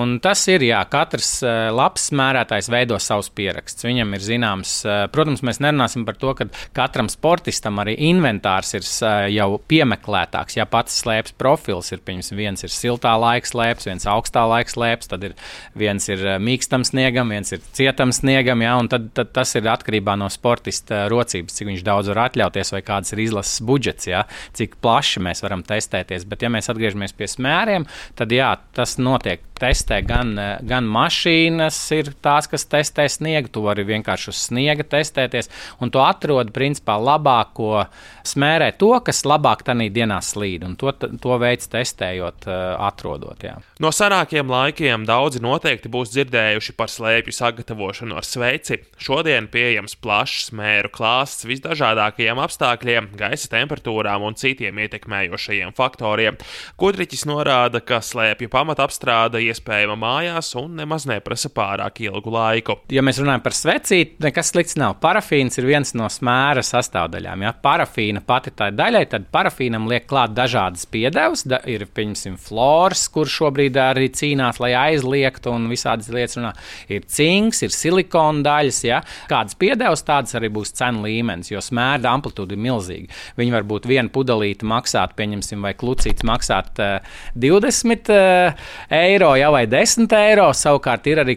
un 0.00 0.14
tas 0.24 0.40
ir, 0.48 0.62
jā, 0.64 0.78
katrs 0.88 1.42
eh, 1.44 1.68
labs 1.76 2.06
smērētājs 2.08 2.70
veido 2.72 2.96
savus 2.96 3.28
pierakstus. 3.36 3.84
Viņam 3.84 4.16
ir 4.16 4.24
zināms, 4.24 4.72
eh, 4.88 5.02
protams, 5.12 5.42
mēs 5.44 5.60
nerunāsim 5.60 6.06
par 6.08 6.16
to, 6.16 6.32
ka 6.38 6.46
katram 6.76 7.10
sportistam 7.12 7.76
arī 7.82 7.98
inventārs 8.08 8.72
ir 8.78 8.88
jau 9.34 9.58
piemeklētāks. 9.68 10.56
Ja 10.56 10.64
pats 10.64 10.96
slēpes 11.02 11.36
profils 11.36 11.92
ir, 11.92 12.00
piemēram, 12.00 12.40
viens 12.40 12.64
ir 12.64 12.72
siltā 12.72 13.12
laika 13.20 13.52
slēpes, 13.52 13.90
viens 13.90 14.08
augstā 14.08 14.46
laika 14.48 14.72
slēpes, 14.72 15.12
tad 15.12 15.28
ir 15.28 15.36
viens 15.76 16.08
ir 16.08 16.24
mīkstam 16.40 16.88
sniegam, 16.88 17.36
viens 17.36 17.52
ir 17.52 17.60
cietam 17.76 18.16
sniegam, 18.16 18.64
jā, 18.64 18.72
un 18.80 18.88
tad, 18.88 19.12
tad 19.16 19.36
tas 19.36 19.52
ir 19.60 19.68
atkarībā 19.68 20.16
no 20.20 20.32
sportista 20.32 21.04
rocības, 21.12 21.60
cik 21.60 21.70
viņš 21.70 21.86
daudz 21.86 22.10
var 22.14 22.24
atļauties 22.24 22.74
vai 22.74 22.82
kāds 22.86 23.12
ir 23.12 23.24
izlases 23.28 23.60
budžets, 23.68 24.08
jā, 24.10 24.24
cik 24.56 24.80
plaši 24.82 25.22
mēs 25.22 25.42
varam 25.44 25.49
varam 25.50 25.66
testēties. 25.66 26.26
Bet, 26.30 26.44
ja 26.46 26.52
mēs 26.52 26.70
atgriežamies 26.72 27.16
pie 27.18 27.28
smēriem, 27.30 27.86
tad 28.18 28.32
jā, 28.34 28.54
tas 28.76 28.96
notiek 29.02 29.42
testē 29.60 30.00
gan, 30.06 30.32
gan 30.66 30.88
mašīnas, 30.90 31.78
ir 31.96 32.12
tās, 32.24 32.48
kas 32.50 32.66
testē 32.70 33.06
sniegu. 33.10 33.50
Tu 33.52 33.62
vari 33.64 33.84
vienkārši 33.88 34.30
uz 34.32 34.40
sniega 34.48 34.86
testēties, 34.86 35.50
un 35.80 35.92
tu 35.92 36.00
atrodi 36.02 36.54
principā 36.54 36.96
labāko 37.00 37.84
smērē 38.26 38.72
to, 38.80 38.92
kas 39.04 39.22
labāk 39.28 39.64
tajā 39.66 39.88
dienā 39.94 40.20
slīd. 40.24 40.64
Un 40.66 40.76
to, 40.80 40.92
to 40.92 41.36
veids 41.40 41.70
testējot, 41.70 42.48
atrodot. 42.80 43.44
Jā. 43.44 43.56
No 43.80 43.92
senākiem 43.94 44.50
laikiem 44.50 45.06
daudzi 45.08 45.42
noteikti 45.42 45.90
būs 45.92 46.12
dzirdējuši 46.14 46.74
par 46.78 46.90
slēpju 46.92 47.34
sagatavošanu 47.36 48.18
ar 48.18 48.26
sveci. 48.26 48.80
Šodien 49.00 49.48
pieejams 49.52 49.96
plašs 50.00 50.50
smēru 50.50 50.90
klāsts 50.92 51.46
visdažādākajiem 51.48 52.40
apstākļiem, 52.42 53.10
gaisa 53.20 53.50
temperatūrām 53.54 54.24
un 54.26 54.36
citiem 54.40 54.80
ietekmējošajiem 54.84 55.74
faktoriem. 55.76 56.38
Kudriķis 56.80 57.26
norāda, 57.30 57.82
ka 57.84 58.00
slēpju 58.04 58.50
pamatapstrāde 58.52 59.42
iespējama 59.50 59.96
mājās 60.00 60.52
un 60.60 60.76
nemaz 60.78 61.06
neprasa 61.10 61.50
pārāk 61.54 62.00
ilgu 62.06 62.32
laiku. 62.34 62.76
Ja 62.92 63.02
mēs 63.04 63.20
runājam 63.22 63.44
par 63.44 63.56
svecīti, 63.56 64.18
nekas 64.24 64.52
slikts 64.52 64.78
nav. 64.80 64.96
Parafīns 65.02 65.58
ir 65.60 65.68
viens 65.68 65.92
no 65.98 66.08
smēra 66.10 66.62
sastāvdaļām. 66.66 67.44
Ja 67.46 67.52
parafīna 67.64 68.22
pati 68.26 68.52
tā 68.56 68.70
daļai, 68.74 69.04
tad 69.12 69.28
parafīnam 69.34 69.88
liek 69.90 70.06
klāt 70.10 70.34
dažādas 70.36 70.86
piedevas. 70.90 71.44
Da, 71.50 71.60
ir, 71.70 71.86
pieņemsim, 71.94 72.38
flors, 72.40 73.06
kur 73.12 73.30
šobrīd 73.30 73.78
arī 73.80 74.10
cīnās, 74.14 74.60
lai 74.62 74.72
aizliegtu 74.78 75.52
un 75.54 75.68
visādas 75.70 76.10
lietas 76.12 76.38
runā. 76.38 76.52
Ir 76.92 77.06
cinks, 77.10 77.62
ir 77.66 77.74
silikona 77.74 78.44
daļas. 78.46 78.82
Ja? 78.86 79.02
Kādas 79.30 79.58
piedevas, 79.60 80.04
tādas 80.06 80.36
arī 80.38 80.50
būs 80.52 80.74
cenu 80.78 81.04
līmenis, 81.06 81.52
jo 81.52 81.62
smēra 81.64 82.14
amplitūda 82.14 82.56
ir 82.56 82.64
milzīga. 82.64 83.20
Viņi 83.40 83.54
var 83.54 83.66
būt 83.68 83.88
viena 83.90 84.10
pudelīte 84.12 84.68
maksāt, 84.68 85.16
pieņemsim, 85.18 85.62
vai 85.64 85.74
klucīts 85.78 86.26
maksāt 86.26 86.80
uh, 86.82 87.18
20 87.40 88.12
uh, 88.14 88.68
eiro 89.00 89.32
ja, 89.40 89.50
vai 89.52 89.66
10 89.70 90.10
eiro. 90.20 90.50
Savukārt 90.56 91.08
ir 91.10 91.22
arī 91.24 91.36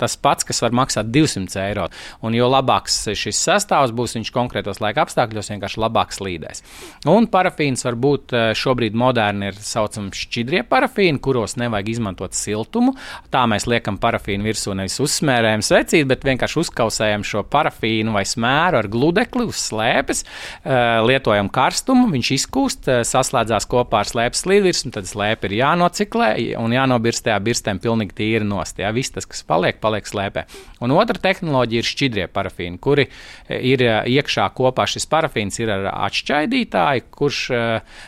tas 0.00 0.16
pats, 0.20 0.46
kas 0.48 0.62
var 0.64 0.74
maksāt 0.76 1.10
200 1.14 1.60
eiro. 1.62 1.88
Un 2.24 2.36
jo 2.36 2.48
labāks 2.50 3.00
šis 3.18 3.40
sastāvs 3.44 3.92
būs, 3.96 4.16
viņš 4.18 4.32
konkrētos 4.34 4.80
laika 4.84 5.04
apstākļos 5.04 5.52
vienkārši 5.52 5.82
labāk 5.82 6.14
slīdēs. 6.16 6.64
Un 7.10 7.28
parafīns 7.30 7.84
var 7.86 7.98
būt 8.00 8.34
šobrīd 8.58 8.96
moderni 8.98 9.50
ir 9.52 9.58
saucami 9.60 10.14
šķidrie 10.16 10.64
parafīni, 10.68 11.20
kuros 11.22 11.58
nevajag 11.60 11.92
izmantot 11.94 12.36
siltumu. 12.38 12.94
Tā 13.34 13.44
mēs 13.50 13.68
liekam 13.68 13.98
parafīnu 14.00 14.48
virsū 14.48 14.72
nevis 14.78 14.98
uzsmērējam 15.04 15.64
svecīt, 15.66 16.06
bet 16.08 16.24
vienkārši 16.24 16.62
uzkausējam 16.62 17.26
šo 17.26 17.44
parafīnu 17.50 18.14
vai 18.14 18.24
smēru 18.28 18.80
ar 18.80 18.88
gludekli 18.88 19.44
uz 19.48 19.60
slēpes, 19.68 20.24
lietojam 21.08 21.50
karstumu, 21.52 22.06
viņš 22.14 22.32
izkūst, 22.38 22.88
saslēdzās 23.08 23.68
kopā 23.68 24.00
ar 24.00 24.08
slēpes 24.08 24.44
slīdvirsmu, 24.46 24.92
tad 24.94 25.08
slēpe 25.10 25.50
ir 25.50 25.58
jānociklē 25.58 26.30
un 26.56 26.72
jānobirst 26.72 27.26
tajā 27.26 27.36
birstēm 27.44 27.80
pilnīgi 27.82 28.16
tīri 28.16 28.46
nost. 28.48 28.78
Jā, 28.80 28.88
viss 28.96 29.12
tas, 29.12 29.26
kas 29.28 29.42
paliek, 29.44 29.67
paliek 29.76 30.08
slēpē. 30.08 30.46
Un 30.84 30.94
otra 30.94 31.18
tehnoloģija 31.18 31.82
ir 31.82 31.88
šķidrie 31.88 32.26
parafīni, 32.30 32.78
kuri 32.82 33.08
e, 33.08 33.58
ir 33.72 33.82
e, 33.82 33.90
iekšā 34.14 34.46
kopā. 34.56 34.86
Šis 34.88 35.08
parafīns 35.10 35.58
ir 35.60 35.72
ar 35.74 35.88
atšķaidītāju, 35.90 37.06
kurš 37.14 37.40
e, 37.50 37.62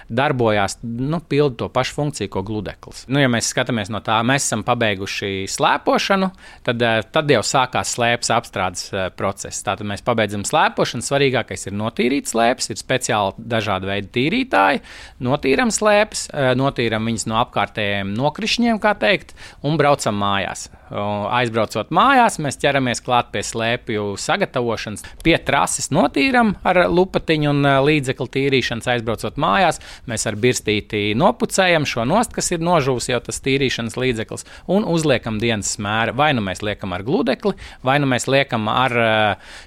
darbojās, 0.06 0.78
nu, 0.82 1.20
pilda 1.20 1.64
to 1.64 1.70
pašu 1.74 1.96
funkciju, 1.98 2.30
ko 2.30 2.44
gludeklis. 2.46 3.04
Nu, 3.10 3.20
ja 3.22 3.30
mēs 3.32 3.50
skatāmies 3.50 3.90
no 3.92 4.02
tā, 4.06 4.20
mēs 4.26 4.46
esam 4.46 4.62
pabeiguši 4.66 5.48
slēpošanu, 5.50 6.30
tad, 6.66 6.86
tad 7.12 7.34
jau 7.34 7.42
sākās 7.46 7.96
slēpes 7.96 8.32
apstrādes 8.36 8.88
process. 9.18 9.64
Tātad 9.66 9.88
mēs 9.90 10.06
pabeidzam 10.06 10.46
slēpošanu. 10.46 11.06
Svarīgākais 11.06 11.66
ir 11.66 11.76
notīrīt 11.78 12.30
slēpes, 12.30 12.70
ir 12.70 12.80
speciāli 12.80 13.48
dažādi 13.50 13.90
veidi 13.90 14.12
tīrītāji, 14.14 14.84
notīram 15.26 15.74
slēpes, 15.74 16.28
notīram 16.58 17.10
viņas 17.10 17.26
no 17.30 17.40
apkārtējiem 17.42 18.14
nokrišņiem, 18.14 18.78
kā 18.82 18.94
teikt, 19.00 19.34
un 19.66 19.80
braucam 19.80 20.16
mājās. 20.20 20.68
Aizbraucot 20.90 21.92
mājās, 21.94 22.40
mēs 22.42 22.58
ķeramies 22.58 23.02
klāt 23.06 23.30
pie 23.30 23.44
slēpju 23.46 24.16
sagatavošanas, 24.18 25.04
pie 25.22 25.36
trases 25.38 25.92
notīram 25.94 26.56
ar 26.66 26.82
lupatiņu 26.90 27.50
un 27.52 27.68
līdzekli 27.86 28.32
tīrīšanas. 28.36 28.88
Aizbraucot 28.90 29.38
mājās, 29.40 29.78
mēs 30.10 30.26
ar 30.26 30.38
birstīti 30.40 31.12
nopucējam 31.18 31.86
šo 31.86 32.06
nost, 32.10 32.34
kas 32.34 32.50
ir 32.50 32.64
nožūs 32.64 33.10
jau 33.12 33.20
tas 33.22 33.38
tīrīšanas 33.44 33.98
līdzeklis, 34.00 34.46
un 34.70 34.86
uzliekam 34.88 35.38
dienas 35.42 35.76
smēru. 35.76 36.16
Vai 36.18 36.32
nu 36.34 36.42
mēs 36.42 36.64
liekam 36.66 36.96
ar 36.96 37.06
gludekli, 37.06 37.54
vai 37.86 38.00
nu 38.02 38.10
mēs 38.10 38.26
liekam 38.30 38.66
ar 38.72 38.96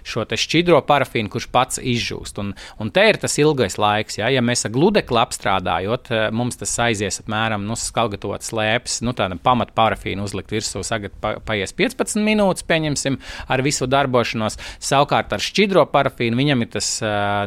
šo 0.04 0.28
šķidro 0.28 0.82
parafīnu, 0.88 1.32
kurš 1.32 1.48
pats 1.54 1.80
izžūst. 1.80 2.40
Un, 2.44 2.52
un 2.82 2.92
te 2.92 3.06
ir 3.08 3.20
tas 3.22 3.38
ilgais 3.40 3.78
laiks. 3.80 4.20
Ja, 4.20 4.28
ja 4.34 4.44
mēs 4.44 4.66
ar 4.68 4.74
gludekli 4.76 5.22
apstrādājot, 5.24 6.12
mums 6.36 6.60
tas 6.60 6.76
aizies 6.84 7.22
apmēram 7.24 7.64
nu, 7.68 7.78
skalgatot 7.80 8.44
slēpes, 8.44 9.00
nu, 9.06 9.16
tāda 9.16 9.38
pamata 9.40 9.76
parafīna 9.78 10.26
uzlikt 10.26 10.52
virsū, 10.54 10.84
sagat 10.84 11.13
pa, 11.13 11.13
paies 11.22 11.74
15 11.78 12.24
minūtes, 12.24 12.66
pieņemsim, 12.68 13.20
ar 13.52 13.64
visu 13.66 13.88
darbošanos. 13.90 14.58
Savukārt 14.84 15.34
ar 15.36 15.44
šķidro 15.44 15.86
parafīnu 15.92 16.40
viņam 16.40 16.66
ir 16.66 16.72
tas, 16.76 16.90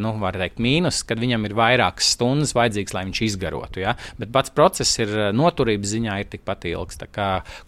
nu, 0.02 0.14
var 0.22 0.38
teikt, 0.40 0.60
mīnus, 0.62 1.02
kad 1.06 1.20
viņam 1.22 1.48
ir 1.48 1.56
vairākas 1.58 2.12
stundas 2.16 2.54
vajadzīgs, 2.56 2.94
lai 2.96 3.06
viņš 3.08 3.22
izgarotu. 3.28 3.82
Ja? 3.84 3.96
Bet 4.20 4.32
pats 4.34 4.52
process 4.54 5.00
ir 5.02 5.12
noturības 5.36 5.92
ziņā 5.96 6.20
ir 6.22 6.30
tikpat 6.32 6.68
ilgs. 6.70 7.00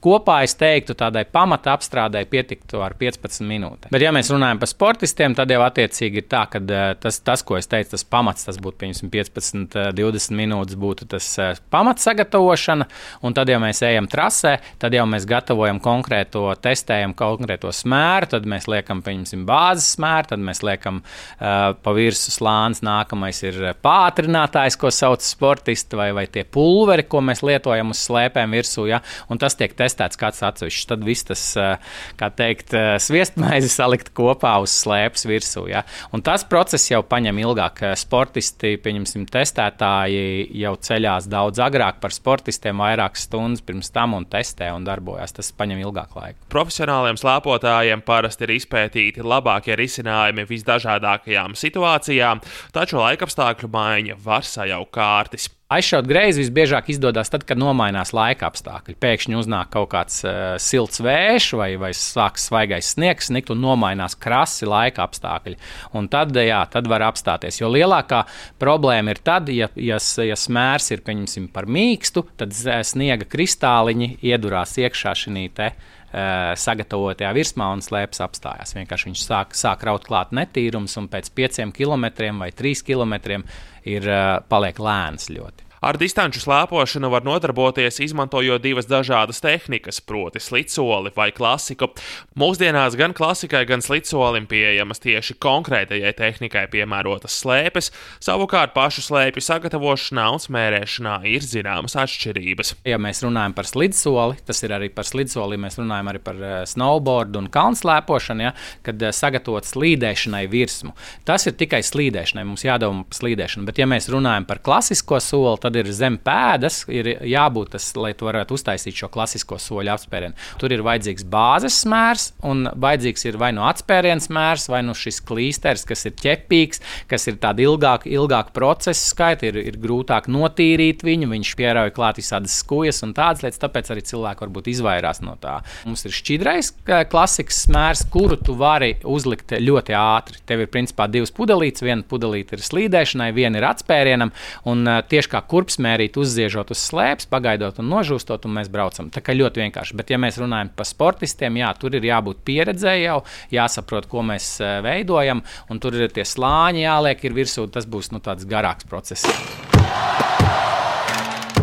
Kopā 0.05 0.41
es 0.47 0.55
teiktu, 0.59 0.97
tādai 0.99 1.25
pamata 1.29 1.75
apstrādē 1.77 2.25
pietiktu 2.31 2.83
ar 2.85 2.97
15 2.99 3.45
minūtēm. 3.49 3.93
Bet, 3.93 4.05
ja 4.05 4.13
mēs 4.15 4.31
runājam 4.33 4.61
par 4.61 4.71
sportistiem, 4.71 5.37
tad 5.39 5.53
jau 5.53 5.61
attiecīgi 5.65 6.23
ir 6.23 6.29
tā, 6.31 6.45
ka 6.51 6.63
tas, 7.01 7.21
tas 7.25 7.45
ko 7.47 7.59
es 7.59 7.69
teicu, 7.71 7.93
tas 7.95 8.05
pamats, 8.09 8.47
tas 8.49 8.59
būtu 8.63 8.83
piemēram 8.83 9.13
15, 9.13 9.77
20 9.99 10.39
minūtes, 10.39 10.79
būtu 10.81 11.09
tas 11.13 11.29
pamats 11.73 12.07
sagatavošana, 12.09 12.89
un 13.27 13.37
tad, 13.37 13.51
ja 13.53 13.61
mēs 13.63 13.83
ejam 13.87 14.09
trasē, 14.11 14.59
tad 14.81 14.97
jau 14.97 15.05
mēs 15.11 15.27
gatavojam 15.29 15.81
konkrēto, 15.89 16.45
testējam 16.63 17.15
konkrēto 17.19 17.73
smēru, 17.75 18.31
tad 18.35 18.49
mēs 18.49 18.69
liekam, 18.71 19.01
pieņemsim, 19.05 19.45
bāzes 19.49 19.95
smēru, 19.97 20.33
tad 20.33 20.45
mēs 20.45 20.63
liekam 20.67 21.01
uh, 21.03 21.73
pa 21.83 21.95
virsmu 21.97 22.35
slānis, 22.35 22.83
nākamais 22.85 23.41
ir 23.47 23.61
pātrinātājs, 23.85 24.79
ko 24.81 24.93
sauc 24.95 25.25
sportisti, 25.25 25.99
vai, 25.99 26.11
vai 26.17 26.27
tie 26.31 26.45
pulveri, 26.45 27.07
ko 27.09 27.23
mēs 27.25 27.43
lietojam 27.47 27.95
uz 27.95 28.03
slēpēm 28.09 28.57
virsū, 28.59 28.87
ja? 28.91 29.01
un 29.33 29.41
tas 29.41 29.57
tiek 29.59 29.75
testēts 29.79 30.21
kāds 30.21 30.45
atsevišķs. 30.45 30.89
Tad 30.93 31.05
viss 31.07 31.29
tas, 31.29 31.45
uh, 31.61 31.97
kā 32.21 32.31
teikt, 32.35 32.75
uh, 32.77 32.97
sviestmaizi 33.03 33.71
salikt 33.73 34.13
kopā 34.17 34.57
uz 34.63 34.75
slēpes 34.83 35.27
virsū. 35.29 35.67
Ja? 35.71 35.85
Un 36.13 36.25
tas 36.27 36.45
process 36.49 36.91
jau 36.91 37.03
paņem 37.07 37.43
ilgāk. 37.45 37.85
Sportisti, 37.99 38.75
pieņemsim, 38.83 39.27
testētāji 39.33 40.49
jau 40.61 40.75
ceļās 40.89 41.29
daudz 41.31 41.63
agrāk 41.63 42.01
par 42.03 42.15
sportistiem, 42.15 42.81
vairākas 42.83 43.27
stundas 43.29 43.65
pirms 43.65 43.93
tam 43.95 44.17
un 44.19 44.27
testē 44.29 44.71
un 44.75 44.87
darbojas. 44.87 45.35
Tas 45.37 45.53
paņem 45.57 45.78
viņam 45.79 45.89
ilgāk 45.89 46.17
laika. 46.19 46.39
Profesionāliem 46.53 47.19
slēpotājiem 47.21 48.03
parasti 48.07 48.47
ir 48.47 48.55
izpētīti 48.59 49.25
labākie 49.25 49.77
risinājumi 49.79 50.47
visdažādākajām 50.49 51.57
situācijām, 51.59 52.43
taču 52.75 53.01
laikapstākļu 53.03 53.71
maiņa 53.73 54.19
var 54.25 54.47
sajaukt 54.47 54.93
kārtas. 54.99 55.49
Aizšaut 55.69 56.07
greizi 56.09 56.41
visbiežāk 56.41 56.87
izdodas 56.89 57.29
tad, 57.29 57.43
kad 57.45 57.59
nomainās 57.61 58.15
laika 58.17 58.47
apstākļi. 58.49 58.95
Pēkšņi 59.05 59.37
uznāk 59.37 59.69
kaut 59.75 59.91
kāds 59.93 60.23
uh, 60.25 60.55
silts 60.65 61.03
vējš 61.05 61.49
vai, 61.61 61.67
vai 61.77 61.91
sākas 61.93 62.47
svaigais 62.49 62.95
sniegs, 62.95 63.29
nikt 63.37 63.53
un 63.53 63.61
nomainās 63.61 64.17
krasi 64.17 64.65
laika 64.65 65.05
apstākļi. 65.05 65.59
Un 66.01 66.09
tad, 66.09 66.33
jā, 66.41 66.63
tad 66.73 66.89
var 66.89 67.05
apstāties. 67.11 67.61
Jo 67.61 67.69
lielākā 67.69 68.23
problēma 68.57 69.13
ir 69.13 69.21
tad, 69.21 69.53
ja, 69.53 69.69
ja, 69.77 70.01
ja 70.25 70.41
smērs 70.41 70.89
ir 70.97 71.05
par 71.53 71.69
mīkstu, 71.69 72.25
tad 72.41 72.57
sniega 72.57 73.29
kristāliņi 73.29 74.15
iedurās 74.25 74.73
iekšā 74.81 75.13
šī 75.21 75.51
te 75.53 75.75
sagatavotajā 76.09 77.31
virsmā 77.37 77.69
un 77.75 77.85
slēpjas 77.85 78.25
apstājās. 78.25 78.75
Vienkārši 78.79 79.11
viņš 79.11 79.25
sāk, 79.27 79.55
sāk 79.59 79.85
raut 79.85 80.07
klāt 80.09 80.33
netīrums, 80.37 80.97
un 81.01 81.09
pēc 81.13 81.29
pieciem 81.37 81.73
kilometriem 81.77 82.41
vai 82.41 82.51
trīs 82.57 82.85
kilometriem 82.87 83.45
ir 83.89 84.09
paliek 84.49 84.81
lēns 84.81 85.29
ļoti. 85.35 85.68
Ar 85.79 85.99
distanču 85.99 86.41
slēpošanu 86.43 87.11
var 87.13 87.23
nodarboties 87.27 88.01
izmantojot 88.03 88.63
divas 88.65 88.89
dažādas 88.91 89.39
tehnikas, 89.43 90.01
proti, 90.03 90.41
slicoli 90.43 91.13
vai 91.15 91.29
klasiku. 91.35 91.93
Mūsdienās 92.39 92.97
gan 92.99 93.15
klasikai, 93.15 93.63
gan 93.69 93.83
slicolim 93.85 94.49
pieejamas 94.51 95.03
tieši 95.05 95.37
konkrētajai 95.39 96.11
tehnikai 96.19 96.65
piemērotas 96.73 97.37
slēpes, 97.45 97.93
savukārt 98.25 98.75
pašu 98.75 99.05
slēpju 99.07 99.45
sagatavošanā 99.45 100.27
un 100.35 100.43
smērēšanā 100.43 101.15
ir 101.31 101.47
zināmas 101.47 101.95
atšķirības. 102.03 102.75
Ja 102.89 102.99
mēs 103.03 103.23
runājam 103.23 103.55
par 103.55 103.71
slidsoli, 103.71 104.41
tas 104.49 104.63
ir 104.67 104.75
arī 104.75 104.91
par 104.95 105.07
slidsoli, 105.07 105.61
mēs 105.63 105.79
runājam 105.79 106.11
arī 106.11 106.23
par 106.25 106.43
eh, 106.43 106.59
snowboard 106.67 107.39
un 107.39 107.47
kalnslēpošanu, 107.55 108.49
ja, 108.49 108.53
kad 108.87 109.03
eh, 109.03 109.15
sagatavot 109.15 109.67
slīdēšanai 109.69 110.45
virsmu. 110.51 110.95
Tas 111.29 111.47
ir 111.47 111.55
tikai 111.59 111.85
slīdēšanai, 111.87 112.47
mums 112.49 112.67
jādomā 112.67 113.07
par 113.07 113.23
slīdēšanu, 113.23 113.69
bet 113.69 113.79
ja 113.79 113.87
mēs 113.91 114.11
runājam 114.11 114.49
par 114.49 114.63
klasisko 114.65 115.23
soli, 115.23 115.57
tad 115.69 115.79
ir 115.83 115.93
zem 115.95 116.19
pēdas, 116.25 116.83
ir 116.93 117.11
jābūt 117.29 117.75
tas, 117.77 117.91
lai 117.99 118.15
tu 118.19 118.29
varētu 118.29 118.57
uztaisīt 118.57 119.03
šo 119.03 119.11
klasisko 119.13 119.59
soļu 119.63 119.93
apspērienu. 119.95 120.37
Tur 120.61 120.75
ir 120.75 120.85
vajadzīgs 120.87 121.27
bāzes 121.29 121.83
smērs, 121.85 122.31
un 122.49 122.67
vajadzīgs 122.73 123.29
ir 123.29 123.39
vai 123.41 123.53
no 123.53 123.63
nu 123.63 123.69
atspērienu 123.69 124.23
smērs, 124.25 124.69
vai 124.71 124.83
no 124.85 124.93
nu 124.93 124.99
šis 124.99 125.21
klīsters, 125.29 125.85
kas 125.89 126.07
ir 126.09 126.15
ķepīgs, 126.19 126.83
kas 127.11 127.27
ir 127.31 127.39
tāds 127.43 127.65
ilgāk, 127.65 128.07
ilgāk 128.09 128.53
procesa 128.57 129.11
skaita, 129.13 129.49
ir, 129.51 129.59
ir 129.73 129.79
grūtāk 129.81 130.29
notīrīt 130.33 131.05
viņu, 131.07 131.31
viņš 131.33 131.53
pierauj 131.59 131.93
klāt 131.97 132.21
visādas 132.21 132.57
skujas 132.63 133.03
un 133.07 133.15
tādas 133.17 133.45
lietas, 133.45 133.61
tāpēc 133.63 133.91
arī 133.93 134.05
cilvēki 134.09 134.45
varbūt 134.47 134.71
izvairās 134.73 135.23
no 135.25 135.37
tā. 135.41 135.59
Mums 135.89 136.07
ir 136.09 136.15
šķidrais 136.15 136.73
klasikas 137.13 137.63
smērs, 137.67 138.05
kuru 138.13 138.39
tu 138.41 138.57
vari 138.59 138.95
uzlikt 139.09 139.57
ļoti 139.59 139.97
ātri. 139.99 140.41
Tev 140.49 140.65
ir 140.65 140.73
principā 140.73 141.09
divas 141.11 141.35
pudelītes, 141.35 141.85
viena 141.85 142.07
pudelīte 142.09 142.57
ir 142.57 142.65
slīdēšanai, 142.65 143.31
viena 143.37 143.61
ir 143.61 143.69
atspērienam, 143.69 144.33
un 144.69 144.87
tieši 145.11 145.33
kā 145.35 145.43
kurpsmērīt, 145.59 146.19
uzziežot 146.21 146.71
uz 146.75 146.83
slēpes, 146.89 147.29
pagaidot 147.33 147.81
un 147.83 147.91
nožūstot, 147.91 148.47
un 148.47 148.55
mēs 148.61 148.71
braucam. 148.73 149.11
Tā 149.15 149.23
kā 149.25 149.35
ļoti 149.35 149.65
vienkārši. 149.65 149.97
Bet, 149.99 150.13
ja 150.15 150.21
mēs 150.23 150.39
runājam 150.39 150.71
par 150.79 150.87
sportistiem, 150.89 151.59
jā, 151.59 151.73
tur 151.81 151.99
ir 151.99 152.07
jābūt 152.07 152.45
pieredzēji 152.47 153.09
jau, 153.09 153.21
jāsaprot, 153.55 154.07
ko 154.11 154.23
mēs 154.31 154.55
eh, 154.63 154.79
veidojam, 154.87 155.43
un 155.69 155.83
tur 155.83 155.99
ir 155.99 156.15
tie 156.15 156.27
slāņi 156.29 156.87
jāliek 156.87 157.27
ir 157.27 157.35
virsū. 157.43 157.67
Tas 157.75 157.89
būs 157.91 158.13
nu, 158.15 158.23
tāds 158.23 158.47
garāks 158.49 158.87
process. 158.89 159.27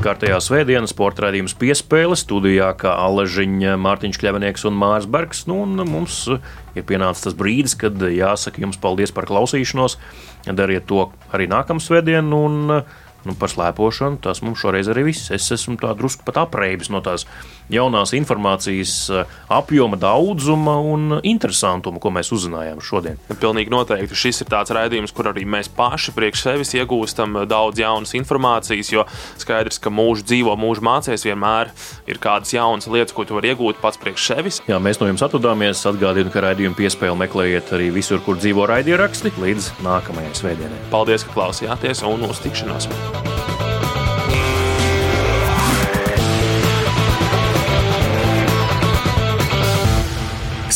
Kārtējā 0.06 0.36
svētdienas 0.43 0.91
sporta 0.93 1.24
raidījums 1.24 1.56
piespēle 1.58 2.14
studijā, 2.20 2.68
kā 2.78 2.91
Aležiņa, 3.08 3.72
Mārtiņš 3.82 4.20
Kļavinieks 4.22 4.68
un 4.70 4.76
Mārs 4.78 5.08
Bergs. 5.10 5.48
Nu, 5.50 5.64
un 5.64 5.82
mums 5.89 6.20
ir 6.78 6.86
pienācis 6.86 7.26
tas 7.26 7.38
brīdis, 7.39 7.74
kad 7.82 7.98
jāsaka 8.14 8.62
jums 8.62 8.78
paldies 8.82 9.16
par 9.16 9.26
klausīšanos. 9.26 9.98
Dariet 10.46 10.86
to 10.91 11.08
arī 11.34 11.50
nākamā 11.50 11.82
svētdiena 11.82 12.22
Nu, 13.26 13.34
par 13.34 13.49
slēpošanu 13.49 14.21
tas 14.21 14.43
mums 14.45 14.61
šoreiz 14.61 14.89
arī 14.91 15.07
viss. 15.09 15.32
Es 15.34 15.49
esmu 15.53 15.80
tā 15.82 15.95
drusku 15.97 16.26
pat 16.28 16.43
apreibis 16.43 16.91
no 16.93 17.01
tās 17.05 17.26
jaunās 17.72 18.13
informācijas 18.18 18.93
eh, 19.09 19.34
apjoma, 19.51 19.97
daudzuma 19.99 20.78
un 20.84 21.20
interesantuma, 21.24 22.01
ko 22.01 22.11
mēs 22.13 22.32
uzzinājām 22.36 22.82
šodien. 22.84 23.20
Pilnīgi 23.41 23.74
noteikti 23.74 24.18
šis 24.18 24.43
ir 24.43 24.51
tāds 24.53 24.74
raidījums, 24.76 25.13
kur 25.16 25.32
arī 25.32 25.45
mēs 25.49 25.70
paši 25.76 26.13
priekš 26.16 26.45
sevis 26.45 26.76
iegūstam 26.78 27.41
daudz 27.49 27.82
jaunas 27.82 28.16
informācijas, 28.18 28.91
jo 28.93 29.05
skaidrs, 29.41 29.80
ka 29.82 29.93
mūžs 29.93 30.26
dzīvo, 30.28 30.55
mūžs 30.59 30.84
mācīs, 30.86 31.26
vienmēr 31.28 31.74
ir 32.09 32.22
kādas 32.22 32.53
jaunas 32.55 32.89
lietas, 32.91 33.16
ko 33.16 33.26
tu 33.28 33.38
vari 33.38 33.53
iegūt 33.53 33.82
pats 33.84 33.99
priekš 34.01 34.30
sevis. 34.32 34.61
Jā, 34.70 34.80
mēs 34.82 35.01
no 35.01 35.09
jums 35.09 35.26
atvadāmies. 35.26 35.84
Atgādinu, 35.86 36.32
ka 36.34 36.43
raidījumu 36.45 36.78
piespēli 36.78 37.20
meklējiet 37.26 37.72
arī 37.76 37.91
visur, 37.95 38.22
kur 38.26 38.39
dzīvo 38.41 38.66
raidieraksti 38.72 39.36
līdz 39.41 39.72
nākamajai 39.86 40.34
svētdienai. 40.41 40.82
Paldies, 40.93 41.28
ka 41.28 41.38
klausījāties 41.38 42.03
un 42.07 42.28
uz 42.30 42.41
tikšanos! 42.45 42.89